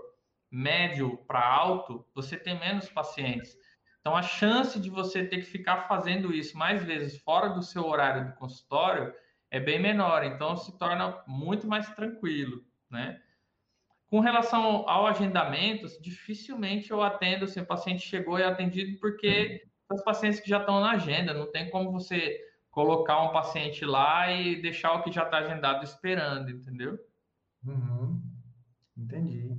médio 0.51 1.17
para 1.25 1.43
alto, 1.43 2.05
você 2.13 2.37
tem 2.37 2.59
menos 2.59 2.89
pacientes. 2.89 3.57
Então, 3.99 4.15
a 4.15 4.21
chance 4.21 4.79
de 4.79 4.89
você 4.89 5.25
ter 5.25 5.37
que 5.37 5.45
ficar 5.45 5.87
fazendo 5.87 6.33
isso 6.33 6.57
mais 6.57 6.83
vezes 6.83 7.19
fora 7.21 7.49
do 7.49 7.61
seu 7.61 7.87
horário 7.87 8.27
do 8.29 8.35
consultório 8.35 9.13
é 9.51 9.59
bem 9.59 9.79
menor, 9.79 10.23
então 10.23 10.55
se 10.55 10.77
torna 10.77 11.21
muito 11.27 11.67
mais 11.67 11.87
tranquilo, 11.93 12.63
né? 12.89 13.21
Com 14.07 14.21
relação 14.21 14.89
ao 14.89 15.05
agendamento, 15.05 15.87
dificilmente 16.01 16.91
eu 16.91 17.01
atendo 17.01 17.47
se 17.47 17.59
o 17.59 17.65
paciente 17.65 18.07
chegou 18.07 18.39
e 18.39 18.41
é 18.41 18.45
atendido, 18.45 18.97
porque 18.99 19.61
os 19.91 20.01
pacientes 20.03 20.39
que 20.39 20.49
já 20.49 20.59
estão 20.59 20.79
na 20.79 20.91
agenda, 20.91 21.33
não 21.33 21.51
tem 21.51 21.69
como 21.69 21.91
você 21.91 22.39
colocar 22.69 23.21
um 23.21 23.33
paciente 23.33 23.85
lá 23.85 24.31
e 24.31 24.61
deixar 24.61 24.93
o 24.93 25.03
que 25.03 25.11
já 25.11 25.23
está 25.23 25.39
agendado 25.39 25.83
esperando, 25.83 26.49
entendeu? 26.49 26.97
Uhum. 27.65 28.21
Entendi. 28.97 29.57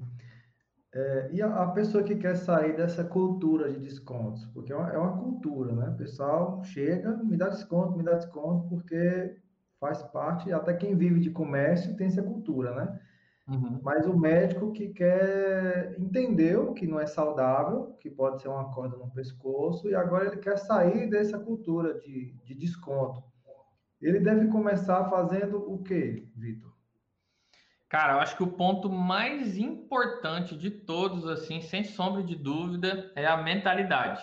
É, 0.95 1.31
e 1.33 1.43
a, 1.43 1.63
a, 1.63 1.69
pessoa 1.69 2.05
que 2.05 2.17
quer 2.17 2.37
sair 2.37 2.77
dessa 2.77 3.05
cultura 3.05 3.71
de 3.71 3.79
descontos, 3.79 4.45
porque 4.47 4.73
é 4.73 4.77
uma, 4.77 4.91
é 4.91 4.99
uma 4.99 5.17
cultura, 5.17 5.73
né? 5.73 5.89
O 5.89 5.97
pessoal 5.97 6.63
chega, 6.65 7.17
me 7.25 7.37
dá 7.37 7.49
desconto, 7.49 7.97
me 7.97 8.05
dá 8.05 8.15
desconto, 8.15 8.69
porque 8.69 9.42
faz 9.83 10.01
parte, 10.01 10.53
até 10.53 10.73
quem 10.73 10.95
vive 10.95 11.19
de 11.19 11.29
comércio 11.29 11.97
tem 11.97 12.07
essa 12.07 12.23
cultura, 12.23 12.73
né? 12.73 13.01
Uhum. 13.49 13.81
Mas 13.83 14.07
o 14.07 14.17
médico 14.17 14.71
que 14.71 14.91
quer 14.91 15.97
entendeu 15.99 16.73
que 16.73 16.87
não 16.87 17.01
é 17.01 17.07
saudável, 17.07 17.97
que 17.99 18.09
pode 18.09 18.41
ser 18.41 18.47
uma 18.47 18.71
corda 18.73 18.97
no 18.97 19.11
pescoço, 19.11 19.89
e 19.89 19.95
agora 19.97 20.27
ele 20.27 20.37
quer 20.37 20.57
sair 20.57 21.11
dessa 21.11 21.37
cultura 21.37 21.99
de, 21.99 22.33
de 22.45 22.55
desconto. 22.55 23.25
Ele 24.01 24.21
deve 24.21 24.47
começar 24.47 25.11
fazendo 25.11 25.59
o 25.59 25.83
quê, 25.83 26.29
Vitor? 26.37 26.73
Cara, 27.89 28.15
eu 28.15 28.21
acho 28.21 28.37
que 28.37 28.43
o 28.45 28.53
ponto 28.53 28.89
mais 28.89 29.59
importante 29.59 30.57
de 30.57 30.71
todos, 30.71 31.27
assim, 31.27 31.61
sem 31.61 31.83
sombra 31.83 32.23
de 32.23 32.37
dúvida, 32.37 33.13
é 33.17 33.27
a 33.27 33.37
mentalidade. 33.37 34.23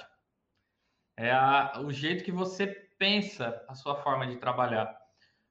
É 1.18 1.32
a, 1.32 1.82
o 1.86 1.92
jeito 1.92 2.24
que 2.24 2.32
você 2.32 2.66
pensa 2.98 3.62
a 3.68 3.76
sua 3.76 3.98
forma 3.98 4.26
de 4.26 4.38
trabalhar. 4.38 4.99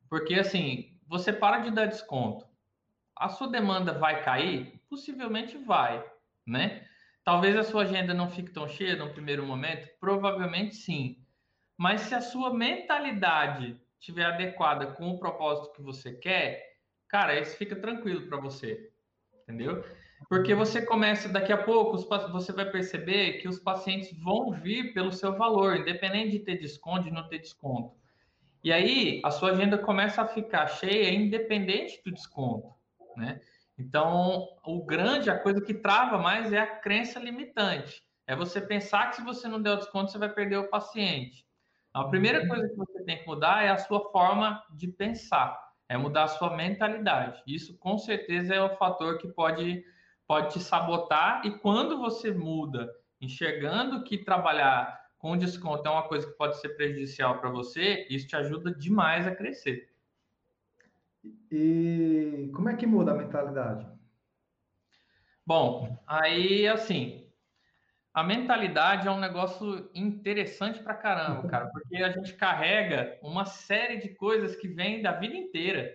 Porque 0.09 0.35
assim, 0.35 0.99
você 1.07 1.33
para 1.33 1.59
de 1.59 1.71
dar 1.71 1.87
desconto. 1.87 2.47
A 3.17 3.29
sua 3.29 3.49
demanda 3.49 3.93
vai 3.93 4.23
cair? 4.23 4.81
Possivelmente 4.89 5.59
vai, 5.59 6.05
né? 6.47 6.87
Talvez 7.25 7.57
a 7.57 7.65
sua 7.65 7.83
agenda 7.83 8.15
não 8.15 8.31
fique 8.31 8.53
tão 8.53 8.69
cheia 8.69 8.97
no 8.97 9.13
primeiro 9.13 9.45
momento, 9.45 9.89
provavelmente 10.01 10.77
sim. 10.77 11.23
Mas 11.77 12.03
se 12.03 12.15
a 12.15 12.21
sua 12.21 12.55
mentalidade 12.55 13.79
estiver 14.01 14.25
adequada 14.25 14.87
com 14.87 15.11
o 15.11 15.19
propósito 15.19 15.75
que 15.75 15.83
você 15.83 16.13
quer, 16.13 16.79
cara, 17.09 17.39
isso 17.39 17.57
fica 17.57 17.77
tranquilo 17.77 18.27
para 18.29 18.41
você. 18.41 18.91
Entendeu? 19.43 19.85
Porque 20.29 20.55
você 20.55 20.85
começa, 20.85 21.29
daqui 21.29 21.53
a 21.53 21.63
pouco, 21.63 21.97
você 22.33 22.53
vai 22.53 22.71
perceber 22.71 23.35
que 23.35 23.49
os 23.49 23.59
pacientes 23.59 24.17
vão 24.23 24.53
vir 24.53 24.95
pelo 24.95 25.13
seu 25.13 25.37
valor, 25.37 25.77
independente 25.77 26.31
de 26.31 26.39
ter 26.41 26.59
desconto 26.59 27.09
e 27.09 27.11
não 27.11 27.29
ter 27.29 27.39
desconto. 27.41 27.98
E 28.63 28.73
aí 28.73 29.21
a 29.25 29.31
sua 29.31 29.53
agenda 29.53 29.79
começa 29.79 30.23
a 30.23 30.27
ficar 30.27 30.67
cheia, 30.67 31.15
independente 31.15 32.01
do 32.05 32.13
desconto, 32.13 32.75
né? 33.17 33.41
Então, 33.79 34.49
o 34.67 34.85
grande, 34.85 35.31
a 35.31 35.39
coisa 35.39 35.61
que 35.61 35.73
trava 35.73 36.19
mais 36.19 36.53
é 36.53 36.59
a 36.59 36.67
crença 36.67 37.21
limitante. 37.21 38.03
É 38.27 38.35
você 38.35 38.61
pensar 38.61 39.09
que 39.09 39.17
se 39.17 39.25
você 39.25 39.47
não 39.47 39.63
der 39.63 39.71
o 39.71 39.77
desconto, 39.77 40.11
você 40.11 40.19
vai 40.19 40.29
perder 40.29 40.57
o 40.57 40.69
paciente. 40.69 41.47
Então, 41.89 42.03
a 42.03 42.09
primeira 42.09 42.43
uhum. 42.43 42.49
coisa 42.49 42.69
que 42.69 42.77
você 42.77 43.05
tem 43.05 43.19
que 43.19 43.27
mudar 43.27 43.65
é 43.65 43.69
a 43.69 43.79
sua 43.79 44.11
forma 44.11 44.63
de 44.75 44.89
pensar, 44.89 45.57
é 45.89 45.97
mudar 45.97 46.25
a 46.25 46.29
sua 46.29 46.57
mentalidade. 46.57 47.41
Isso, 47.47 47.79
com 47.79 47.97
certeza, 47.97 48.55
é 48.55 48.61
o 48.61 48.77
fator 48.77 49.17
que 49.19 49.29
pode, 49.29 49.85
pode 50.27 50.53
te 50.53 50.61
sabotar. 50.61 51.41
E 51.47 51.59
quando 51.59 51.99
você 51.99 52.33
muda, 52.33 52.93
enxergando 53.21 54.03
que 54.03 54.19
trabalhar 54.19 55.08
com 55.19 55.37
desconto 55.37 55.87
é 55.87 55.91
uma 55.91 56.09
coisa 56.09 56.27
que 56.27 56.37
pode 56.37 56.61
ser 56.61 56.71
prejudicial 56.71 57.41
para 57.41 57.51
você, 57.51 58.07
isso 58.09 58.27
te 58.27 58.37
ajuda 58.37 58.73
demais 58.73 59.27
a 59.27 59.35
crescer. 59.35 59.91
E 61.51 62.51
como 62.55 62.69
é 62.69 62.77
que 62.77 62.87
muda 62.87 63.13
a 63.13 63.17
mentalidade? 63.17 63.87
Bom, 65.45 65.99
aí 66.07 66.69
assim, 66.69 67.29
a 68.15 68.23
mentalidade 68.23 69.09
é 69.09 69.11
um 69.11 69.19
negócio 69.19 69.91
interessante 69.95 70.83
para 70.83 70.95
caramba, 70.95 71.49
cara, 71.49 71.67
porque 71.73 71.97
a 71.97 72.11
gente 72.11 72.35
carrega 72.35 73.19
uma 73.23 73.45
série 73.45 73.97
de 73.99 74.11
coisas 74.11 74.57
que 74.57 74.69
vem 74.69 75.03
da 75.03 75.13
vida 75.13 75.37
inteira, 75.37 75.95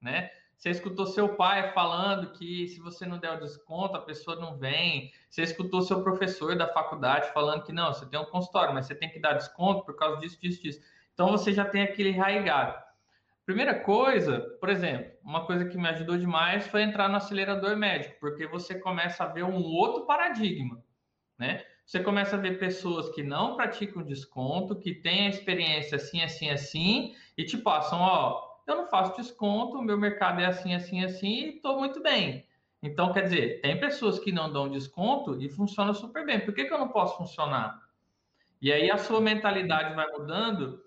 né? 0.00 0.30
Você 0.56 0.70
escutou 0.70 1.06
seu 1.06 1.36
pai 1.36 1.72
falando 1.72 2.32
que 2.32 2.66
se 2.68 2.80
você 2.80 3.04
não 3.04 3.18
der 3.18 3.32
o 3.32 3.40
desconto, 3.40 3.96
a 3.96 4.00
pessoa 4.00 4.36
não 4.36 4.56
vem. 4.56 5.12
Você 5.28 5.42
escutou 5.42 5.82
seu 5.82 6.02
professor 6.02 6.56
da 6.56 6.66
faculdade 6.66 7.32
falando 7.32 7.62
que 7.62 7.72
não, 7.72 7.92
você 7.92 8.06
tem 8.06 8.18
um 8.18 8.24
consultório, 8.24 8.72
mas 8.72 8.86
você 8.86 8.94
tem 8.94 9.10
que 9.10 9.20
dar 9.20 9.34
desconto 9.34 9.84
por 9.84 9.96
causa 9.96 10.18
disso, 10.18 10.40
disso, 10.40 10.62
disso. 10.62 10.80
Então 11.12 11.28
você 11.28 11.52
já 11.52 11.64
tem 11.64 11.82
aquele 11.82 12.10
enraigado. 12.10 12.82
Primeira 13.44 13.78
coisa, 13.78 14.40
por 14.58 14.68
exemplo, 14.68 15.12
uma 15.22 15.46
coisa 15.46 15.66
que 15.66 15.76
me 15.76 15.88
ajudou 15.88 16.18
demais 16.18 16.66
foi 16.66 16.82
entrar 16.82 17.08
no 17.08 17.16
acelerador 17.16 17.76
médico, 17.76 18.16
porque 18.18 18.46
você 18.46 18.76
começa 18.78 19.24
a 19.24 19.28
ver 19.28 19.44
um 19.44 19.62
outro 19.62 20.04
paradigma, 20.04 20.82
né? 21.38 21.64
Você 21.84 22.00
começa 22.00 22.34
a 22.34 22.40
ver 22.40 22.58
pessoas 22.58 23.08
que 23.10 23.22
não 23.22 23.54
praticam 23.54 24.02
desconto, 24.02 24.74
que 24.80 24.92
têm 24.92 25.26
a 25.26 25.30
experiência 25.30 25.94
assim, 25.94 26.20
assim, 26.20 26.50
assim, 26.50 27.14
e 27.38 27.44
te 27.44 27.56
passam, 27.56 28.00
ó, 28.00 28.45
eu 28.66 28.76
não 28.76 28.86
faço 28.88 29.16
desconto, 29.16 29.78
o 29.78 29.82
meu 29.82 29.96
mercado 29.96 30.40
é 30.40 30.46
assim, 30.46 30.74
assim, 30.74 31.04
assim, 31.04 31.44
e 31.44 31.56
estou 31.56 31.78
muito 31.78 32.02
bem. 32.02 32.46
Então, 32.82 33.12
quer 33.12 33.22
dizer, 33.22 33.60
tem 33.60 33.78
pessoas 33.78 34.18
que 34.18 34.32
não 34.32 34.52
dão 34.52 34.70
desconto 34.70 35.40
e 35.40 35.48
funciona 35.48 35.94
super 35.94 36.24
bem. 36.24 36.40
Por 36.40 36.54
que, 36.54 36.64
que 36.64 36.72
eu 36.72 36.78
não 36.78 36.88
posso 36.88 37.16
funcionar? 37.16 37.80
E 38.60 38.72
aí 38.72 38.90
a 38.90 38.98
sua 38.98 39.20
mentalidade 39.20 39.94
vai 39.94 40.06
mudando. 40.12 40.82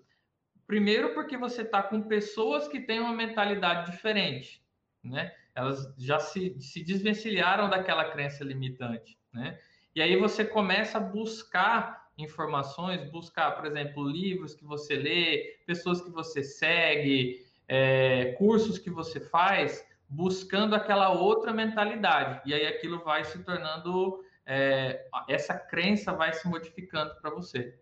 Primeiro, 0.66 1.14
porque 1.14 1.36
você 1.36 1.62
está 1.62 1.82
com 1.82 2.02
pessoas 2.02 2.68
que 2.68 2.80
têm 2.80 3.00
uma 3.00 3.12
mentalidade 3.12 3.90
diferente, 3.90 4.62
né? 5.02 5.32
Elas 5.54 5.94
já 5.98 6.18
se, 6.18 6.58
se 6.60 6.84
desvencilharam 6.84 7.68
daquela 7.68 8.10
crença 8.10 8.44
limitante, 8.44 9.18
né? 9.32 9.58
E 9.94 10.00
aí 10.00 10.16
você 10.16 10.44
começa 10.44 10.98
a 10.98 11.00
buscar 11.00 12.08
informações, 12.16 13.10
buscar, 13.10 13.52
por 13.52 13.66
exemplo, 13.66 14.08
livros 14.08 14.54
que 14.54 14.64
você 14.64 14.94
lê, 14.94 15.58
pessoas 15.66 16.00
que 16.00 16.10
você 16.10 16.42
segue, 16.42 17.44
é, 17.72 18.32
cursos 18.32 18.80
que 18.80 18.90
você 18.90 19.20
faz, 19.20 19.86
buscando 20.08 20.74
aquela 20.74 21.10
outra 21.12 21.52
mentalidade. 21.52 22.42
E 22.44 22.52
aí 22.52 22.66
aquilo 22.66 22.98
vai 23.04 23.24
se 23.24 23.38
tornando, 23.44 24.24
é, 24.44 25.06
essa 25.28 25.54
crença 25.54 26.12
vai 26.12 26.32
se 26.32 26.48
modificando 26.48 27.14
para 27.20 27.30
você. 27.30 27.78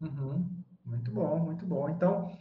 Uhum. 0.00 0.44
Muito 0.84 1.10
bom, 1.12 1.38
muito 1.38 1.64
bom. 1.64 1.88
Então, 1.88 2.36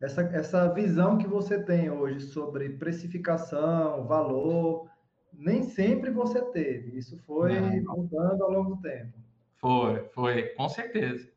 essa, 0.00 0.22
essa 0.22 0.72
visão 0.72 1.18
que 1.18 1.26
você 1.26 1.62
tem 1.62 1.90
hoje 1.90 2.20
sobre 2.20 2.70
precificação, 2.70 4.06
valor, 4.06 4.88
nem 5.30 5.62
sempre 5.62 6.10
você 6.10 6.40
teve. 6.40 6.96
Isso 6.96 7.18
foi 7.18 7.60
mudando 7.82 8.42
ao 8.44 8.50
longo 8.50 8.76
do 8.76 8.80
tempo. 8.80 9.12
Foi, 9.56 10.08
foi, 10.14 10.42
com 10.54 10.70
certeza. 10.70 11.28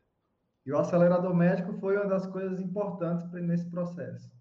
E 0.64 0.72
o 0.72 0.78
acelerador 0.78 1.34
médico 1.34 1.74
foi 1.74 1.96
uma 1.96 2.06
das 2.06 2.26
coisas 2.26 2.58
importantes 2.58 3.30
nesse 3.32 3.68
processo. 3.68 4.32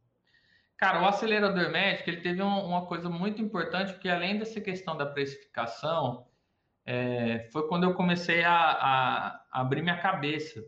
Cara, 0.81 1.01
o 1.01 1.05
acelerador 1.05 1.69
médico 1.69 2.09
ele 2.09 2.21
teve 2.21 2.41
um, 2.41 2.65
uma 2.65 2.85
coisa 2.87 3.07
muito 3.07 3.41
importante, 3.41 3.93
porque 3.93 4.09
além 4.09 4.39
dessa 4.39 4.59
questão 4.59 4.97
da 4.97 5.05
precificação, 5.05 6.27
é, 6.85 7.47
foi 7.53 7.67
quando 7.67 7.83
eu 7.83 7.93
comecei 7.93 8.43
a, 8.43 8.51
a, 8.51 9.27
a, 9.51 9.61
abrir 9.61 9.83
minha 9.83 10.01
cabeça. 10.01 10.61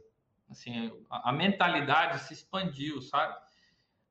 Assim, 0.50 0.92
a, 1.10 1.32
a 1.32 1.34
mentalidade 1.34 2.20
se 2.20 2.34
expandiu, 2.34 3.02
sabe? 3.02 3.36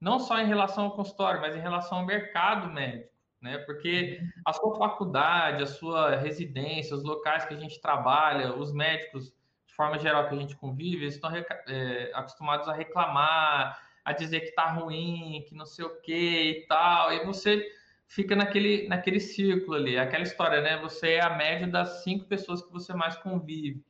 Não 0.00 0.18
só 0.18 0.38
em 0.40 0.46
relação 0.46 0.84
ao 0.86 0.96
consultório, 0.96 1.40
mas 1.40 1.54
em 1.54 1.60
relação 1.60 1.98
ao 1.98 2.04
mercado 2.04 2.68
médico 2.68 3.12
né? 3.42 3.58
Porque 3.58 4.20
a 4.46 4.52
sua 4.52 4.78
faculdade, 4.78 5.64
a 5.64 5.66
sua 5.66 6.14
residência, 6.16 6.94
os 6.94 7.02
locais 7.02 7.44
que 7.44 7.52
a 7.52 7.58
gente 7.58 7.80
trabalha, 7.80 8.54
os 8.54 8.72
médicos, 8.72 9.34
de 9.66 9.74
forma 9.74 9.98
geral, 9.98 10.28
que 10.28 10.34
a 10.34 10.38
gente 10.38 10.56
convive, 10.56 11.02
eles 11.02 11.14
estão 11.14 11.30
é, 11.34 12.12
acostumados 12.14 12.68
a 12.68 12.72
reclamar, 12.72 13.76
a 14.04 14.12
dizer 14.12 14.40
que 14.40 14.48
está 14.48 14.70
ruim, 14.70 15.44
que 15.48 15.54
não 15.54 15.66
sei 15.66 15.84
o 15.84 16.00
que 16.00 16.62
e 16.62 16.66
tal, 16.66 17.12
e 17.12 17.24
você 17.24 17.64
fica 18.06 18.36
naquele, 18.36 18.88
naquele 18.88 19.20
círculo 19.20 19.76
ali, 19.76 19.98
aquela 19.98 20.22
história, 20.22 20.60
né? 20.60 20.76
Você 20.78 21.12
é 21.12 21.24
a 21.24 21.36
média 21.36 21.66
das 21.66 22.02
cinco 22.02 22.26
pessoas 22.26 22.62
que 22.62 22.72
você 22.72 22.92
mais 22.92 23.16
convive, 23.16 23.84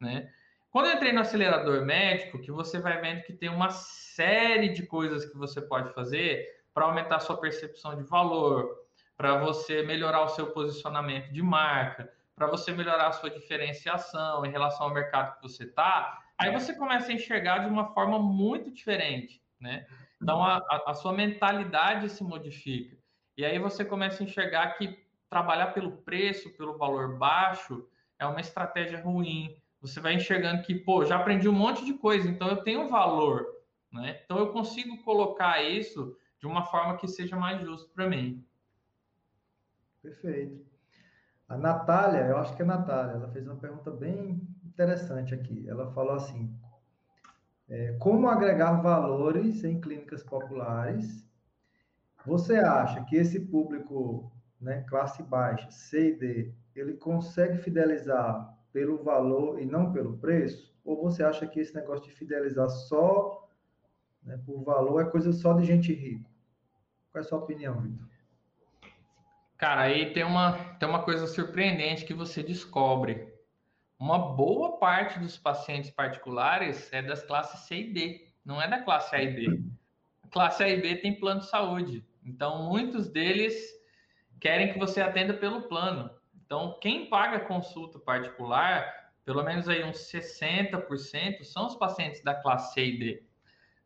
né? 0.00 0.30
Quando 0.70 0.86
eu 0.86 0.94
entrei 0.94 1.12
no 1.12 1.20
acelerador 1.20 1.84
médico, 1.84 2.40
que 2.40 2.50
você 2.50 2.80
vai 2.80 3.00
vendo 3.00 3.22
que 3.22 3.32
tem 3.32 3.48
uma 3.48 3.70
série 3.70 4.70
de 4.70 4.84
coisas 4.84 5.24
que 5.24 5.36
você 5.36 5.62
pode 5.62 5.94
fazer 5.94 6.46
para 6.74 6.84
aumentar 6.84 7.20
sua 7.20 7.40
percepção 7.40 7.96
de 7.96 8.02
valor, 8.02 8.84
para 9.16 9.38
você 9.38 9.82
melhorar 9.82 10.22
o 10.24 10.28
seu 10.30 10.48
posicionamento 10.48 11.32
de 11.32 11.40
marca, 11.40 12.12
para 12.34 12.48
você 12.48 12.72
melhorar 12.72 13.06
a 13.06 13.12
sua 13.12 13.30
diferenciação 13.30 14.44
em 14.44 14.50
relação 14.50 14.88
ao 14.88 14.92
mercado 14.92 15.36
que 15.36 15.42
você 15.42 15.62
está, 15.62 16.24
aí 16.36 16.52
você 16.52 16.74
começa 16.74 17.12
a 17.12 17.14
enxergar 17.14 17.58
de 17.58 17.66
uma 17.66 17.94
forma 17.94 18.18
muito 18.18 18.70
diferente, 18.72 19.40
né? 19.64 19.86
Então 20.22 20.44
a, 20.44 20.62
a, 20.86 20.94
sua 20.94 21.12
mentalidade 21.12 22.10
se 22.10 22.22
modifica. 22.22 22.96
E 23.36 23.44
aí 23.44 23.58
você 23.58 23.84
começa 23.84 24.22
a 24.22 24.26
enxergar 24.26 24.74
que 24.74 25.02
trabalhar 25.28 25.68
pelo 25.68 25.90
preço, 25.90 26.54
pelo 26.56 26.76
valor 26.76 27.18
baixo, 27.18 27.88
é 28.18 28.26
uma 28.26 28.40
estratégia 28.40 29.02
ruim. 29.02 29.56
Você 29.80 30.00
vai 30.00 30.14
enxergando 30.14 30.62
que, 30.62 30.74
pô, 30.74 31.04
já 31.04 31.16
aprendi 31.16 31.48
um 31.48 31.52
monte 31.52 31.84
de 31.84 31.94
coisa, 31.94 32.28
então 32.28 32.48
eu 32.48 32.62
tenho 32.62 32.88
valor, 32.88 33.44
né? 33.90 34.20
Então 34.24 34.38
eu 34.38 34.52
consigo 34.52 35.02
colocar 35.02 35.62
isso 35.62 36.16
de 36.38 36.46
uma 36.46 36.64
forma 36.66 36.96
que 36.98 37.08
seja 37.08 37.36
mais 37.36 37.60
justo 37.62 37.90
para 37.92 38.08
mim. 38.08 38.46
Perfeito. 40.02 40.64
A 41.48 41.56
Natália, 41.56 42.20
eu 42.26 42.36
acho 42.36 42.54
que 42.54 42.62
é 42.62 42.64
a 42.64 42.68
Natália, 42.68 43.14
ela 43.14 43.28
fez 43.28 43.46
uma 43.46 43.56
pergunta 43.56 43.90
bem 43.90 44.46
interessante 44.64 45.34
aqui. 45.34 45.66
Ela 45.68 45.90
falou 45.92 46.14
assim: 46.14 46.54
é, 47.68 47.92
como 47.98 48.28
agregar 48.28 48.82
valores 48.82 49.64
em 49.64 49.80
clínicas 49.80 50.22
populares? 50.22 51.26
Você 52.26 52.56
acha 52.56 53.04
que 53.04 53.16
esse 53.16 53.40
público, 53.40 54.30
né, 54.60 54.84
classe 54.88 55.22
baixa, 55.22 55.70
C 55.70 56.08
e 56.08 56.16
D, 56.16 56.54
ele 56.74 56.94
consegue 56.94 57.58
fidelizar 57.58 58.54
pelo 58.72 59.02
valor 59.02 59.60
e 59.60 59.66
não 59.66 59.92
pelo 59.92 60.18
preço? 60.18 60.74
Ou 60.84 61.02
você 61.02 61.22
acha 61.22 61.46
que 61.46 61.60
esse 61.60 61.74
negócio 61.74 62.04
de 62.04 62.14
fidelizar 62.14 62.68
só 62.68 63.48
né, 64.22 64.38
por 64.44 64.62
valor 64.62 65.00
é 65.00 65.04
coisa 65.04 65.32
só 65.32 65.52
de 65.54 65.64
gente 65.64 65.92
rica? 65.92 66.28
Qual 67.10 67.22
é 67.22 67.24
a 67.24 67.28
sua 67.28 67.38
opinião, 67.38 67.80
Vitor? 67.80 68.08
Cara, 69.56 69.82
aí 69.82 70.12
tem 70.12 70.24
uma, 70.24 70.52
tem 70.78 70.88
uma 70.88 71.02
coisa 71.04 71.26
surpreendente 71.26 72.04
que 72.04 72.12
você 72.12 72.42
descobre. 72.42 73.33
Uma 73.98 74.18
boa 74.18 74.78
parte 74.78 75.18
dos 75.18 75.36
pacientes 75.36 75.90
particulares 75.90 76.92
é 76.92 77.00
das 77.00 77.22
classes 77.22 77.60
C 77.60 77.76
e 77.76 77.92
D, 77.92 78.28
não 78.44 78.60
é 78.60 78.68
da 78.68 78.82
classe 78.82 79.14
A 79.14 79.22
e 79.22 79.32
B. 79.32 79.60
A 80.22 80.28
classe 80.28 80.62
A 80.62 80.68
e 80.68 80.80
B 80.80 80.96
tem 80.96 81.18
plano 81.18 81.40
de 81.40 81.48
saúde. 81.48 82.04
Então, 82.24 82.64
muitos 82.64 83.08
deles 83.08 83.54
querem 84.40 84.72
que 84.72 84.78
você 84.78 85.00
atenda 85.00 85.34
pelo 85.34 85.62
plano. 85.62 86.10
Então, 86.44 86.78
quem 86.80 87.08
paga 87.08 87.40
consulta 87.40 87.98
particular, 87.98 89.12
pelo 89.24 89.42
menos 89.42 89.68
aí 89.68 89.82
uns 89.84 90.10
60%, 90.12 91.44
são 91.44 91.66
os 91.66 91.76
pacientes 91.76 92.22
da 92.22 92.34
classe 92.34 92.74
C 92.74 92.84
e 92.84 92.98
D. 92.98 93.22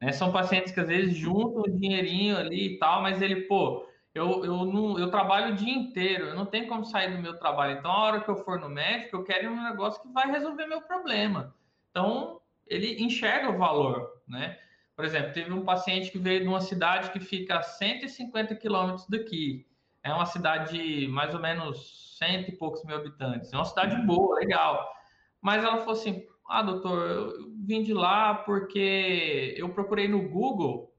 Né? 0.00 0.12
São 0.12 0.32
pacientes 0.32 0.72
que 0.72 0.80
às 0.80 0.88
vezes 0.88 1.16
juntam 1.16 1.62
o 1.62 1.78
dinheirinho 1.78 2.36
ali 2.36 2.74
e 2.74 2.78
tal, 2.78 3.02
mas 3.02 3.20
ele, 3.22 3.42
pô, 3.42 3.87
eu, 4.18 4.44
eu, 4.44 4.64
não, 4.64 4.98
eu 4.98 5.10
trabalho 5.10 5.52
o 5.52 5.56
dia 5.56 5.72
inteiro, 5.72 6.26
eu 6.26 6.34
não 6.34 6.44
tenho 6.44 6.66
como 6.66 6.84
sair 6.84 7.14
do 7.14 7.22
meu 7.22 7.38
trabalho. 7.38 7.78
Então, 7.78 7.90
a 7.90 8.02
hora 8.02 8.20
que 8.20 8.28
eu 8.28 8.36
for 8.36 8.58
no 8.58 8.68
médico, 8.68 9.16
eu 9.16 9.24
quero 9.24 9.50
um 9.50 9.62
negócio 9.62 10.02
que 10.02 10.08
vai 10.12 10.30
resolver 10.30 10.66
meu 10.66 10.82
problema. 10.82 11.54
Então, 11.90 12.40
ele 12.66 13.02
enxerga 13.02 13.50
o 13.50 13.56
valor, 13.56 14.10
né? 14.26 14.58
Por 14.96 15.04
exemplo, 15.04 15.32
teve 15.32 15.52
um 15.52 15.64
paciente 15.64 16.10
que 16.10 16.18
veio 16.18 16.40
de 16.40 16.48
uma 16.48 16.60
cidade 16.60 17.10
que 17.12 17.20
fica 17.20 17.58
a 17.58 17.62
150 17.62 18.56
quilômetros 18.56 19.06
daqui. 19.08 19.64
É 20.02 20.12
uma 20.12 20.26
cidade 20.26 20.76
de 20.76 21.06
mais 21.06 21.32
ou 21.32 21.40
menos 21.40 22.16
cento 22.18 22.48
e 22.48 22.56
poucos 22.56 22.84
mil 22.84 22.96
habitantes. 22.96 23.52
É 23.52 23.56
uma 23.56 23.64
cidade 23.64 23.96
boa, 24.02 24.36
legal. 24.36 24.92
Mas 25.40 25.62
ela 25.62 25.78
falou 25.78 25.92
assim: 25.92 26.26
ah, 26.48 26.62
doutor, 26.62 27.08
eu 27.08 27.52
vim 27.64 27.82
de 27.84 27.94
lá 27.94 28.34
porque 28.34 29.54
eu 29.56 29.68
procurei 29.68 30.08
no 30.08 30.28
Google 30.28 30.92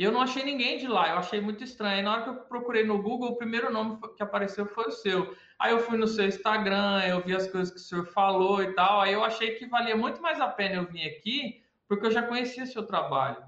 e 0.00 0.02
eu 0.02 0.10
não 0.10 0.22
achei 0.22 0.42
ninguém 0.42 0.78
de 0.78 0.88
lá, 0.88 1.10
eu 1.10 1.18
achei 1.18 1.42
muito 1.42 1.62
estranho. 1.62 1.98
Aí, 1.98 2.02
na 2.02 2.14
hora 2.14 2.22
que 2.22 2.30
eu 2.30 2.36
procurei 2.36 2.84
no 2.84 3.02
Google, 3.02 3.32
o 3.32 3.36
primeiro 3.36 3.70
nome 3.70 3.98
que 4.16 4.22
apareceu 4.22 4.64
foi 4.64 4.86
o 4.86 4.90
seu. 4.90 5.36
Aí 5.58 5.72
eu 5.72 5.80
fui 5.80 5.98
no 5.98 6.06
seu 6.08 6.26
Instagram, 6.26 7.02
eu 7.06 7.22
vi 7.22 7.36
as 7.36 7.46
coisas 7.50 7.70
que 7.70 7.76
o 7.76 7.82
senhor 7.82 8.06
falou 8.06 8.62
e 8.62 8.72
tal. 8.72 9.02
Aí 9.02 9.12
eu 9.12 9.22
achei 9.22 9.56
que 9.56 9.66
valia 9.66 9.94
muito 9.94 10.22
mais 10.22 10.40
a 10.40 10.48
pena 10.48 10.76
eu 10.76 10.86
vir 10.86 11.06
aqui, 11.06 11.62
porque 11.86 12.06
eu 12.06 12.10
já 12.10 12.22
conhecia 12.22 12.64
seu 12.64 12.86
trabalho. 12.86 13.44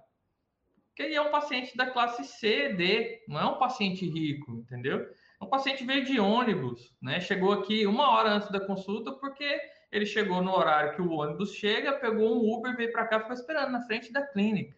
Porque 0.89 1.05
ele 1.05 1.15
é 1.15 1.23
um 1.23 1.31
paciente 1.31 1.75
da 1.75 1.87
classe 1.87 2.23
C, 2.23 2.75
D, 2.75 3.25
não 3.27 3.41
é 3.41 3.47
um 3.47 3.59
paciente 3.59 4.05
rico, 4.05 4.53
entendeu? 4.53 5.09
É 5.41 5.45
um 5.47 5.49
paciente 5.49 5.87
veio 5.87 6.05
de 6.05 6.21
ônibus, 6.21 6.95
né? 7.01 7.19
Chegou 7.19 7.55
aqui 7.55 7.87
uma 7.87 8.11
hora 8.11 8.29
antes 8.29 8.51
da 8.51 8.61
consulta, 8.61 9.11
porque 9.11 9.59
ele 9.91 10.05
chegou 10.05 10.43
no 10.43 10.55
horário 10.55 10.95
que 10.95 11.01
o 11.01 11.13
ônibus 11.13 11.55
chega, 11.55 11.95
pegou 11.95 12.37
um 12.37 12.55
Uber, 12.55 12.77
veio 12.77 12.93
para 12.93 13.07
cá, 13.07 13.21
ficou 13.21 13.33
esperando 13.33 13.73
na 13.73 13.81
frente 13.87 14.13
da 14.13 14.21
clínica, 14.21 14.77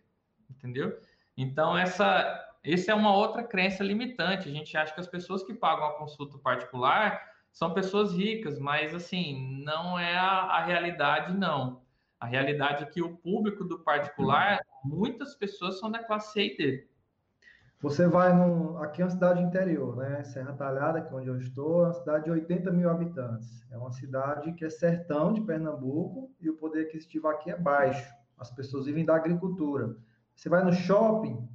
entendeu? 0.49 0.97
Então, 1.37 1.77
essa, 1.77 2.57
essa 2.63 2.93
é 2.93 2.95
uma 2.95 3.15
outra 3.15 3.43
crença 3.43 3.83
limitante. 3.83 4.49
A 4.49 4.53
gente 4.53 4.77
acha 4.77 4.95
que 4.95 5.01
as 5.01 5.07
pessoas 5.07 5.43
que 5.43 5.55
pagam 5.55 5.87
a 5.87 5.99
consulta 5.99 6.39
particular 6.39 7.21
são 7.53 7.73
pessoas 7.73 8.13
ricas, 8.13 8.59
mas, 8.59 8.95
assim, 8.95 9.63
não 9.65 9.99
é 9.99 10.17
a, 10.17 10.29
a 10.29 10.65
realidade, 10.65 11.33
não. 11.37 11.83
A 12.19 12.27
realidade 12.27 12.83
é 12.83 12.87
que 12.87 13.03
o 13.03 13.17
público 13.17 13.65
do 13.65 13.81
particular, 13.81 14.61
muitas 14.85 15.35
pessoas 15.35 15.79
são 15.79 15.91
da 15.91 16.03
classe 16.03 16.33
C 16.33 16.47
e 16.47 16.57
D. 16.57 16.89
Você 17.85 18.09
vai 18.09 18.33
no. 18.33 18.79
Aqui 18.79 19.03
é 19.03 19.05
uma 19.05 19.11
cidade 19.11 19.43
interior, 19.43 19.95
né? 19.97 20.25
Serra 20.25 20.55
Talhada, 20.55 21.03
que 21.03 21.13
é 21.13 21.17
onde 21.19 21.29
eu 21.29 21.37
estou, 21.37 21.83
é 21.83 21.89
uma 21.89 21.93
cidade 21.93 22.25
de 22.25 22.31
80 22.31 22.71
mil 22.71 22.89
habitantes. 22.89 23.63
É 23.71 23.77
uma 23.77 23.93
cidade 23.93 24.55
que 24.55 24.65
é 24.65 24.71
sertão 24.71 25.35
de 25.35 25.43
Pernambuco 25.43 26.33
e 26.41 26.49
o 26.49 26.57
poder 26.57 26.87
aquisitivo 26.87 27.29
aqui 27.29 27.51
é 27.51 27.57
baixo. 27.59 28.11
As 28.39 28.51
pessoas 28.51 28.87
vivem 28.87 29.05
da 29.05 29.15
agricultura. 29.15 29.95
Você 30.35 30.49
vai 30.49 30.65
no 30.65 30.73
shopping, 30.73 31.49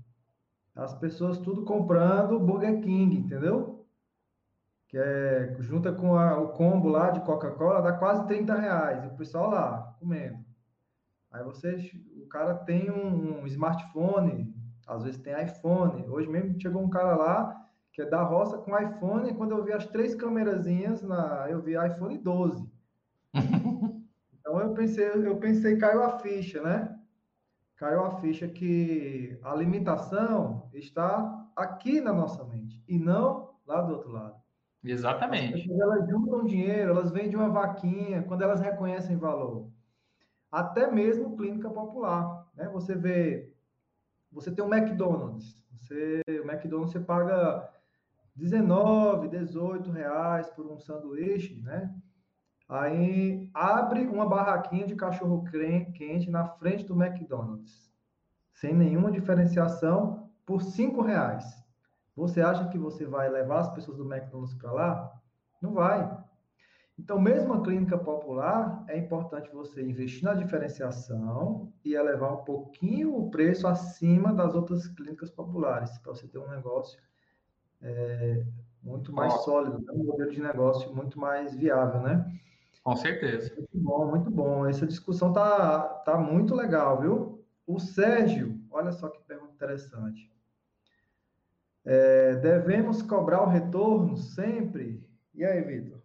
as 0.75 0.93
pessoas 0.95 1.37
tudo 1.37 1.65
comprando 1.65 2.39
Burger 2.39 2.81
King, 2.81 3.17
entendeu? 3.17 3.85
Que 4.87 4.97
é 4.97 5.55
junta 5.59 5.91
com 5.91 6.15
a, 6.15 6.39
o 6.39 6.49
combo 6.49 6.89
lá 6.89 7.11
de 7.11 7.21
Coca-Cola, 7.21 7.81
dá 7.81 7.93
quase 7.93 8.25
30 8.27 8.55
reais. 8.55 9.03
E 9.03 9.07
o 9.07 9.15
pessoal 9.15 9.49
lá 9.51 9.95
comendo. 9.99 10.43
Aí 11.31 11.43
você, 11.43 11.91
o 12.17 12.27
cara 12.27 12.55
tem 12.55 12.89
um, 12.89 13.41
um 13.41 13.47
smartphone, 13.47 14.55
às 14.87 15.03
vezes 15.03 15.21
tem 15.21 15.33
iPhone. 15.43 16.07
Hoje 16.07 16.27
mesmo 16.27 16.59
chegou 16.59 16.81
um 16.81 16.89
cara 16.89 17.15
lá 17.15 17.69
que 17.91 18.01
é 18.01 18.05
da 18.05 18.21
roça 18.21 18.57
com 18.57 18.79
iPhone, 18.79 19.29
e 19.29 19.33
quando 19.33 19.51
eu 19.51 19.63
vi 19.63 19.73
as 19.73 19.85
três 19.87 20.15
câmerazinhas, 20.15 21.01
na, 21.01 21.47
eu 21.49 21.61
vi 21.61 21.73
iPhone 21.73 22.17
12. 22.17 22.71
então 24.39 24.59
eu 24.59 24.73
pensei, 24.73 25.05
eu 25.05 25.37
pensei, 25.37 25.77
caiu 25.77 26.03
a 26.03 26.19
ficha, 26.19 26.61
né? 26.61 26.98
Caiu 27.79 28.03
a 28.03 28.11
ficha 28.19 28.45
que 28.45 29.39
a 29.41 29.55
limitação 29.55 30.69
está 30.73 31.49
aqui 31.55 32.01
na 32.01 32.11
nossa 32.11 32.43
mente 32.43 32.83
e 32.85 32.99
não 32.99 33.55
lá 33.65 33.81
do 33.81 33.93
outro 33.93 34.11
lado. 34.11 34.35
Exatamente. 34.83 35.71
elas 35.71 36.05
juntam 36.09 36.43
dinheiro, 36.45 36.91
elas 36.91 37.09
vendem 37.09 37.37
uma 37.37 37.49
vaquinha 37.49 38.21
quando 38.23 38.41
elas 38.41 38.59
reconhecem 38.59 39.15
valor. 39.15 39.71
Até 40.51 40.91
mesmo 40.91 41.37
clínica 41.37 41.69
popular, 41.69 42.45
né? 42.53 42.67
Você 42.67 42.95
vê 42.95 43.49
você 44.29 44.51
tem 44.51 44.63
um 44.63 44.73
McDonald's. 44.73 45.63
Você, 45.71 46.21
o 46.27 46.51
McDonald's 46.51 46.91
você 46.91 46.99
paga 46.99 47.65
19, 48.35 49.29
18 49.29 49.89
reais 49.89 50.49
por 50.49 50.69
um 50.69 50.77
sanduíche, 50.77 51.61
né? 51.61 51.95
Aí 52.69 53.49
abre 53.51 54.05
uma 54.05 54.29
barraquinha 54.29 54.85
de 54.85 54.95
cachorro 54.95 55.43
quente 55.95 56.29
na 56.29 56.45
frente 56.45 56.85
do 56.85 56.93
McDonald's, 56.93 57.91
sem 58.53 58.75
nenhuma 58.75 59.11
diferenciação, 59.11 60.29
por 60.45 60.61
5 60.61 61.01
reais. 61.01 61.43
Você 62.15 62.41
acha 62.41 62.67
que 62.67 62.77
você 62.77 63.05
vai 63.05 63.27
levar 63.27 63.61
as 63.61 63.73
pessoas 63.73 63.97
do 63.97 64.05
McDonald's 64.05 64.53
para 64.53 64.71
lá? 64.71 65.11
Não 65.59 65.73
vai. 65.73 66.15
Então, 66.97 67.19
mesmo 67.19 67.53
a 67.53 67.63
clínica 67.63 67.97
popular, 67.97 68.83
é 68.87 68.97
importante 68.97 69.49
você 69.51 69.81
investir 69.81 70.23
na 70.23 70.33
diferenciação 70.33 71.71
e 71.83 71.95
elevar 71.95 72.33
um 72.33 72.43
pouquinho 72.43 73.15
o 73.15 73.31
preço 73.31 73.67
acima 73.67 74.31
das 74.33 74.53
outras 74.53 74.85
clínicas 74.85 75.31
populares, 75.31 75.97
para 75.99 76.13
você 76.13 76.27
ter 76.27 76.37
um 76.37 76.49
negócio 76.49 76.99
é, 77.81 78.45
muito 78.83 79.13
mais 79.13 79.33
sólido, 79.43 79.79
né? 79.79 79.93
um 79.93 80.03
modelo 80.03 80.29
de 80.29 80.41
negócio 80.41 80.93
muito 80.93 81.17
mais 81.17 81.55
viável, 81.55 82.01
né? 82.01 82.25
Com 82.89 82.95
certeza. 82.95 83.53
Muito 83.55 83.77
bom, 83.77 84.05
muito 84.07 84.31
bom. 84.31 84.67
Essa 84.67 84.87
discussão 84.87 85.31
tá, 85.31 85.79
tá 86.05 86.17
muito 86.17 86.55
legal, 86.55 86.99
viu? 86.99 87.45
O 87.67 87.79
Sérgio, 87.79 88.59
olha 88.71 88.91
só 88.91 89.09
que 89.09 89.21
pergunta 89.27 89.53
interessante. 89.53 90.31
É, 91.85 92.35
devemos 92.37 93.03
cobrar 93.03 93.43
o 93.43 93.47
retorno 93.47 94.17
sempre? 94.17 95.07
E 95.35 95.45
aí, 95.45 95.61
Vitor? 95.61 96.01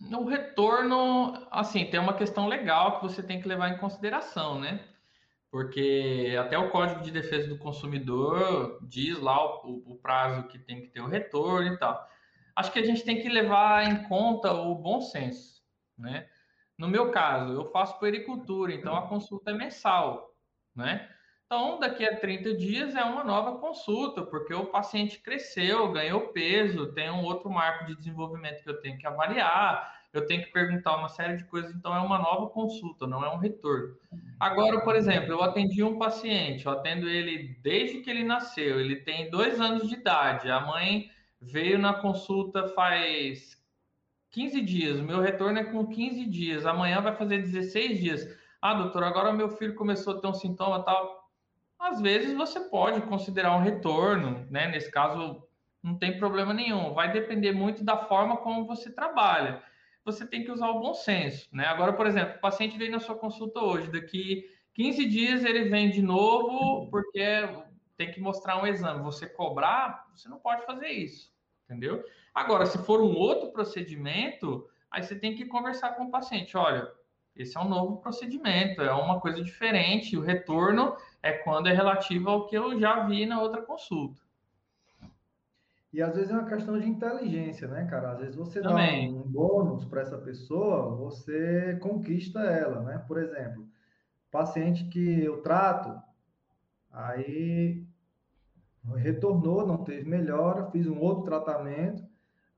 No 0.00 0.24
retorno, 0.24 1.46
assim, 1.50 1.90
tem 1.90 1.98
uma 1.98 2.14
questão 2.14 2.46
legal 2.46 3.00
que 3.00 3.08
você 3.08 3.22
tem 3.22 3.40
que 3.40 3.48
levar 3.48 3.70
em 3.70 3.78
consideração, 3.78 4.60
né? 4.60 4.86
Porque 5.50 6.36
até 6.38 6.56
o 6.56 6.70
Código 6.70 7.02
de 7.02 7.10
Defesa 7.10 7.48
do 7.48 7.58
Consumidor 7.58 8.78
diz 8.82 9.18
lá 9.18 9.64
o, 9.64 9.82
o 9.86 9.96
prazo 9.96 10.46
que 10.48 10.58
tem 10.58 10.82
que 10.82 10.88
ter 10.88 11.00
o 11.00 11.08
retorno 11.08 11.72
e 11.72 11.76
tal. 11.76 12.13
Acho 12.56 12.72
que 12.72 12.78
a 12.78 12.84
gente 12.84 13.04
tem 13.04 13.20
que 13.20 13.28
levar 13.28 13.84
em 13.84 14.04
conta 14.04 14.52
o 14.52 14.74
bom 14.74 15.00
senso, 15.00 15.62
né? 15.98 16.28
No 16.76 16.88
meu 16.88 17.10
caso, 17.10 17.52
eu 17.52 17.64
faço 17.66 17.98
pericultura, 17.98 18.72
então 18.72 18.96
a 18.96 19.06
consulta 19.06 19.50
é 19.50 19.54
mensal, 19.54 20.34
né? 20.74 21.08
Então, 21.46 21.78
daqui 21.78 22.04
a 22.04 22.16
30 22.16 22.54
dias 22.54 22.96
é 22.96 23.04
uma 23.04 23.22
nova 23.22 23.58
consulta, 23.58 24.22
porque 24.22 24.52
o 24.52 24.66
paciente 24.66 25.20
cresceu, 25.20 25.92
ganhou 25.92 26.28
peso, 26.28 26.92
tem 26.92 27.10
um 27.10 27.22
outro 27.22 27.50
marco 27.50 27.86
de 27.86 27.94
desenvolvimento 27.94 28.62
que 28.62 28.70
eu 28.70 28.80
tenho 28.80 28.98
que 28.98 29.06
avaliar, 29.06 29.94
eu 30.12 30.26
tenho 30.26 30.42
que 30.42 30.52
perguntar 30.52 30.96
uma 30.96 31.08
série 31.08 31.36
de 31.36 31.44
coisas, 31.44 31.74
então 31.74 31.94
é 31.94 32.00
uma 32.00 32.18
nova 32.18 32.48
consulta, 32.48 33.06
não 33.06 33.24
é 33.24 33.30
um 33.30 33.38
retorno. 33.38 33.96
Agora, 34.40 34.80
por 34.80 34.96
exemplo, 34.96 35.30
eu 35.32 35.42
atendi 35.42 35.82
um 35.82 35.98
paciente, 35.98 36.64
eu 36.64 36.72
atendo 36.72 37.08
ele 37.08 37.56
desde 37.62 38.00
que 38.00 38.10
ele 38.10 38.24
nasceu, 38.24 38.80
ele 38.80 38.96
tem 38.96 39.30
dois 39.30 39.60
anos 39.60 39.88
de 39.88 39.94
idade, 39.94 40.50
a 40.50 40.60
mãe 40.60 41.10
veio 41.44 41.78
na 41.78 41.94
consulta 41.94 42.68
faz 42.68 43.62
15 44.30 44.60
dias, 44.62 44.98
o 44.98 45.04
meu 45.04 45.20
retorno 45.20 45.58
é 45.58 45.64
com 45.64 45.86
15 45.86 46.26
dias, 46.26 46.66
amanhã 46.66 47.00
vai 47.00 47.14
fazer 47.14 47.38
16 47.38 48.00
dias. 48.00 48.38
Ah, 48.60 48.74
doutor, 48.74 49.04
agora 49.04 49.32
meu 49.32 49.50
filho 49.50 49.74
começou 49.74 50.16
a 50.16 50.20
ter 50.20 50.26
um 50.26 50.34
sintoma 50.34 50.82
tal 50.82 51.24
às 51.84 52.00
vezes 52.00 52.34
você 52.34 52.60
pode 52.60 53.02
considerar 53.02 53.54
um 53.56 53.60
retorno, 53.60 54.46
né? 54.50 54.68
Nesse 54.68 54.90
caso, 54.90 55.46
não 55.82 55.98
tem 55.98 56.18
problema 56.18 56.54
nenhum. 56.54 56.94
Vai 56.94 57.12
depender 57.12 57.52
muito 57.52 57.84
da 57.84 57.96
forma 58.06 58.38
como 58.38 58.66
você 58.66 58.90
trabalha. 58.90 59.62
Você 60.02 60.26
tem 60.26 60.44
que 60.44 60.50
usar 60.50 60.70
o 60.70 60.80
bom 60.80 60.94
senso, 60.94 61.46
né? 61.52 61.66
Agora, 61.66 61.92
por 61.92 62.06
exemplo, 62.06 62.36
o 62.36 62.40
paciente 62.40 62.78
veio 62.78 62.90
na 62.90 63.00
sua 63.00 63.16
consulta 63.16 63.60
hoje, 63.60 63.90
daqui 63.90 64.44
15 64.72 65.04
dias 65.06 65.44
ele 65.44 65.68
vem 65.68 65.90
de 65.90 66.00
novo 66.00 66.88
porque 66.90 67.48
tem 67.98 68.10
que 68.10 68.20
mostrar 68.20 68.62
um 68.62 68.66
exame. 68.66 69.02
Você 69.02 69.26
cobrar, 69.26 70.06
você 70.14 70.26
não 70.26 70.38
pode 70.38 70.64
fazer 70.64 70.88
isso, 70.88 71.33
entendeu? 71.74 72.04
Agora, 72.34 72.66
se 72.66 72.78
for 72.78 73.00
um 73.00 73.14
outro 73.14 73.50
procedimento, 73.50 74.66
aí 74.90 75.02
você 75.02 75.14
tem 75.14 75.34
que 75.34 75.46
conversar 75.46 75.96
com 75.96 76.04
o 76.04 76.10
paciente. 76.10 76.56
Olha, 76.56 76.90
esse 77.36 77.56
é 77.56 77.60
um 77.60 77.68
novo 77.68 77.96
procedimento, 77.98 78.80
é 78.80 78.92
uma 78.92 79.20
coisa 79.20 79.42
diferente. 79.42 80.16
O 80.16 80.22
retorno 80.22 80.96
é 81.22 81.32
quando 81.32 81.68
é 81.68 81.72
relativo 81.72 82.30
ao 82.30 82.46
que 82.46 82.56
eu 82.56 82.78
já 82.78 83.06
vi 83.06 83.26
na 83.26 83.40
outra 83.40 83.62
consulta. 83.62 84.22
E 85.92 86.02
às 86.02 86.14
vezes 86.14 86.30
é 86.30 86.34
uma 86.34 86.48
questão 86.48 86.78
de 86.78 86.88
inteligência, 86.88 87.68
né, 87.68 87.86
cara? 87.88 88.12
Às 88.12 88.18
vezes 88.18 88.34
você 88.34 88.60
Também. 88.60 89.12
dá 89.12 89.18
um 89.20 89.22
bônus 89.22 89.84
para 89.84 90.02
essa 90.02 90.18
pessoa, 90.18 90.96
você 90.96 91.78
conquista 91.80 92.40
ela, 92.40 92.80
né? 92.82 93.04
Por 93.06 93.16
exemplo, 93.16 93.64
paciente 94.30 94.86
que 94.86 95.22
eu 95.22 95.40
trato, 95.40 95.96
aí 96.90 97.84
retornou, 98.92 99.66
não 99.66 99.78
teve 99.78 100.08
melhora, 100.08 100.70
fiz 100.70 100.86
um 100.86 101.00
outro 101.00 101.24
tratamento, 101.24 102.02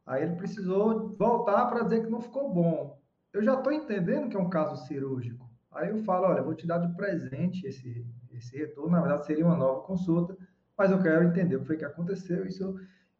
aí 0.04 0.22
ele 0.24 0.36
precisou 0.36 1.14
voltar 1.16 1.66
para 1.66 1.84
dizer 1.84 2.04
que 2.04 2.10
não 2.10 2.20
ficou 2.20 2.52
bom 2.52 2.96
eu 3.36 3.42
já 3.42 3.54
estou 3.54 3.70
entendendo 3.70 4.30
que 4.30 4.36
é 4.36 4.40
um 4.40 4.48
caso 4.48 4.86
cirúrgico. 4.86 5.46
Aí 5.70 5.90
eu 5.90 5.98
falo, 5.98 6.26
olha, 6.26 6.42
vou 6.42 6.54
te 6.54 6.66
dar 6.66 6.78
de 6.78 6.94
presente 6.96 7.66
esse, 7.66 8.06
esse 8.32 8.56
retorno, 8.56 8.92
na 8.92 9.00
verdade 9.02 9.26
seria 9.26 9.44
uma 9.44 9.56
nova 9.56 9.82
consulta, 9.82 10.34
mas 10.76 10.90
eu 10.90 11.02
quero 11.02 11.24
entender 11.24 11.56
o 11.56 11.60
que 11.60 11.66
foi 11.66 11.76
que 11.76 11.84
aconteceu, 11.84 12.46
isso 12.46 12.62
eu, 12.62 12.76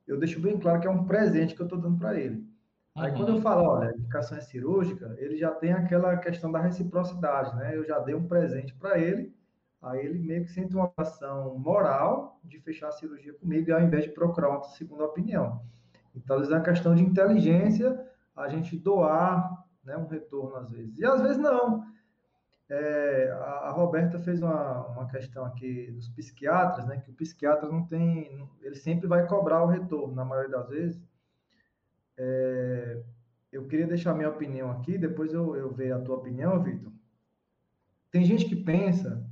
eu 0.07 0.18
deixo 0.18 0.40
bem 0.40 0.59
claro 0.59 0.80
que 0.80 0.86
é 0.86 0.90
um 0.90 1.04
presente 1.04 1.54
que 1.54 1.61
eu 1.61 1.66
estou 1.66 1.78
dando 1.78 1.98
para 1.98 2.18
ele. 2.18 2.42
Aí 2.96 3.11
uhum. 3.11 3.16
quando 3.18 3.36
eu 3.36 3.42
falo, 3.42 3.68
olha, 3.68 3.90
a 3.90 3.92
indicação 3.92 4.38
é 4.38 4.40
cirúrgica, 4.40 5.14
ele 5.18 5.36
já 5.36 5.50
tem 5.50 5.72
aquela 5.72 6.16
questão 6.16 6.50
da 6.50 6.61
reciprocidade, 6.61 7.54
né? 7.57 7.76
Eu 7.76 7.84
já 7.84 7.98
dei 7.98 8.14
um 8.14 8.26
presente 8.26 8.74
para 8.74 8.98
ele, 8.98 9.34
aí 9.82 10.04
ele 10.04 10.18
meio 10.18 10.44
que 10.44 10.52
sente 10.52 10.74
uma 10.74 10.92
ação 10.96 11.58
moral 11.58 12.40
de 12.42 12.58
fechar 12.60 12.88
a 12.88 12.92
cirurgia 12.92 13.34
comigo, 13.34 13.72
ao 13.72 13.80
invés 13.80 14.04
de 14.04 14.10
procurar 14.10 14.50
uma 14.50 14.62
segunda 14.64 15.04
opinião. 15.04 15.62
Então, 16.14 16.36
às 16.36 16.42
vezes 16.42 16.54
é 16.54 16.58
uma 16.58 16.64
questão 16.64 16.94
de 16.94 17.02
inteligência 17.02 18.06
a 18.34 18.48
gente 18.48 18.76
doar 18.76 19.64
né, 19.84 19.96
um 19.96 20.06
retorno 20.06 20.56
às 20.56 20.70
vezes. 20.70 20.98
E 20.98 21.04
às 21.04 21.20
vezes 21.20 21.38
não. 21.38 21.84
É, 22.68 23.30
a, 23.30 23.68
a, 23.68 23.70
Roberta 23.70 24.18
fez 24.18 24.42
uma, 24.42 24.88
uma 24.88 25.06
questão 25.06 25.44
aqui 25.44 25.92
dos 25.92 26.08
psiquiatras, 26.08 26.84
né, 26.86 26.98
que 26.98 27.10
o 27.10 27.14
psiquiatra 27.14 27.68
não 27.68 27.86
tem, 27.86 28.48
ele 28.60 28.74
sempre 28.74 29.06
vai 29.06 29.24
cobrar 29.26 29.62
o 29.62 29.68
retorno, 29.68 30.14
na 30.14 30.24
maioria 30.24 30.50
das 30.50 30.68
vezes. 30.68 31.00
É, 32.18 33.02
eu 33.52 33.66
queria 33.66 33.86
deixar 33.86 34.14
minha 34.14 34.28
opinião 34.28 34.70
aqui, 34.70 34.98
depois 34.98 35.32
eu, 35.32 35.54
eu 35.54 35.72
ver 35.72 35.92
a 35.92 36.00
tua 36.00 36.16
opinião, 36.16 36.60
Vitor. 36.60 36.92
Tem 38.10 38.24
gente 38.24 38.46
que 38.46 38.56
pensa 38.56 39.24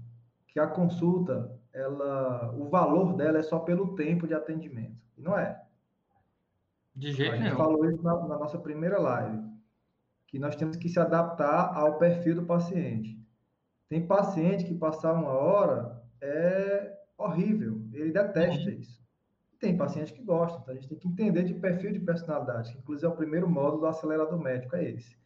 que 0.55 0.61
a 0.61 0.69
consulta, 0.69 1.51
ela, 1.73 2.55
o 2.57 2.69
valor 2.69 3.15
dela 3.15 3.41
é 3.41 3.43
só 3.43 3.59
pelo 3.59 3.97
tempo 3.97 4.25
de 4.25 4.35
atendimento. 4.35 4.97
E 5.19 5.21
não 5.21 5.37
é. 5.37 5.61
De 6.95 7.13
jeito 7.13 7.33
nenhum. 7.33 7.45
A 7.45 7.49
gente 7.49 7.57
falou 7.57 7.91
isso 7.91 8.03
na, 8.05 8.17
na 8.29 8.39
nossa 8.39 8.57
primeira 8.57 9.01
live 9.01 9.53
que 10.29 10.39
nós 10.39 10.55
temos 10.55 10.77
que 10.77 10.89
se 10.89 11.01
adaptar 11.01 11.77
ao 11.77 11.99
perfil 11.99 12.37
do 12.37 12.47
paciente. 12.47 13.21
Tem 13.89 14.07
paciente 14.07 14.65
que 14.65 14.75
passar 14.75 15.13
uma 15.13 15.31
hora 15.31 16.01
é 16.21 16.99
horrível, 17.19 17.83
ele 17.93 18.13
detesta 18.13 18.71
uhum. 18.71 18.77
isso. 18.77 19.03
Tem 19.59 19.77
paciente 19.77 20.13
que 20.13 20.23
gosta, 20.23 20.61
então 20.61 20.73
a 20.73 20.77
gente 20.77 20.89
tem 20.89 20.99
que 20.99 21.09
entender 21.09 21.43
de 21.43 21.55
perfil 21.55 21.93
de 21.93 21.99
personalidade, 21.99 22.73
que 22.73 22.79
inclusive 22.79 23.07
é 23.07 23.09
o 23.09 23.17
primeiro 23.17 23.49
módulo 23.49 23.81
do 23.81 23.87
acelerador 23.87 24.39
médico, 24.39 24.77
é 24.77 24.85
esse. 24.85 25.17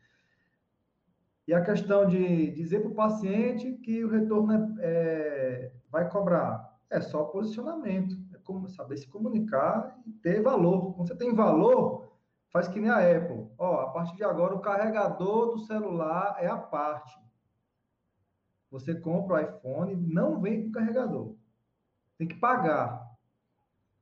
E 1.49 1.55
a 1.55 1.63
questão 1.63 2.07
de 2.07 2.51
dizer 2.51 2.81
para 2.81 2.91
o 2.91 2.95
paciente 2.95 3.73
que 3.79 4.05
o 4.05 4.11
retorno 4.11 4.53
é, 4.53 4.77
é, 4.81 5.73
vai 5.91 6.07
cobrar. 6.11 6.79
é 6.91 7.01
só 7.01 7.25
posicionamento, 7.25 8.15
é 8.35 8.39
como 8.41 8.69
saber 8.69 8.99
se 8.99 9.09
comunicar 9.09 9.99
e 10.07 10.13
ter 10.13 10.43
valor. 10.43 10.93
Quando 10.93 11.09
você 11.09 11.17
tem 11.17 11.35
valor, 11.35 12.13
faz 12.53 12.69
que 12.69 12.79
nem 12.79 12.91
a 12.91 12.99
Apple. 12.99 13.51
Ó, 13.57 13.81
a 13.81 13.91
partir 13.93 14.15
de 14.17 14.25
agora 14.25 14.55
o 14.55 14.61
carregador 14.61 15.53
do 15.53 15.61
celular 15.61 16.37
é 16.39 16.47
a 16.47 16.59
parte. 16.59 17.19
Você 18.71 18.95
compra 18.95 19.37
o 19.37 19.41
iPhone, 19.41 19.97
não 19.97 20.43
vem 20.43 20.65
com 20.65 20.73
carregador. 20.73 21.35
Tem 22.19 22.29
que 22.29 22.37
pagar. 22.39 23.11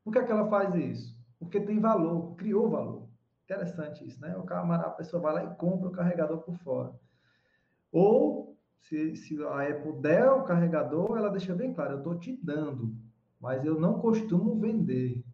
Por 0.03 0.12
que, 0.12 0.18
é 0.18 0.24
que 0.24 0.32
ela 0.32 0.51
faz 0.51 0.74
isso? 0.74 1.16
Porque 1.38 1.61
tem 1.61 1.78
valor, 1.78 2.34
criou 2.34 2.68
valor. 2.68 3.09
Interessante 3.44 4.05
isso, 4.05 4.20
né? 4.20 4.36
O 4.36 4.42
camarada, 4.42 4.88
a 4.88 4.94
pessoa 4.94 5.22
vai 5.22 5.34
lá 5.34 5.44
e 5.44 5.55
compra 5.55 5.88
o 5.88 5.92
carregador 5.92 6.38
por 6.38 6.57
fora. 6.57 6.92
Ou, 7.99 8.55
se, 8.82 9.16
se 9.16 9.42
a 9.42 9.70
Apple 9.70 10.03
der 10.03 10.30
o 10.30 10.44
carregador, 10.44 11.16
ela 11.16 11.30
deixa 11.30 11.55
bem 11.55 11.72
claro, 11.72 11.92
eu 11.92 11.99
estou 11.99 12.18
te 12.18 12.38
dando, 12.42 12.94
mas 13.40 13.64
eu 13.64 13.80
não 13.80 13.99
costumo 14.01 14.61
vender. 14.61 15.24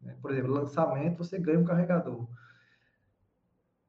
Né? 0.00 0.16
Por 0.22 0.30
exemplo, 0.30 0.52
lançamento, 0.52 1.18
você 1.18 1.36
ganha 1.36 1.58
um 1.58 1.64
carregador. 1.64 2.28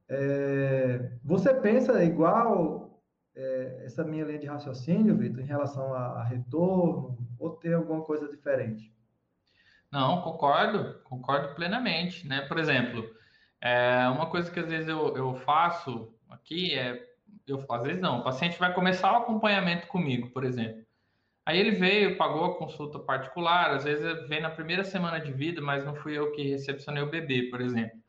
É, 0.08 1.12
você 1.22 1.54
pensa 1.54 2.02
igual 2.02 3.00
é, 3.36 3.82
essa 3.84 4.02
minha 4.02 4.24
linha 4.24 4.40
de 4.40 4.48
raciocínio, 4.48 5.16
Vitor, 5.16 5.38
em 5.38 5.46
relação 5.46 5.94
a, 5.94 6.22
a 6.22 6.24
retorno, 6.24 7.16
ou 7.38 7.50
tem 7.50 7.72
alguma 7.72 8.02
coisa 8.02 8.26
diferente? 8.26 8.92
Não, 9.92 10.22
concordo, 10.22 11.00
concordo 11.04 11.54
plenamente, 11.54 12.26
né? 12.26 12.40
Por 12.48 12.58
exemplo, 12.58 13.08
é, 13.60 14.08
uma 14.08 14.28
coisa 14.28 14.50
que 14.50 14.58
às 14.58 14.68
vezes 14.68 14.88
eu, 14.88 15.16
eu 15.16 15.36
faço 15.36 16.12
aqui 16.28 16.74
é, 16.74 17.11
eu 17.46 17.64
às 17.70 17.82
vezes 17.82 18.00
não, 18.00 18.20
o 18.20 18.24
paciente 18.24 18.58
vai 18.58 18.72
começar 18.72 19.12
o 19.12 19.16
acompanhamento 19.16 19.86
comigo, 19.86 20.30
por 20.30 20.44
exemplo. 20.44 20.84
Aí 21.44 21.58
ele 21.58 21.72
veio, 21.72 22.16
pagou 22.16 22.44
a 22.44 22.56
consulta 22.56 22.98
particular, 23.00 23.72
às 23.72 23.84
vezes 23.84 24.28
vem 24.28 24.40
na 24.40 24.50
primeira 24.50 24.84
semana 24.84 25.20
de 25.20 25.32
vida, 25.32 25.60
mas 25.60 25.84
não 25.84 25.94
fui 25.94 26.16
eu 26.16 26.30
que 26.32 26.50
recepcionei 26.50 27.02
o 27.02 27.10
bebê, 27.10 27.50
por 27.50 27.60
exemplo. 27.60 28.00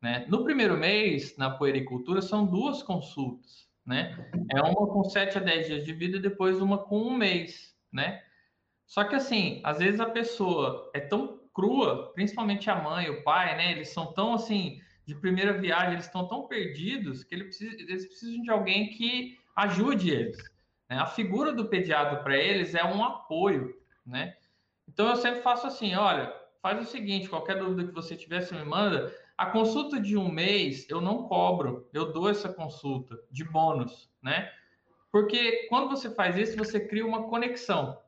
Né? 0.00 0.24
No 0.28 0.44
primeiro 0.44 0.76
mês, 0.76 1.36
na 1.36 1.50
puericultura, 1.50 2.22
são 2.22 2.46
duas 2.46 2.82
consultas, 2.82 3.68
né? 3.84 4.16
É 4.54 4.62
uma 4.62 4.86
com 4.86 5.02
7 5.02 5.38
a 5.38 5.40
10 5.40 5.66
dias 5.66 5.84
de 5.84 5.92
vida 5.92 6.18
e 6.18 6.22
depois 6.22 6.60
uma 6.60 6.78
com 6.78 7.00
um 7.00 7.16
mês, 7.16 7.74
né? 7.92 8.22
Só 8.86 9.02
que 9.02 9.16
assim, 9.16 9.60
às 9.64 9.80
vezes 9.80 9.98
a 9.98 10.08
pessoa 10.08 10.88
é 10.94 11.00
tão 11.00 11.40
crua, 11.52 12.12
principalmente 12.14 12.70
a 12.70 12.76
mãe, 12.76 13.10
o 13.10 13.24
pai, 13.24 13.56
né? 13.56 13.72
Eles 13.72 13.88
são 13.88 14.12
tão 14.12 14.34
assim, 14.34 14.80
de 15.08 15.14
primeira 15.14 15.54
viagem, 15.54 15.94
eles 15.94 16.04
estão 16.04 16.28
tão 16.28 16.46
perdidos 16.46 17.24
que 17.24 17.34
eles 17.34 17.46
precisam, 17.46 17.80
eles 17.80 18.06
precisam 18.06 18.42
de 18.42 18.50
alguém 18.50 18.90
que 18.90 19.38
ajude 19.56 20.10
eles. 20.10 20.36
Né? 20.86 20.98
A 20.98 21.06
figura 21.06 21.50
do 21.50 21.66
pediatra 21.66 22.22
para 22.22 22.36
eles 22.36 22.74
é 22.74 22.84
um 22.84 23.02
apoio, 23.02 23.74
né? 24.04 24.36
Então 24.86 25.08
eu 25.08 25.16
sempre 25.16 25.40
faço 25.40 25.66
assim, 25.66 25.94
olha, 25.94 26.30
faz 26.60 26.86
o 26.86 26.90
seguinte, 26.90 27.26
qualquer 27.26 27.58
dúvida 27.58 27.88
que 27.88 27.94
você 27.94 28.14
tiver, 28.14 28.42
você 28.42 28.54
me 28.54 28.66
manda. 28.66 29.10
A 29.34 29.46
consulta 29.46 29.98
de 29.98 30.14
um 30.14 30.30
mês 30.30 30.86
eu 30.90 31.00
não 31.00 31.22
cobro, 31.22 31.88
eu 31.94 32.12
dou 32.12 32.28
essa 32.28 32.52
consulta 32.52 33.18
de 33.30 33.44
bônus, 33.44 34.10
né? 34.22 34.52
Porque 35.10 35.68
quando 35.70 35.88
você 35.88 36.10
faz 36.10 36.36
isso, 36.36 36.54
você 36.54 36.86
cria 36.86 37.06
uma 37.06 37.30
conexão 37.30 37.98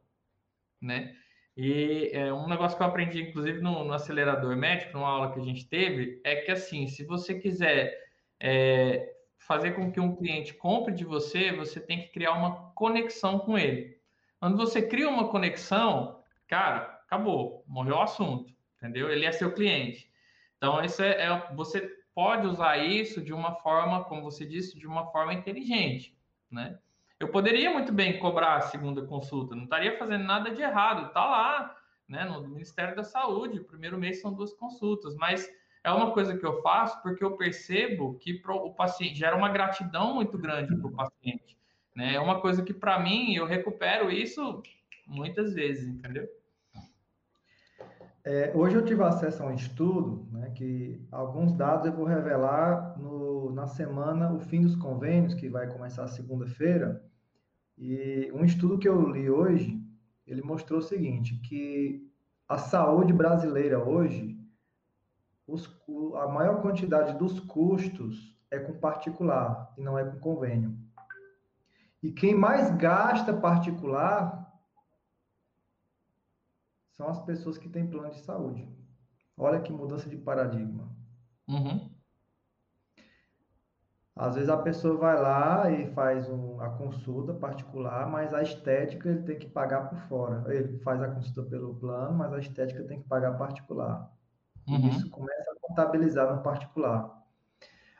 né? 0.80 1.14
E 1.57 2.11
é, 2.12 2.32
um 2.32 2.48
negócio 2.48 2.76
que 2.76 2.82
eu 2.82 2.86
aprendi, 2.86 3.20
inclusive, 3.22 3.61
no, 3.61 3.84
no, 3.84 3.92
acelerador 3.92 4.57
médico, 4.57 4.94
numa 4.94 5.09
aula 5.09 5.32
que 5.32 5.40
a 5.40 5.44
gente 5.44 5.68
teve, 5.68 6.20
é 6.24 6.36
que 6.36 6.51
assim, 6.51 6.86
se 6.86 7.05
você 7.05 7.38
quiser 7.38 7.98
é, 8.38 9.14
fazer 9.38 9.72
com 9.72 9.90
que 9.90 10.01
um 10.01 10.16
cliente 10.16 10.55
compre 10.55 10.94
de 10.94 11.05
você, 11.05 11.53
você 11.53 11.80
tem 11.80 12.01
que 12.01 12.09
criar 12.09 12.32
uma 12.32 12.70
conexão 12.72 13.38
com 13.38 13.59
ele. 13.59 13.98
Quando 14.38 14.57
você 14.57 14.80
cria 14.80 15.09
uma 15.09 15.28
conexão, 15.28 16.22
cara, 16.46 17.01
acabou, 17.05 17.64
morreu 17.66 17.96
o 17.96 18.01
assunto, 18.01 18.55
entendeu? 18.76 19.11
Ele 19.11 19.26
é 19.26 19.32
seu 19.32 19.53
cliente. 19.53 20.11
Então, 20.57 20.82
isso 20.82 21.03
é, 21.03 21.22
é 21.22 21.55
você 21.55 21.90
pode 22.14 22.46
usar 22.46 22.78
isso 22.78 23.20
de 23.20 23.32
uma 23.32 23.55
forma, 23.57 24.05
como 24.05 24.22
você 24.22 24.46
disse, 24.46 24.78
de 24.78 24.86
uma 24.86 25.11
forma 25.11 25.34
inteligente, 25.34 26.16
né? 26.51 26.78
Eu 27.21 27.29
poderia 27.29 27.71
muito 27.71 27.93
bem 27.93 28.18
cobrar 28.18 28.57
a 28.57 28.61
segunda 28.62 29.05
consulta, 29.05 29.55
não 29.55 29.64
estaria 29.64 29.99
fazendo 29.99 30.25
nada 30.25 30.51
de 30.51 30.62
errado, 30.62 31.09
está 31.09 31.23
lá, 31.23 31.77
né, 32.09 32.25
no 32.25 32.49
Ministério 32.49 32.97
da 32.97 33.05
Saúde, 33.05 33.61
o 33.61 33.64
primeiro 33.64 33.99
mês 33.99 34.23
são 34.23 34.33
duas 34.33 34.55
consultas, 34.55 35.14
mas 35.16 35.47
é 35.85 35.91
uma 35.91 36.12
coisa 36.12 36.35
que 36.35 36.47
eu 36.47 36.62
faço 36.62 37.01
porque 37.03 37.23
eu 37.23 37.37
percebo 37.37 38.14
que 38.14 38.33
pro, 38.33 38.57
o 38.57 38.75
paciente 38.75 39.16
gera 39.16 39.37
uma 39.37 39.51
gratidão 39.51 40.14
muito 40.14 40.39
grande 40.39 40.75
para 40.75 40.87
o 40.87 40.93
paciente, 40.93 41.59
né? 41.95 42.14
É 42.14 42.21
uma 42.21 42.41
coisa 42.41 42.62
que 42.62 42.73
para 42.73 42.99
mim 42.99 43.35
eu 43.35 43.45
recupero 43.45 44.11
isso 44.11 44.62
muitas 45.07 45.53
vezes, 45.53 45.87
entendeu? 45.87 46.27
É, 48.25 48.51
hoje 48.55 48.77
eu 48.77 48.85
tive 48.85 49.03
acesso 49.03 49.43
a 49.43 49.47
um 49.47 49.55
estudo, 49.55 50.27
né, 50.33 50.51
que 50.55 51.07
alguns 51.12 51.53
dados 51.53 51.87
eu 51.87 51.93
vou 51.93 52.05
revelar 52.07 52.99
no, 52.99 53.53
na 53.53 53.66
semana, 53.66 54.33
o 54.33 54.41
fim 54.41 54.62
dos 54.62 54.77
convênios, 54.77 55.35
que 55.35 55.49
vai 55.49 55.66
começar 55.66 56.07
segunda-feira, 56.07 57.03
e 57.81 58.31
um 58.35 58.45
estudo 58.45 58.78
que 58.78 58.87
eu 58.87 59.09
li 59.09 59.31
hoje, 59.31 59.83
ele 60.26 60.43
mostrou 60.43 60.81
o 60.81 60.83
seguinte, 60.83 61.35
que 61.37 62.07
a 62.47 62.59
saúde 62.59 63.11
brasileira 63.11 63.83
hoje, 63.83 64.39
os, 65.47 65.66
a 66.16 66.28
maior 66.28 66.61
quantidade 66.61 67.18
dos 67.18 67.41
custos 67.41 68.39
é 68.51 68.59
com 68.59 68.78
particular 68.78 69.72
e 69.78 69.83
não 69.83 69.99
é 69.99 70.05
com 70.05 70.20
convênio. 70.20 70.78
E 72.03 72.12
quem 72.12 72.35
mais 72.35 72.70
gasta 72.76 73.33
particular 73.33 74.47
são 76.91 77.09
as 77.09 77.20
pessoas 77.24 77.57
que 77.57 77.68
têm 77.68 77.89
plano 77.89 78.11
de 78.11 78.20
saúde. 78.20 78.68
Olha 79.39 79.61
que 79.61 79.72
mudança 79.72 80.09
de 80.09 80.18
paradigma. 80.18 80.95
Uhum. 81.49 81.89
Às 84.21 84.35
vezes 84.35 84.51
a 84.51 84.59
pessoa 84.59 84.99
vai 84.99 85.18
lá 85.18 85.71
e 85.71 85.87
faz 85.95 86.29
um, 86.29 86.61
a 86.61 86.68
consulta 86.68 87.33
particular, 87.33 88.07
mas 88.07 88.35
a 88.35 88.43
estética 88.43 89.09
ele 89.09 89.23
tem 89.23 89.39
que 89.39 89.49
pagar 89.49 89.89
por 89.89 89.99
fora. 90.01 90.45
Ele 90.55 90.77
faz 90.81 91.01
a 91.01 91.09
consulta 91.09 91.43
pelo 91.49 91.75
plano, 91.77 92.18
mas 92.18 92.31
a 92.31 92.39
estética 92.39 92.85
tem 92.85 93.01
que 93.01 93.09
pagar 93.09 93.39
particular. 93.39 94.12
Uhum. 94.68 94.77
E 94.77 94.91
isso 94.91 95.09
começa 95.09 95.51
a 95.51 95.66
contabilizar 95.66 96.37
no 96.37 96.43
particular. 96.43 97.18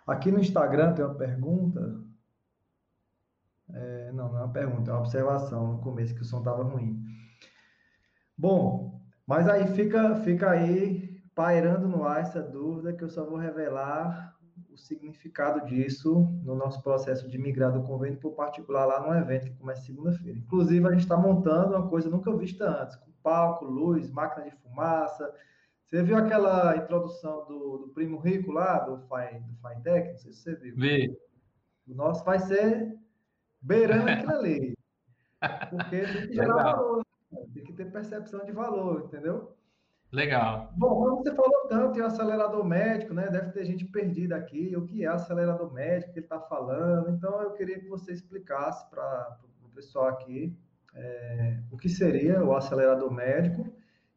Aqui 0.07 0.31
no 0.31 0.39
Instagram 0.39 0.93
tem 0.93 1.07
uma 1.07 1.14
pergunta. 1.14 2.03
É, 3.73 4.12
não, 4.12 4.31
não 4.31 4.41
é 4.41 4.43
uma 4.43 4.53
pergunta, 4.53 4.91
é 4.91 4.93
uma 4.93 5.01
observação 5.01 5.73
no 5.73 5.79
começo 5.79 6.14
que 6.14 6.21
o 6.21 6.25
som 6.27 6.41
estava 6.41 6.62
ruim. 6.62 7.03
Bom, 8.37 9.01
mas 9.27 9.49
aí 9.49 9.66
fica, 9.68 10.16
fica 10.16 10.51
aí 10.51 11.18
pairando 11.35 11.89
no 11.89 12.05
ar 12.05 12.21
essa 12.21 12.43
dúvida 12.43 12.93
que 12.93 13.05
eu 13.05 13.09
só 13.09 13.25
vou 13.25 13.39
revelar 13.39 14.39
o 14.73 14.79
significado 14.79 15.66
disso 15.66 16.29
no 16.45 16.55
nosso 16.55 16.83
processo 16.83 17.29
de 17.29 17.39
migrar 17.39 17.73
do 17.73 17.83
convênio 17.83 18.18
para 18.18 18.29
o 18.29 18.35
particular 18.35 18.87
lá 18.87 19.01
no 19.01 19.14
evento 19.14 19.47
que 19.47 19.57
começa 19.57 19.83
segunda-feira. 19.83 20.39
Inclusive, 20.39 20.87
a 20.87 20.93
gente 20.93 21.03
está 21.03 21.16
montando 21.16 21.77
uma 21.77 21.89
coisa 21.89 22.09
nunca 22.09 22.35
vista 22.37 22.83
antes, 22.83 22.97
com 22.97 23.11
palco, 23.23 23.64
luz, 23.64 24.11
máquina 24.11 24.45
de 24.49 24.57
fumaça. 24.57 25.33
Você 25.85 26.03
viu 26.03 26.16
aquela 26.16 26.77
introdução 26.77 27.47
do, 27.47 27.79
do 27.79 27.89
primo 27.89 28.18
rico 28.18 28.53
lá, 28.53 28.79
do, 28.79 28.99
Fi, 28.99 29.41
do 29.41 29.57
Fintech? 29.57 30.11
Não 30.11 30.18
sei 30.18 30.33
se 30.33 30.43
você 30.43 30.55
viu. 30.55 30.77
Vi. 30.77 31.18
O 31.89 31.95
nosso 31.95 32.25
vai 32.25 32.39
ser 32.39 32.97
beirando 33.61 34.09
aquilo 34.09 34.33
ali. 34.33 34.79
Porque 35.71 36.01
tem 36.01 36.27
que 36.29 36.35
gerar 36.35 36.62
valor, 36.62 37.05
né? 37.33 37.41
tem 37.55 37.64
que 37.64 37.73
ter 37.73 37.91
percepção 37.91 38.45
de 38.45 38.53
valor, 38.53 39.05
entendeu? 39.07 39.57
Legal. 40.13 40.73
Bom, 40.77 40.89
como 40.89 41.17
você 41.17 41.33
falou 41.35 41.69
tanto 41.69 41.99
em 41.99 42.03
acelerador 42.03 42.65
médico, 42.65 43.15
né? 43.15 43.29
Deve 43.29 43.53
ter 43.53 43.65
gente 43.65 43.85
perdida 43.85 44.37
aqui. 44.37 44.75
O 44.77 44.85
que 44.85 45.05
é 45.05 45.07
acelerador 45.07 45.73
médico 45.73 46.13
que 46.13 46.19
ele 46.19 46.27
está 46.27 46.41
falando? 46.41 47.11
Então, 47.11 47.41
eu 47.41 47.53
queria 47.53 47.79
que 47.79 47.89
você 47.89 48.13
explicasse 48.13 48.89
para 48.91 49.39
o 49.65 49.69
pessoal 49.69 50.09
aqui 50.09 50.57
é, 50.95 51.61
o 51.71 51.77
que 51.77 51.89
seria 51.89 52.43
o 52.43 52.57
acelerador 52.57 53.13
médico 53.13 53.73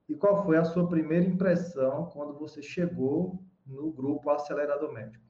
e 0.10 0.16
qual 0.16 0.44
foi 0.44 0.58
a 0.58 0.66
sua 0.66 0.90
primeira 0.90 1.26
impressão 1.26 2.10
quando 2.12 2.38
você 2.40 2.62
chegou 2.62 3.40
no 3.66 3.92
grupo 3.92 4.32
acelerador 4.32 4.92
médico. 4.92 5.24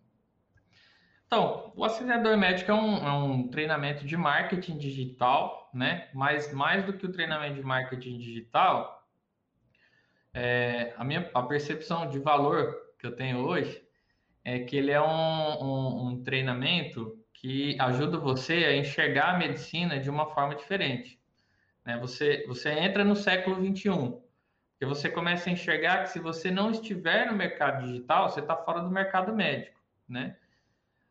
Então, 1.28 1.74
o 1.76 1.84
acelerador 1.84 2.38
médico 2.38 2.72
é 2.72 2.74
um, 2.74 2.96
é 2.98 3.12
um 3.12 3.48
treinamento 3.50 4.06
de 4.06 4.16
marketing 4.16 4.78
digital, 4.78 5.70
né? 5.74 6.08
Mas 6.14 6.54
mais 6.54 6.86
do 6.86 6.94
que 6.94 7.06
o 7.06 7.12
treinamento 7.12 7.56
de 7.56 7.64
marketing 7.64 8.18
digital, 8.20 9.03
é, 10.34 10.94
a 10.98 11.04
minha 11.04 11.30
a 11.34 11.44
percepção 11.44 12.10
de 12.10 12.20
valor 12.20 12.76
que 12.98 13.06
eu 13.06 13.16
tenho 13.16 13.40
hoje 13.40 13.84
é 14.44 14.60
que 14.60 14.76
ele 14.76 14.92
é 14.92 15.02
um, 15.02 15.64
um, 15.64 16.08
um 16.08 16.24
treinamento 16.24 17.18
que 17.34 17.78
ajuda 17.80 18.18
você 18.18 18.54
a 18.66 18.76
enxergar 18.76 19.36
a 19.36 19.38
medicina 19.38 20.00
de 20.00 20.10
uma 20.10 20.28
forma 20.28 20.56
diferente. 20.56 21.20
Né? 21.86 21.98
Você, 22.00 22.46
você 22.48 22.72
entra 22.72 23.04
no 23.04 23.16
século 23.16 23.58
21, 23.58 24.22
porque 24.72 24.86
você 24.86 25.10
começa 25.10 25.50
a 25.50 25.54
enxergar 25.54 26.04
que 26.04 26.10
se 26.10 26.20
você 26.20 26.50
não 26.50 26.72
estiver 26.72 27.30
no 27.30 27.38
mercado 27.38 27.86
digital, 27.86 28.30
você 28.30 28.40
está 28.40 28.56
fora 28.56 28.82
do 28.82 28.90
mercado 28.90 29.34
médico. 29.34 29.80
Né? 30.08 30.36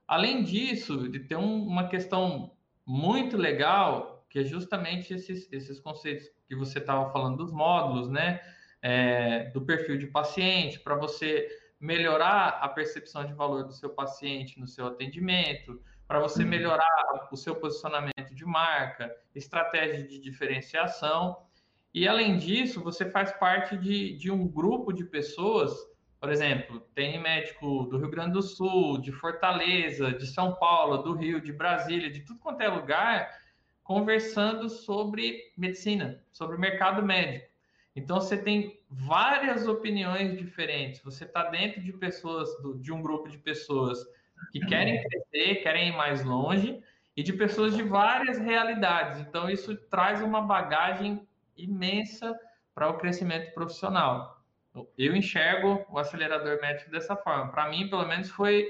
Além 0.07 0.43
disso, 0.43 1.09
de 1.09 1.21
ter 1.21 1.37
um, 1.37 1.67
uma 1.67 1.89
questão 1.89 2.53
muito 2.85 3.37
legal 3.37 4.27
que 4.29 4.39
é 4.39 4.45
justamente 4.45 5.13
esses, 5.13 5.47
esses 5.53 5.79
conceitos 5.79 6.27
que 6.49 6.57
você 6.57 6.79
estava 6.79 7.13
falando 7.13 7.37
dos 7.37 7.53
módulos, 7.53 8.09
né? 8.09 8.41
É, 8.83 9.45
do 9.51 9.63
perfil 9.63 9.97
de 9.97 10.09
paciente, 10.09 10.81
para 10.81 10.97
você 10.97 11.49
melhorar 11.79 12.59
a 12.61 12.69
percepção 12.69 13.25
de 13.25 13.33
valor 13.33 13.65
do 13.65 13.73
seu 13.73 13.91
paciente 13.91 14.59
no 14.59 14.67
seu 14.67 14.87
atendimento, 14.87 15.81
para 16.07 16.19
você 16.19 16.43
uhum. 16.43 16.49
melhorar 16.49 17.29
o 17.31 17.37
seu 17.37 17.55
posicionamento 17.55 18.35
de 18.35 18.45
marca, 18.45 19.15
estratégia 19.35 20.03
de 20.07 20.19
diferenciação. 20.19 21.37
E 21.95 22.09
além 22.09 22.37
disso, 22.39 22.83
você 22.83 23.09
faz 23.09 23.31
parte 23.33 23.77
de, 23.77 24.17
de 24.17 24.31
um 24.31 24.49
grupo 24.49 24.93
de 24.93 25.05
pessoas 25.05 25.73
por 26.23 26.31
exemplo, 26.31 26.79
tem 26.95 27.21
médico 27.21 27.83
do 27.87 27.99
Rio 27.99 28.09
Grande 28.09 28.35
do 28.35 28.43
Sul, 28.43 29.01
de 29.01 29.11
Fortaleza, 29.11 30.13
de 30.13 30.25
São 30.25 30.55
Paulo, 30.55 30.99
do 30.99 31.15
Rio, 31.15 31.41
de 31.41 31.53
Brasília, 31.53 32.09
de 32.09 32.21
tudo 32.21 32.39
quanto 32.39 32.61
é 32.61 32.69
lugar, 32.69 33.29
conversando 33.83 34.69
sobre 34.69 35.53
medicina, 35.57 36.25
sobre 36.31 36.57
o 36.57 36.61
mercado 36.61 37.03
médico. 37.03 37.52
Então 37.95 38.21
você 38.21 38.37
tem 38.37 38.81
várias 38.89 39.67
opiniões 39.67 40.39
diferentes. 40.39 41.03
Você 41.03 41.25
está 41.25 41.45
dentro 41.51 41.83
de 41.83 41.93
pessoas, 41.93 42.49
de 42.81 42.93
um 42.93 43.03
grupo 43.03 43.29
de 43.29 43.39
pessoas 43.39 43.99
que 44.51 44.61
querem 44.61 45.03
crescer, 45.03 45.57
querem 45.57 45.89
ir 45.89 45.97
mais 45.97 46.25
longe, 46.25 46.83
e 47.17 47.23
de 47.23 47.33
pessoas 47.33 47.77
de 47.77 47.83
várias 47.83 48.39
realidades. 48.39 49.21
Então 49.21 49.49
isso 49.51 49.77
traz 49.89 50.23
uma 50.23 50.41
bagagem 50.41 51.27
imensa 51.57 52.35
para 52.75 52.89
o 52.89 52.97
crescimento 52.97 53.53
profissional. 53.53 54.43
Eu 54.97 55.15
enxergo 55.15 55.85
o 55.91 55.99
acelerador 55.99 56.59
médico 56.61 56.91
dessa 56.91 57.15
forma. 57.15 57.51
Para 57.51 57.69
mim, 57.69 57.91
pelo 57.91 58.07
menos, 58.07 58.31
foi, 58.31 58.67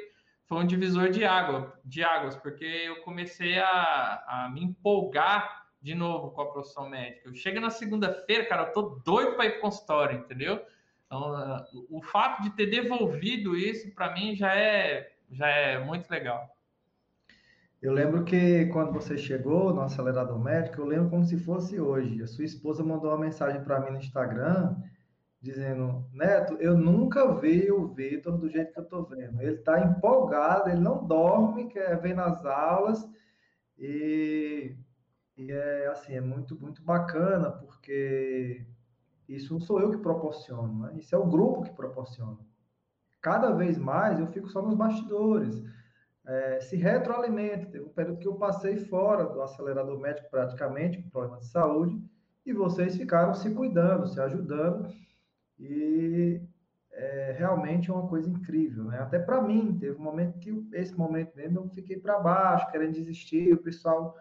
foi 0.49 0.59
um 0.59 0.67
divisor 0.67 1.11
de 1.11 1.25
água, 1.25 1.79
de 1.85 2.03
águas, 2.03 2.35
porque 2.35 2.65
eu 2.65 3.03
comecei 3.03 3.61
a, 3.61 4.25
a 4.27 4.51
me 4.53 4.65
empolgar 4.65 5.62
de 5.83 5.95
novo 5.95 6.31
com 6.31 6.43
a 6.43 6.53
profissão 6.53 6.89
médica. 6.89 7.29
Eu 7.29 7.35
chego 7.35 7.61
na 7.61 7.71
segunda-feira, 7.71 8.47
cara, 8.47 8.69
eu 8.69 8.73
tô 8.73 8.83
doido 9.05 9.35
para 9.35 9.47
ir 9.47 9.53
para 9.53 9.61
consultório, 9.61 10.21
entendeu? 10.21 10.61
Então, 11.07 11.67
o 11.91 12.01
fato 12.03 12.43
de 12.43 12.51
ter 12.51 12.67
devolvido 12.67 13.57
isso 13.57 13.91
para 13.95 14.15
mim 14.15 14.35
já 14.35 14.55
é 14.55 15.13
já 15.31 15.49
é 15.49 15.79
muito 15.79 16.11
legal. 16.11 16.47
Eu 17.81 17.93
lembro 17.93 18.25
que 18.25 18.67
quando 18.67 18.93
você 18.93 19.19
chegou 19.19 19.75
no 19.75 19.81
acelerador 19.81 20.39
médico, 20.39 20.81
eu 20.81 20.87
lembro 20.87 21.11
como 21.11 21.25
se 21.25 21.37
fosse 21.37 21.81
hoje. 21.81 22.23
A 22.23 22.27
sua 22.27 22.45
esposa 22.45 22.85
mandou 22.85 23.11
uma 23.11 23.19
mensagem 23.19 23.63
para 23.65 23.81
mim 23.81 23.91
no 23.91 23.99
Instagram 23.99 24.77
dizendo, 25.41 26.09
Neto, 26.13 26.55
eu 26.61 26.79
nunca 26.79 27.35
vi 27.35 27.73
o 27.73 27.89
Vitor 27.89 28.39
do 28.39 28.49
jeito 28.49 28.73
que 28.73 28.79
eu 28.79 28.85
estou 28.85 29.05
vendo. 29.05 29.43
Ele 29.43 29.57
está 29.57 29.81
empolgado, 29.81 30.71
ele 30.71 30.81
não 30.81 31.05
dorme, 31.05 31.67
quer 31.67 32.01
ver 32.01 32.15
nas 32.15 32.45
aulas, 32.47 33.05
e, 33.77 34.77
e, 35.37 35.51
é 35.51 35.87
assim, 35.89 36.15
é 36.15 36.21
muito, 36.21 36.59
muito 36.61 36.83
bacana, 36.83 37.51
porque 37.51 38.67
isso 39.29 39.55
não 39.55 39.61
sou 39.61 39.81
eu 39.81 39.91
que 39.91 39.99
proporciono, 39.99 40.87
né? 40.87 40.99
isso 40.99 41.15
é 41.15 41.19
o 41.19 41.27
grupo 41.27 41.63
que 41.63 41.73
proporciona. 41.73 42.39
Cada 43.21 43.53
vez 43.53 43.79
mais 43.79 44.19
eu 44.19 44.27
fico 44.27 44.49
só 44.49 44.61
nos 44.61 44.75
bastidores. 44.75 45.63
É, 46.25 46.61
se 46.61 46.77
retroalimenta. 46.77 47.67
Teve 47.67 47.85
um 47.85 47.93
período 47.93 48.19
que 48.19 48.29
eu 48.29 48.35
passei 48.35 48.77
fora 48.77 49.25
do 49.25 49.41
acelerador 49.43 49.99
médico 49.99 50.31
praticamente, 50.31 51.03
com 51.03 51.11
problema 51.11 51.39
de 51.39 51.47
saúde, 51.47 52.01
e 52.45 52.53
vocês 52.53 52.97
ficaram 52.97 53.35
se 53.35 53.51
cuidando, 53.55 54.09
se 54.09 54.21
ajudando, 54.21 54.89
e 55.59 56.41
é, 56.91 57.35
realmente 57.39 57.91
é 57.91 57.95
uma 57.95 58.09
coisa 58.09 58.29
incrível, 58.29 58.85
né? 58.85 58.99
Até 58.99 59.19
para 59.19 59.41
mim, 59.41 59.79
teve 59.79 59.97
um 59.97 60.03
momento 60.03 60.39
que, 60.39 60.69
esse 60.73 60.97
momento 60.97 61.35
mesmo, 61.37 61.61
eu 61.61 61.69
fiquei 61.69 61.99
para 61.99 62.19
baixo, 62.19 62.71
querendo 62.71 62.93
desistir, 62.93 63.53
o 63.53 63.63
pessoal 63.63 64.15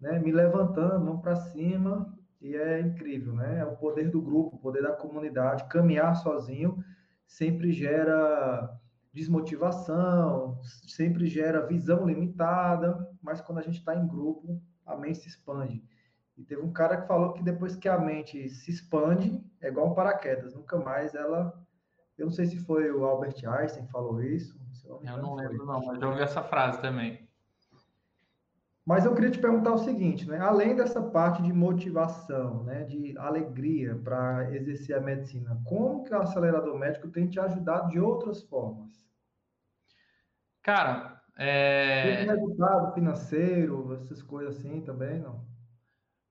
né, 0.00 0.18
me 0.18 0.32
levantando, 0.32 1.04
vamos 1.04 1.20
para 1.20 1.36
cima, 1.36 2.12
e 2.40 2.56
é 2.56 2.80
incrível, 2.80 3.34
né? 3.34 3.58
É 3.58 3.64
o 3.64 3.76
poder 3.76 4.10
do 4.10 4.20
grupo, 4.20 4.56
o 4.56 4.58
poder 4.58 4.82
da 4.82 4.92
comunidade, 4.92 5.68
caminhar 5.68 6.16
sozinho 6.16 6.82
sempre 7.26 7.70
gera 7.70 8.76
desmotivação, 9.12 10.58
sempre 10.62 11.26
gera 11.26 11.66
visão 11.66 12.06
limitada, 12.06 13.08
mas 13.22 13.40
quando 13.40 13.58
a 13.58 13.62
gente 13.62 13.78
está 13.78 13.94
em 13.94 14.06
grupo, 14.06 14.60
a 14.86 14.96
mente 14.96 15.18
se 15.18 15.28
expande. 15.28 15.82
E 16.36 16.42
teve 16.42 16.62
um 16.62 16.72
cara 16.72 16.96
que 16.96 17.06
falou 17.06 17.32
que 17.34 17.42
depois 17.42 17.76
que 17.76 17.88
a 17.88 17.98
mente 17.98 18.48
se 18.48 18.70
expande, 18.70 19.44
é 19.60 19.68
igual 19.68 19.90
um 19.90 19.94
paraquedas, 19.94 20.54
nunca 20.54 20.78
mais 20.78 21.14
ela. 21.14 21.52
Eu 22.16 22.26
não 22.26 22.32
sei 22.32 22.46
se 22.46 22.58
foi 22.58 22.90
o 22.90 23.04
Albert 23.04 23.36
Einstein 23.46 23.84
que 23.84 23.92
falou 23.92 24.22
isso. 24.22 24.58
eu 24.86 25.18
não 25.18 25.34
lembro, 25.34 25.66
não, 25.66 25.84
mas 25.84 25.98
já 25.98 26.08
ouvi 26.08 26.22
essa 26.22 26.42
frase 26.42 26.80
também. 26.80 27.28
Mas 28.86 29.04
eu 29.04 29.14
queria 29.14 29.30
te 29.30 29.38
perguntar 29.38 29.72
o 29.72 29.78
seguinte, 29.78 30.28
né? 30.28 30.38
Além 30.40 30.74
dessa 30.74 31.02
parte 31.02 31.42
de 31.42 31.52
motivação, 31.52 32.64
né, 32.64 32.84
de 32.84 33.16
alegria 33.18 33.94
para 34.02 34.54
exercer 34.54 34.96
a 34.96 35.00
medicina, 35.00 35.60
como 35.64 36.02
que 36.02 36.14
o 36.14 36.18
acelerador 36.18 36.78
médico 36.78 37.08
tem 37.08 37.28
te 37.28 37.38
ajudado 37.38 37.90
de 37.90 38.00
outras 38.00 38.42
formas? 38.42 38.90
Cara, 40.62 41.22
é... 41.38 42.24
Resultado 42.24 42.92
financeiro, 42.94 43.94
essas 43.94 44.22
coisas 44.22 44.58
assim 44.58 44.80
também, 44.80 45.18
não? 45.18 45.44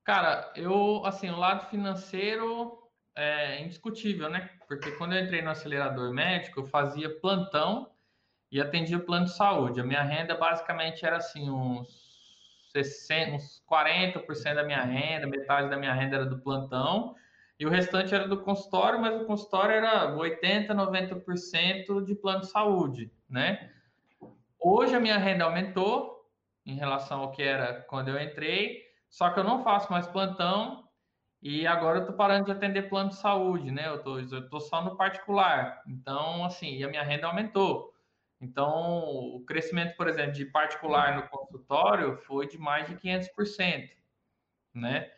Cara, 0.04 0.52
eu, 0.56 1.04
assim, 1.04 1.30
o 1.30 1.36
lado 1.36 1.68
financeiro 1.68 2.78
é 3.16 3.62
indiscutível, 3.62 4.28
né? 4.28 4.50
Porque 4.66 4.92
quando 4.92 5.14
eu 5.14 5.22
entrei 5.22 5.42
no 5.42 5.50
acelerador 5.50 6.12
médico, 6.12 6.60
eu 6.60 6.64
fazia 6.64 7.20
plantão 7.20 7.90
e 8.50 8.60
atendia 8.60 8.98
plano 8.98 9.26
de 9.26 9.36
saúde. 9.36 9.80
A 9.80 9.84
minha 9.84 10.02
renda 10.02 10.36
basicamente 10.36 11.04
era 11.04 11.18
assim, 11.18 11.50
uns, 11.50 12.09
60, 12.72 13.36
uns 13.36 13.62
40% 13.70 14.54
da 14.54 14.64
minha 14.64 14.82
renda, 14.82 15.26
metade 15.26 15.68
da 15.68 15.76
minha 15.76 15.92
renda 15.92 16.16
era 16.16 16.26
do 16.26 16.38
plantão, 16.40 17.14
e 17.58 17.66
o 17.66 17.70
restante 17.70 18.14
era 18.14 18.26
do 18.26 18.42
consultório, 18.42 19.00
mas 19.00 19.20
o 19.20 19.26
consultório 19.26 19.74
era 19.74 20.16
80%, 20.16 20.68
90% 20.68 22.04
de 22.04 22.14
plano 22.14 22.40
de 22.40 22.46
saúde, 22.46 23.12
né? 23.28 23.70
Hoje 24.58 24.94
a 24.94 25.00
minha 25.00 25.18
renda 25.18 25.44
aumentou 25.44 26.26
em 26.64 26.74
relação 26.74 27.20
ao 27.20 27.32
que 27.32 27.42
era 27.42 27.82
quando 27.82 28.08
eu 28.08 28.20
entrei, 28.20 28.82
só 29.08 29.30
que 29.30 29.40
eu 29.40 29.44
não 29.44 29.62
faço 29.62 29.90
mais 29.90 30.06
plantão 30.06 30.84
e 31.42 31.66
agora 31.66 32.00
eu 32.00 32.06
tô 32.06 32.12
parando 32.12 32.46
de 32.46 32.52
atender 32.52 32.88
plano 32.88 33.10
de 33.10 33.16
saúde, 33.16 33.70
né? 33.70 33.88
Eu 33.88 34.02
tô, 34.02 34.18
eu 34.18 34.48
tô 34.48 34.60
só 34.60 34.84
no 34.84 34.96
particular. 34.96 35.82
Então, 35.86 36.44
assim, 36.44 36.82
a 36.84 36.88
minha 36.88 37.02
renda 37.02 37.26
aumentou. 37.26 37.94
Então, 38.40 39.04
o 39.34 39.44
crescimento, 39.44 39.96
por 39.96 40.08
exemplo, 40.08 40.32
de 40.32 40.46
particular 40.46 41.16
no 41.16 41.28
consultório 41.28 42.16
foi 42.16 42.48
de 42.48 42.56
mais 42.56 42.86
de 42.88 42.94
500%, 42.94 43.90
né? 44.74 45.10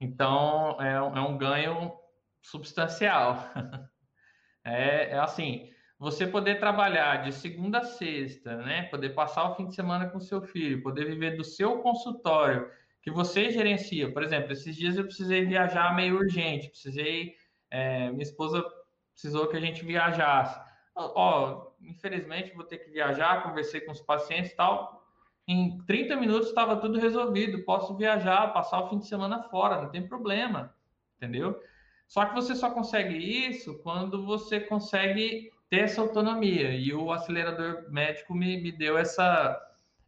Então, 0.00 0.80
é, 0.80 0.94
é 0.94 1.20
um 1.20 1.36
ganho 1.36 1.92
substancial. 2.40 3.36
é, 4.64 5.10
é 5.10 5.18
assim, 5.18 5.70
você 5.98 6.26
poder 6.26 6.58
trabalhar 6.58 7.22
de 7.22 7.32
segunda 7.32 7.80
a 7.80 7.84
sexta, 7.84 8.56
né? 8.56 8.84
Poder 8.84 9.10
passar 9.10 9.50
o 9.50 9.54
fim 9.54 9.68
de 9.68 9.74
semana 9.74 10.08
com 10.08 10.18
seu 10.18 10.40
filho, 10.40 10.82
poder 10.82 11.04
viver 11.04 11.36
do 11.36 11.44
seu 11.44 11.80
consultório 11.80 12.70
que 13.02 13.10
você 13.10 13.50
gerencia. 13.50 14.10
Por 14.12 14.22
exemplo, 14.22 14.52
esses 14.52 14.74
dias 14.74 14.96
eu 14.96 15.04
precisei 15.04 15.44
viajar 15.44 15.94
meio 15.94 16.16
urgente, 16.16 16.70
precisei, 16.70 17.34
é, 17.70 18.10
minha 18.10 18.22
esposa 18.22 18.64
precisou 19.12 19.48
que 19.48 19.56
a 19.56 19.60
gente 19.60 19.84
viajasse. 19.84 20.58
Ó, 20.94 21.69
infelizmente 21.80 22.54
vou 22.54 22.64
ter 22.64 22.78
que 22.78 22.90
viajar, 22.90 23.42
conversei 23.42 23.80
com 23.80 23.92
os 23.92 24.00
pacientes 24.00 24.52
e 24.52 24.56
tal. 24.56 25.04
Em 25.46 25.78
30 25.86 26.16
minutos 26.16 26.48
estava 26.48 26.76
tudo 26.76 26.98
resolvido, 26.98 27.64
posso 27.64 27.96
viajar, 27.96 28.52
passar 28.52 28.80
o 28.80 28.88
fim 28.88 28.98
de 28.98 29.06
semana 29.06 29.42
fora, 29.44 29.82
não 29.82 29.90
tem 29.90 30.06
problema, 30.06 30.74
entendeu? 31.16 31.60
Só 32.06 32.24
que 32.24 32.34
você 32.34 32.54
só 32.54 32.70
consegue 32.70 33.16
isso 33.16 33.78
quando 33.82 34.24
você 34.24 34.60
consegue 34.60 35.50
ter 35.68 35.82
essa 35.84 36.00
autonomia. 36.00 36.72
E 36.72 36.92
o 36.92 37.12
acelerador 37.12 37.90
médico 37.90 38.34
me, 38.34 38.60
me 38.60 38.72
deu 38.72 38.98
essa, 38.98 39.60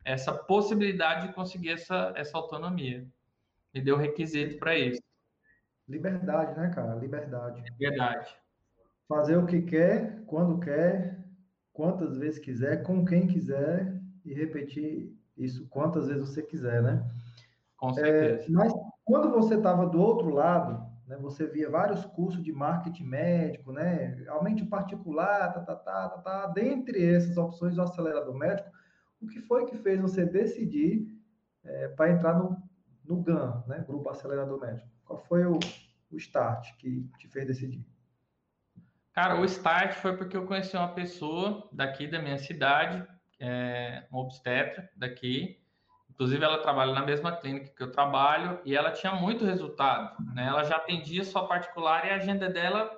essa 0.04 0.32
possibilidade 0.32 1.28
de 1.28 1.34
conseguir 1.34 1.70
essa, 1.70 2.12
essa 2.16 2.36
autonomia. 2.36 3.06
Me 3.72 3.80
deu 3.80 3.96
requisito 3.96 4.58
para 4.58 4.76
isso. 4.76 5.00
Liberdade, 5.88 6.58
né, 6.58 6.70
cara? 6.74 6.94
Liberdade. 6.96 7.62
Liberdade. 7.62 8.36
Fazer 9.08 9.36
o 9.36 9.46
que 9.46 9.62
quer, 9.62 10.24
quando 10.26 10.58
quer, 10.58 11.21
quantas 11.72 12.16
vezes 12.16 12.38
quiser, 12.38 12.82
com 12.82 13.04
quem 13.04 13.26
quiser 13.26 14.00
e 14.24 14.32
repetir 14.32 15.16
isso 15.36 15.66
quantas 15.68 16.08
vezes 16.08 16.28
você 16.28 16.42
quiser, 16.42 16.82
né? 16.82 17.08
Com 17.76 17.92
certeza. 17.92 18.44
É, 18.44 18.50
mas 18.50 18.72
quando 19.04 19.30
você 19.30 19.56
estava 19.56 19.86
do 19.86 20.00
outro 20.00 20.30
lado, 20.30 20.86
né, 21.06 21.16
você 21.16 21.46
via 21.46 21.68
vários 21.68 22.04
cursos 22.04 22.42
de 22.42 22.52
marketing 22.52 23.04
médico, 23.04 23.72
né? 23.72 24.24
Aumente 24.28 24.64
particular, 24.64 25.52
tá, 25.52 25.60
tá, 25.60 25.74
tá, 25.76 26.08
tá, 26.08 26.18
tá. 26.18 26.46
Dentre 26.48 27.04
essas 27.04 27.36
opções 27.36 27.74
do 27.74 27.82
acelerador 27.82 28.34
médico, 28.34 28.70
o 29.20 29.26
que 29.26 29.40
foi 29.40 29.66
que 29.66 29.76
fez 29.76 30.00
você 30.00 30.24
decidir 30.24 31.06
é, 31.64 31.88
para 31.88 32.10
entrar 32.10 32.38
no, 32.38 32.56
no 33.04 33.22
GAN, 33.22 33.62
né, 33.66 33.84
Grupo 33.86 34.08
Acelerador 34.10 34.60
Médico? 34.60 34.88
Qual 35.04 35.18
foi 35.18 35.44
o, 35.46 35.58
o 36.10 36.16
start 36.16 36.76
que 36.76 37.08
te 37.18 37.28
fez 37.28 37.46
decidir? 37.46 37.84
Cara, 39.12 39.38
o 39.38 39.44
start 39.44 39.94
foi 39.94 40.16
porque 40.16 40.36
eu 40.36 40.46
conheci 40.46 40.74
uma 40.74 40.94
pessoa 40.94 41.68
daqui 41.70 42.06
da 42.06 42.18
minha 42.18 42.38
cidade, 42.38 43.06
é, 43.38 44.06
um 44.10 44.18
obstetra 44.18 44.88
daqui. 44.96 45.60
Inclusive, 46.10 46.42
ela 46.42 46.62
trabalha 46.62 46.92
na 46.92 47.04
mesma 47.04 47.36
clínica 47.36 47.74
que 47.74 47.82
eu 47.82 47.90
trabalho 47.90 48.60
e 48.64 48.74
ela 48.74 48.90
tinha 48.90 49.12
muito 49.14 49.44
resultado, 49.44 50.16
né? 50.34 50.46
Ela 50.46 50.64
já 50.64 50.76
atendia 50.76 51.24
só 51.24 51.46
particular 51.46 52.06
e 52.06 52.10
a 52.10 52.16
agenda 52.16 52.48
dela 52.48 52.90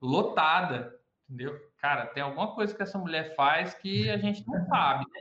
lotada, 0.00 0.98
entendeu? 1.24 1.58
Cara, 1.78 2.06
tem 2.06 2.22
alguma 2.22 2.54
coisa 2.54 2.74
que 2.74 2.82
essa 2.82 2.98
mulher 2.98 3.34
faz 3.34 3.74
que 3.74 4.10
a 4.10 4.18
gente 4.18 4.46
não 4.46 4.60
sabe, 4.68 5.04
né? 5.12 5.20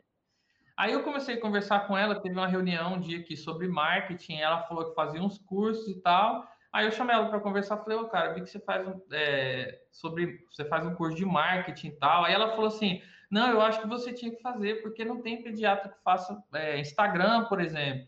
Aí 0.75 0.93
eu 0.93 1.03
comecei 1.03 1.36
a 1.36 1.41
conversar 1.41 1.88
com 1.88 1.97
ela, 1.97 2.21
teve 2.21 2.36
uma 2.36 2.47
reunião 2.47 2.93
um 2.95 2.99
dia 2.99 3.19
aqui 3.19 3.36
sobre 3.36 3.67
marketing, 3.67 4.38
ela 4.38 4.61
falou 4.63 4.89
que 4.89 4.95
fazia 4.95 5.21
uns 5.21 5.38
cursos 5.38 5.88
e 5.88 6.01
tal. 6.01 6.47
Aí 6.72 6.86
eu 6.86 6.91
chamei 6.91 7.15
ela 7.15 7.30
para 7.30 7.39
conversar, 7.39 7.78
falei, 7.78 7.97
ô 7.97 8.01
oh, 8.01 8.09
cara, 8.09 8.34
vi 8.34 8.41
que 8.41 8.49
você 8.49 8.59
faz 8.59 8.88
um, 8.88 9.01
é, 9.11 9.80
sobre, 9.91 10.45
você 10.51 10.65
faz 10.65 10.86
um 10.86 10.93
curso 10.93 11.18
de 11.18 11.26
marketing 11.26 11.88
e 11.88 11.91
tal. 11.91 12.26
Aí 12.26 12.34
ela 12.34 12.49
falou 12.49 12.68
assim, 12.68 13.01
não, 13.30 13.49
eu 13.49 13.61
acho 13.61 13.82
que 13.82 13.88
você 13.88 14.13
tinha 14.13 14.32
que 14.32 14.41
fazer, 14.41 14.82
porque 14.82 15.03
não 15.03 15.22
tem 15.22 15.43
pediatra 15.43 15.89
que 15.89 16.01
faça 16.03 16.41
é, 16.53 16.80
Instagram, 16.80 17.45
por 17.45 17.59
exemplo. 17.59 18.07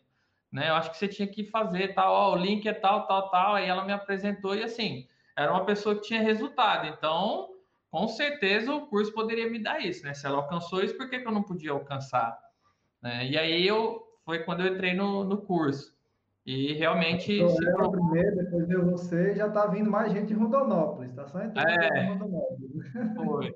Né? 0.51 0.69
Eu 0.69 0.75
acho 0.75 0.91
que 0.91 0.97
você 0.97 1.07
tinha 1.07 1.27
que 1.27 1.43
fazer 1.45 1.93
tal, 1.93 2.13
ó, 2.13 2.33
o 2.33 2.37
link 2.37 2.67
é 2.67 2.73
tal, 2.73 3.05
tal, 3.07 3.29
tal. 3.29 3.55
Aí 3.55 3.67
ela 3.67 3.85
me 3.85 3.93
apresentou 3.93 4.55
e 4.55 4.63
assim, 4.63 5.07
era 5.37 5.51
uma 5.51 5.65
pessoa 5.65 5.95
que 5.95 6.01
tinha 6.01 6.21
resultado. 6.21 6.87
Então, 6.87 7.49
com 7.91 8.07
certeza 8.07 8.73
o 8.73 8.87
curso 8.87 9.13
poderia 9.13 9.49
me 9.49 9.61
dar 9.61 9.79
isso, 9.79 10.03
né? 10.03 10.13
Se 10.13 10.25
ela 10.25 10.37
alcançou 10.37 10.83
isso, 10.83 10.97
por 10.97 11.09
que, 11.09 11.19
que 11.19 11.27
eu 11.27 11.31
não 11.31 11.43
podia 11.43 11.71
alcançar? 11.71 12.37
Né? 13.01 13.27
E 13.27 13.37
aí 13.37 13.65
eu 13.65 14.03
foi 14.25 14.43
quando 14.43 14.61
eu 14.61 14.73
entrei 14.73 14.93
no, 14.93 15.23
no 15.23 15.41
curso. 15.41 15.97
E 16.45 16.73
realmente. 16.73 17.33
Então, 17.33 17.49
se 17.49 17.71
pro... 17.73 17.91
primeiro, 17.91 18.35
depois 18.35 18.67
veio 18.67 18.89
você, 18.89 19.35
já 19.35 19.47
está 19.47 19.67
vindo 19.67 19.89
mais 19.89 20.11
gente 20.11 20.27
de 20.27 20.33
Rondonópolis, 20.33 21.13
tá 21.13 21.27
só 21.27 21.41
entrando 21.41 21.67
é, 21.69 22.03
em 22.03 22.07
Rondonópolis. 22.09 22.91
Foi. 23.15 23.55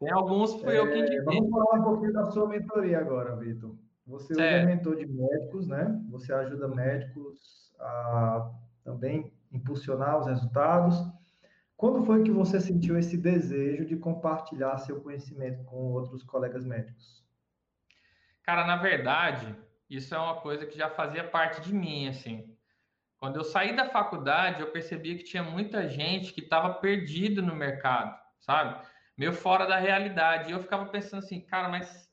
Tem 0.00 0.12
alguns 0.12 0.54
que 0.54 0.60
fui 0.60 0.74
é, 0.74 0.78
eu 0.78 0.90
que 0.90 0.98
indiquei. 0.98 1.20
Vamos 1.22 1.50
falar 1.50 1.80
um 1.80 1.82
pouquinho 1.82 2.12
da 2.12 2.24
sua 2.26 2.48
mentoria 2.48 2.98
agora, 2.98 3.36
Vitor. 3.36 3.76
Você 4.06 4.40
é 4.40 4.64
mentor 4.64 4.96
de 4.96 5.06
médicos, 5.06 5.66
né? 5.66 6.00
Você 6.10 6.32
ajuda 6.32 6.66
médicos 6.68 7.74
a 7.78 8.50
também 8.82 9.32
impulsionar 9.52 10.18
os 10.18 10.26
resultados. 10.26 10.96
Quando 11.76 12.04
foi 12.04 12.22
que 12.22 12.30
você 12.30 12.60
sentiu 12.60 12.98
esse 12.98 13.16
desejo 13.16 13.84
de 13.84 13.96
compartilhar 13.96 14.78
seu 14.78 15.00
conhecimento 15.00 15.62
com 15.64 15.92
outros 15.92 16.22
colegas 16.22 16.64
médicos? 16.64 17.22
Cara, 18.42 18.66
na 18.66 18.76
verdade, 18.76 19.54
isso 19.88 20.14
é 20.14 20.18
uma 20.18 20.40
coisa 20.40 20.66
que 20.66 20.76
já 20.76 20.90
fazia 20.90 21.24
parte 21.24 21.60
de 21.60 21.72
mim, 21.72 22.08
assim. 22.08 22.54
Quando 23.18 23.36
eu 23.36 23.44
saí 23.44 23.74
da 23.74 23.88
faculdade, 23.88 24.60
eu 24.60 24.70
percebi 24.70 25.16
que 25.16 25.24
tinha 25.24 25.42
muita 25.42 25.88
gente 25.88 26.32
que 26.32 26.40
estava 26.40 26.74
perdido 26.74 27.42
no 27.42 27.54
mercado, 27.54 28.16
sabe? 28.40 28.86
Meio 29.16 29.32
fora 29.32 29.66
da 29.66 29.76
realidade. 29.76 30.50
E 30.50 30.52
eu 30.52 30.60
ficava 30.60 30.86
pensando 30.86 31.24
assim, 31.24 31.40
cara, 31.40 31.68
mas 31.68 32.08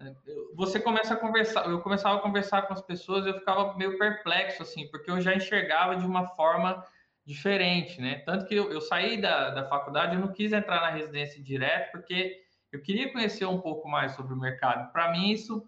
é, 0.00 0.12
você 0.54 0.78
começa 0.78 1.14
a 1.14 1.16
conversar, 1.16 1.66
eu 1.66 1.80
começava 1.80 2.18
a 2.18 2.22
conversar 2.22 2.62
com 2.62 2.74
as 2.74 2.82
pessoas, 2.82 3.24
eu 3.26 3.38
ficava 3.38 3.74
meio 3.76 3.96
perplexo, 3.98 4.62
assim, 4.62 4.88
porque 4.90 5.10
eu 5.10 5.20
já 5.20 5.34
enxergava 5.34 5.96
de 5.96 6.04
uma 6.04 6.28
forma 6.28 6.84
diferente, 7.24 8.00
né? 8.00 8.16
Tanto 8.26 8.44
que 8.44 8.54
eu, 8.54 8.70
eu 8.70 8.82
saí 8.82 9.20
da, 9.20 9.50
da 9.50 9.66
faculdade, 9.66 10.14
eu 10.14 10.20
não 10.20 10.32
quis 10.32 10.52
entrar 10.52 10.80
na 10.80 10.90
residência 10.90 11.42
direto, 11.42 11.92
porque 11.92 12.42
eu 12.70 12.82
queria 12.82 13.10
conhecer 13.10 13.46
um 13.46 13.60
pouco 13.60 13.88
mais 13.88 14.12
sobre 14.12 14.34
o 14.34 14.36
mercado. 14.36 14.92
Para 14.92 15.10
mim, 15.12 15.30
isso 15.30 15.66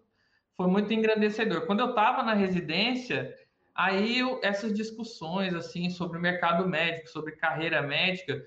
foi 0.57 0.67
muito 0.67 0.93
engrandecedor. 0.93 1.67
Quando 1.67 1.81
eu 1.81 1.91
estava 1.91 2.23
na 2.23 2.33
residência, 2.33 3.35
aí 3.75 4.19
eu, 4.19 4.41
essas 4.43 4.73
discussões 4.73 5.55
assim 5.55 5.91
sobre 5.91 6.19
o 6.19 6.21
mercado 6.21 6.67
médico, 6.69 7.09
sobre 7.09 7.33
carreira 7.33 7.83
médica, 7.83 8.43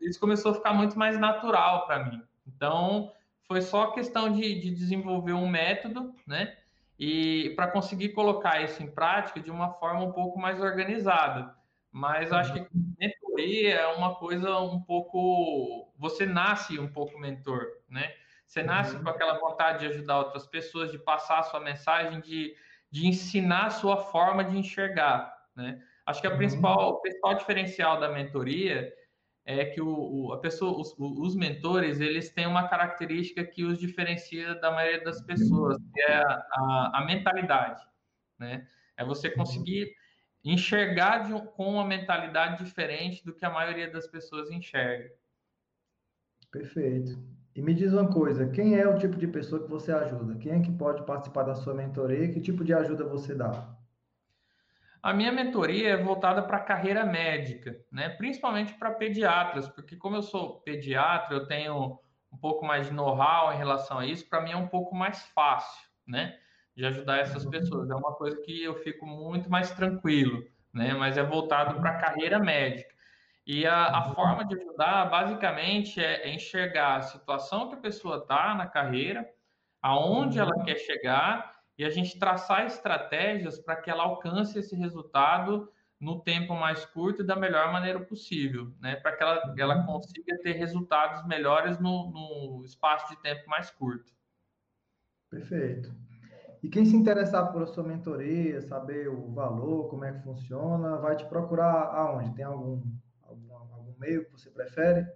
isso 0.00 0.18
começou 0.18 0.50
a 0.50 0.54
ficar 0.54 0.74
muito 0.74 0.98
mais 0.98 1.18
natural 1.18 1.86
para 1.86 2.04
mim. 2.04 2.20
Então, 2.46 3.12
foi 3.46 3.62
só 3.62 3.92
questão 3.92 4.32
de, 4.32 4.60
de 4.60 4.70
desenvolver 4.70 5.32
um 5.32 5.48
método, 5.48 6.12
né? 6.26 6.56
E 6.98 7.52
para 7.56 7.68
conseguir 7.68 8.10
colocar 8.10 8.62
isso 8.62 8.82
em 8.82 8.90
prática 8.90 9.40
de 9.40 9.50
uma 9.50 9.72
forma 9.74 10.02
um 10.02 10.12
pouco 10.12 10.38
mais 10.38 10.60
organizada. 10.60 11.54
Mas 11.90 12.32
acho 12.32 12.54
que 12.54 12.66
mentoria 12.98 13.74
é 13.74 13.86
uma 13.88 14.14
coisa 14.14 14.58
um 14.58 14.80
pouco. 14.80 15.92
Você 15.98 16.24
nasce 16.24 16.78
um 16.78 16.88
pouco 16.88 17.18
mentor, 17.18 17.66
né? 17.88 18.12
Você 18.52 18.62
nasce 18.62 18.94
uhum. 18.94 19.02
com 19.02 19.08
aquela 19.08 19.38
vontade 19.38 19.78
de 19.78 19.86
ajudar 19.86 20.18
outras 20.18 20.46
pessoas, 20.46 20.92
de 20.92 20.98
passar 20.98 21.38
a 21.38 21.42
sua 21.42 21.58
mensagem, 21.58 22.20
de, 22.20 22.54
de 22.90 23.06
ensinar 23.06 23.68
a 23.68 23.70
sua 23.70 23.96
forma 23.96 24.44
de 24.44 24.58
enxergar, 24.58 25.34
né? 25.56 25.82
Acho 26.04 26.20
que 26.20 26.26
a 26.26 26.30
uhum. 26.32 26.36
principal, 26.36 26.90
o 26.90 27.00
principal 27.00 27.34
diferencial 27.34 27.98
da 27.98 28.10
mentoria 28.10 28.92
é 29.46 29.64
que 29.64 29.80
o, 29.80 29.88
o 29.88 30.32
a 30.34 30.38
pessoa, 30.38 30.78
os, 30.78 30.94
os, 30.98 31.34
mentores, 31.34 31.98
eles 31.98 32.28
têm 32.28 32.46
uma 32.46 32.68
característica 32.68 33.42
que 33.42 33.64
os 33.64 33.78
diferencia 33.78 34.54
da 34.56 34.70
maioria 34.70 35.02
das 35.02 35.22
pessoas, 35.22 35.78
que 35.78 36.02
é 36.02 36.16
a, 36.16 36.46
a, 36.52 36.90
a 36.98 37.04
mentalidade, 37.06 37.82
né? 38.38 38.68
É 38.98 39.02
você 39.02 39.28
uhum. 39.28 39.34
conseguir 39.36 39.94
enxergar 40.44 41.20
de, 41.20 41.32
com 41.52 41.70
uma 41.70 41.86
mentalidade 41.86 42.62
diferente 42.62 43.24
do 43.24 43.34
que 43.34 43.46
a 43.46 43.50
maioria 43.50 43.90
das 43.90 44.06
pessoas 44.06 44.50
enxerga. 44.50 45.10
Perfeito. 46.50 47.41
E 47.54 47.60
me 47.60 47.74
diz 47.74 47.92
uma 47.92 48.08
coisa, 48.08 48.48
quem 48.48 48.76
é 48.76 48.88
o 48.88 48.96
tipo 48.96 49.16
de 49.16 49.26
pessoa 49.26 49.62
que 49.62 49.68
você 49.68 49.92
ajuda? 49.92 50.38
Quem 50.38 50.52
é 50.52 50.60
que 50.60 50.72
pode 50.72 51.04
participar 51.04 51.42
da 51.42 51.54
sua 51.54 51.74
mentoria? 51.74 52.30
Que 52.32 52.40
tipo 52.40 52.64
de 52.64 52.72
ajuda 52.72 53.04
você 53.04 53.34
dá? 53.34 53.76
A 55.02 55.12
minha 55.12 55.32
mentoria 55.32 55.90
é 55.90 56.02
voltada 56.02 56.42
para 56.42 56.58
a 56.58 56.62
carreira 56.62 57.04
médica, 57.04 57.76
né? 57.90 58.08
Principalmente 58.10 58.72
para 58.74 58.92
pediatras, 58.92 59.68
porque 59.68 59.96
como 59.96 60.16
eu 60.16 60.22
sou 60.22 60.60
pediatra, 60.60 61.36
eu 61.36 61.46
tenho 61.46 61.98
um 62.32 62.36
pouco 62.38 62.64
mais 62.64 62.86
de 62.86 62.94
know-how 62.94 63.52
em 63.52 63.58
relação 63.58 63.98
a 63.98 64.06
isso, 64.06 64.26
para 64.30 64.40
mim 64.40 64.52
é 64.52 64.56
um 64.56 64.68
pouco 64.68 64.94
mais 64.94 65.22
fácil, 65.34 65.90
né? 66.06 66.38
De 66.74 66.86
ajudar 66.86 67.18
essas 67.18 67.44
pessoas. 67.44 67.90
É 67.90 67.94
uma 67.94 68.14
coisa 68.14 68.40
que 68.40 68.62
eu 68.62 68.76
fico 68.76 69.04
muito 69.04 69.50
mais 69.50 69.72
tranquilo, 69.72 70.42
né? 70.72 70.94
Mas 70.94 71.18
é 71.18 71.22
voltado 71.22 71.80
para 71.80 71.90
a 71.90 71.98
carreira 71.98 72.38
médica. 72.38 72.94
E 73.46 73.66
a, 73.66 73.98
a, 73.98 74.14
forma 74.14 74.44
de 74.44 74.54
ajudar, 74.54 75.10
basicamente, 75.10 76.00
é, 76.00 76.28
é 76.28 76.34
enxergar 76.34 76.96
a 76.96 77.02
situação 77.02 77.68
que 77.68 77.74
a 77.74 77.80
pessoa 77.80 78.18
está 78.18 78.54
na 78.54 78.66
carreira, 78.66 79.28
aonde 79.80 80.38
ela 80.38 80.56
uhum. 80.56 80.64
quer 80.64 80.76
chegar, 80.76 81.52
e 81.76 81.84
a 81.84 81.90
gente 81.90 82.18
traçar 82.18 82.66
estratégias 82.66 83.58
para 83.58 83.76
que 83.76 83.90
ela 83.90 84.04
alcance 84.04 84.58
esse 84.58 84.76
resultado 84.76 85.68
no 85.98 86.20
tempo 86.20 86.54
mais 86.54 86.84
curto 86.84 87.22
e 87.22 87.26
da 87.26 87.34
melhor 87.34 87.72
maneira 87.72 88.00
possível, 88.00 88.72
né? 88.80 88.96
Para 88.96 89.16
que 89.16 89.22
ela, 89.22 89.54
ela 89.58 89.76
uhum. 89.78 89.86
consiga 89.86 90.38
ter 90.42 90.52
resultados 90.52 91.26
melhores 91.26 91.78
no, 91.78 92.10
no 92.10 92.64
espaço 92.64 93.08
de 93.08 93.20
tempo 93.22 93.48
mais 93.48 93.70
curto. 93.70 94.12
Perfeito. 95.30 95.92
E 96.62 96.68
quem 96.68 96.84
se 96.84 96.94
interessar 96.94 97.50
por 97.52 97.66
sua 97.66 97.82
mentoria, 97.82 98.60
saber 98.60 99.08
o 99.08 99.32
valor, 99.32 99.88
como 99.88 100.04
é 100.04 100.12
que 100.12 100.22
funciona, 100.22 100.96
vai 100.98 101.16
te 101.16 101.24
procurar 101.24 101.86
aonde? 101.92 102.34
Tem 102.34 102.44
algum 102.44 102.80
meio 104.02 104.24
que 104.24 104.32
você 104.32 104.50
prefere? 104.50 105.06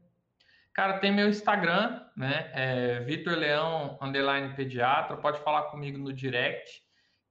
Cara, 0.72 0.98
tem 0.98 1.10
meu 1.10 1.28
Instagram, 1.28 2.02
né? 2.16 2.50
É 2.52 3.00
Vitor 3.00 3.34
Leão 3.34 3.98
underline 4.00 4.54
pediatra. 4.54 5.16
Pode 5.16 5.40
falar 5.40 5.70
comigo 5.70 5.98
no 5.98 6.12
direct, 6.12 6.82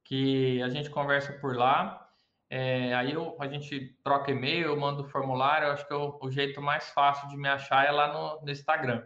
que 0.04 0.62
a 0.64 0.70
gente 0.70 0.90
conversa 0.90 1.32
por 1.34 1.56
lá. 1.56 2.10
É, 2.50 2.94
aí 2.96 3.14
eu, 3.14 3.38
a 3.40 3.48
gente 3.48 3.98
troca 4.04 4.32
e-mail, 4.32 4.68
eu 4.68 4.80
mando 4.80 5.04
o 5.04 5.10
formulário. 5.10 5.68
Eu 5.68 5.72
acho 5.74 5.88
que 5.88 5.94
o, 5.94 6.18
o, 6.22 6.32
jeito 6.32 6.60
mais 6.60 6.90
fácil 6.90 7.30
de 7.30 7.38
me 7.38 7.48
achar 7.48 7.86
é 7.86 7.92
lá 7.92 8.12
no, 8.12 8.42
no, 8.44 8.52
Instagram. 8.52 9.06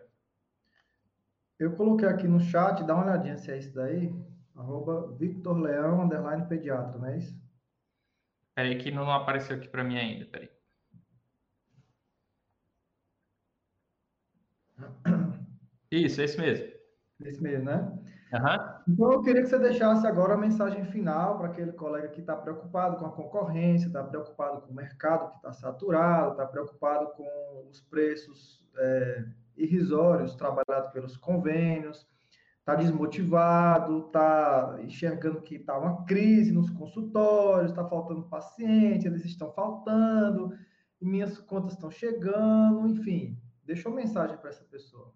Eu 1.60 1.74
coloquei 1.74 2.08
aqui 2.08 2.28
no 2.28 2.40
chat, 2.40 2.84
dá 2.84 2.96
uma 2.96 3.04
olhadinha 3.04 3.38
se 3.38 3.52
é 3.52 3.58
isso 3.58 3.74
daí. 3.74 4.14
Arroba 4.56 5.14
Victor 5.18 5.58
Leão 5.58 6.02
underline 6.02 6.48
pediatra, 6.48 6.98
não 6.98 7.08
é 7.08 7.18
isso? 7.18 7.38
Peraí 8.56 8.78
que 8.78 8.90
não 8.90 9.12
apareceu 9.12 9.58
aqui 9.58 9.68
para 9.68 9.84
mim 9.84 9.98
ainda, 9.98 10.26
peraí. 10.26 10.50
Isso, 15.92 16.22
esse 16.22 16.40
mesmo. 16.40 16.68
Esse 17.26 17.42
mesmo, 17.42 17.66
né? 17.66 18.00
Uhum. 18.32 18.94
Então, 18.94 19.12
eu 19.14 19.22
queria 19.22 19.42
que 19.42 19.50
você 19.50 19.58
deixasse 19.58 20.06
agora 20.06 20.36
a 20.36 20.38
mensagem 20.38 20.86
final 20.86 21.38
para 21.38 21.48
aquele 21.48 21.72
colega 21.72 22.10
que 22.10 22.22
está 22.22 22.36
preocupado 22.36 22.98
com 22.98 23.06
a 23.08 23.12
concorrência, 23.12 23.88
está 23.88 24.04
preocupado 24.04 24.62
com 24.62 24.72
o 24.72 24.76
mercado 24.76 25.32
que 25.32 25.38
está 25.38 25.52
saturado, 25.52 26.32
está 26.32 26.46
preocupado 26.46 27.08
com 27.14 27.68
os 27.70 27.82
preços 27.82 28.64
é, 28.78 29.26
irrisórios 29.58 30.36
trabalhados 30.36 30.92
pelos 30.92 31.18
convênios, 31.18 32.08
está 32.60 32.76
desmotivado, 32.76 34.06
está 34.06 34.78
enxergando 34.84 35.42
que 35.42 35.56
está 35.56 35.76
uma 35.78 36.06
crise 36.06 36.52
nos 36.52 36.70
consultórios, 36.70 37.72
está 37.72 37.84
faltando 37.84 38.30
paciente, 38.30 39.08
eles 39.08 39.26
estão 39.26 39.52
faltando, 39.52 40.54
minhas 41.02 41.40
contas 41.40 41.74
estão 41.74 41.90
chegando, 41.90 42.88
enfim. 42.88 43.42
Deixa 43.66 43.90
uma 43.90 43.96
mensagem 43.96 44.38
para 44.38 44.50
essa 44.50 44.64
pessoa. 44.66 45.14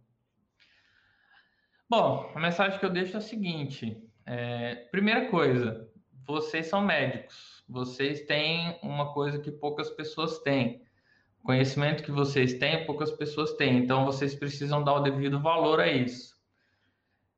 Bom, 1.90 2.32
a 2.34 2.40
mensagem 2.40 2.80
que 2.80 2.86
eu 2.86 2.90
deixo 2.90 3.16
é 3.16 3.18
a 3.18 3.22
seguinte: 3.22 4.02
é, 4.26 4.76
primeira 4.92 5.30
coisa, 5.30 5.90
vocês 6.26 6.68
são 6.68 6.82
médicos, 6.82 7.64
vocês 7.68 8.22
têm 8.26 8.80
uma 8.82 9.14
coisa 9.14 9.40
que 9.40 9.52
poucas 9.52 9.90
pessoas 9.90 10.40
têm. 10.40 10.82
Conhecimento 11.44 12.04
que 12.04 12.12
vocês 12.12 12.54
têm, 12.54 12.86
poucas 12.86 13.12
pessoas 13.12 13.54
têm. 13.54 13.78
Então, 13.80 14.06
vocês 14.06 14.34
precisam 14.34 14.82
dar 14.82 14.94
o 14.94 15.02
devido 15.02 15.42
valor 15.42 15.82
a 15.82 15.88
isso. 15.88 16.34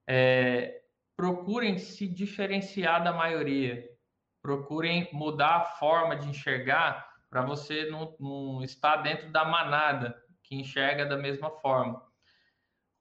É, 0.07 0.83
procurem 1.17 1.79
se 1.79 2.07
diferenciar 2.07 3.03
da 3.03 3.11
maioria. 3.11 3.83
Procurem 4.43 5.09
mudar 5.11 5.55
a 5.55 5.65
forma 5.65 6.15
de 6.15 6.29
enxergar 6.29 7.15
para 7.31 7.41
você 7.41 7.89
não, 7.89 8.15
não 8.19 8.63
estar 8.63 8.97
dentro 8.97 9.31
da 9.31 9.43
manada 9.43 10.15
que 10.43 10.55
enxerga 10.55 11.03
da 11.03 11.17
mesma 11.17 11.49
forma. 11.49 11.99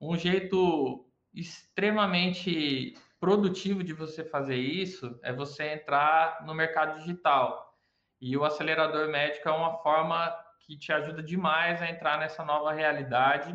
Um 0.01 0.17
jeito 0.17 1.07
extremamente 1.35 2.95
produtivo 3.19 3.83
de 3.83 3.93
você 3.93 4.25
fazer 4.25 4.57
isso 4.57 5.19
é 5.23 5.33
você 5.33 5.65
entrar 5.73 6.45
no 6.47 6.55
mercado 6.55 6.99
digital. 6.99 7.75
E 8.21 8.37
o 8.37 8.45
acelerador 8.45 9.09
médico 9.09 9.49
é 9.49 9.53
uma 9.53 9.79
forma 9.79 10.35
que 10.61 10.79
te 10.79 10.93
ajuda 10.93 11.23
demais 11.23 11.83
a 11.83 11.91
entrar 11.91 12.19
nessa 12.19 12.45
nova 12.45 12.73
realidade 12.73 13.55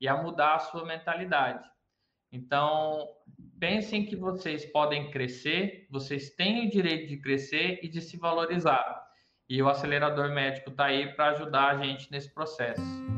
e 0.00 0.08
a 0.08 0.16
mudar 0.16 0.56
a 0.56 0.58
sua 0.58 0.84
mentalidade. 0.84 1.68
Então, 2.32 3.08
pensem 3.58 4.06
que 4.06 4.16
vocês 4.16 4.64
podem 4.66 5.10
crescer, 5.10 5.86
vocês 5.90 6.30
têm 6.30 6.66
o 6.66 6.70
direito 6.70 7.08
de 7.08 7.16
crescer 7.18 7.80
e 7.82 7.88
de 7.88 8.00
se 8.00 8.16
valorizar. 8.16 9.04
E 9.48 9.60
o 9.60 9.68
acelerador 9.68 10.30
médico 10.30 10.70
está 10.70 10.86
aí 10.86 11.12
para 11.14 11.30
ajudar 11.30 11.70
a 11.70 11.76
gente 11.78 12.10
nesse 12.10 12.32
processo. 12.32 13.09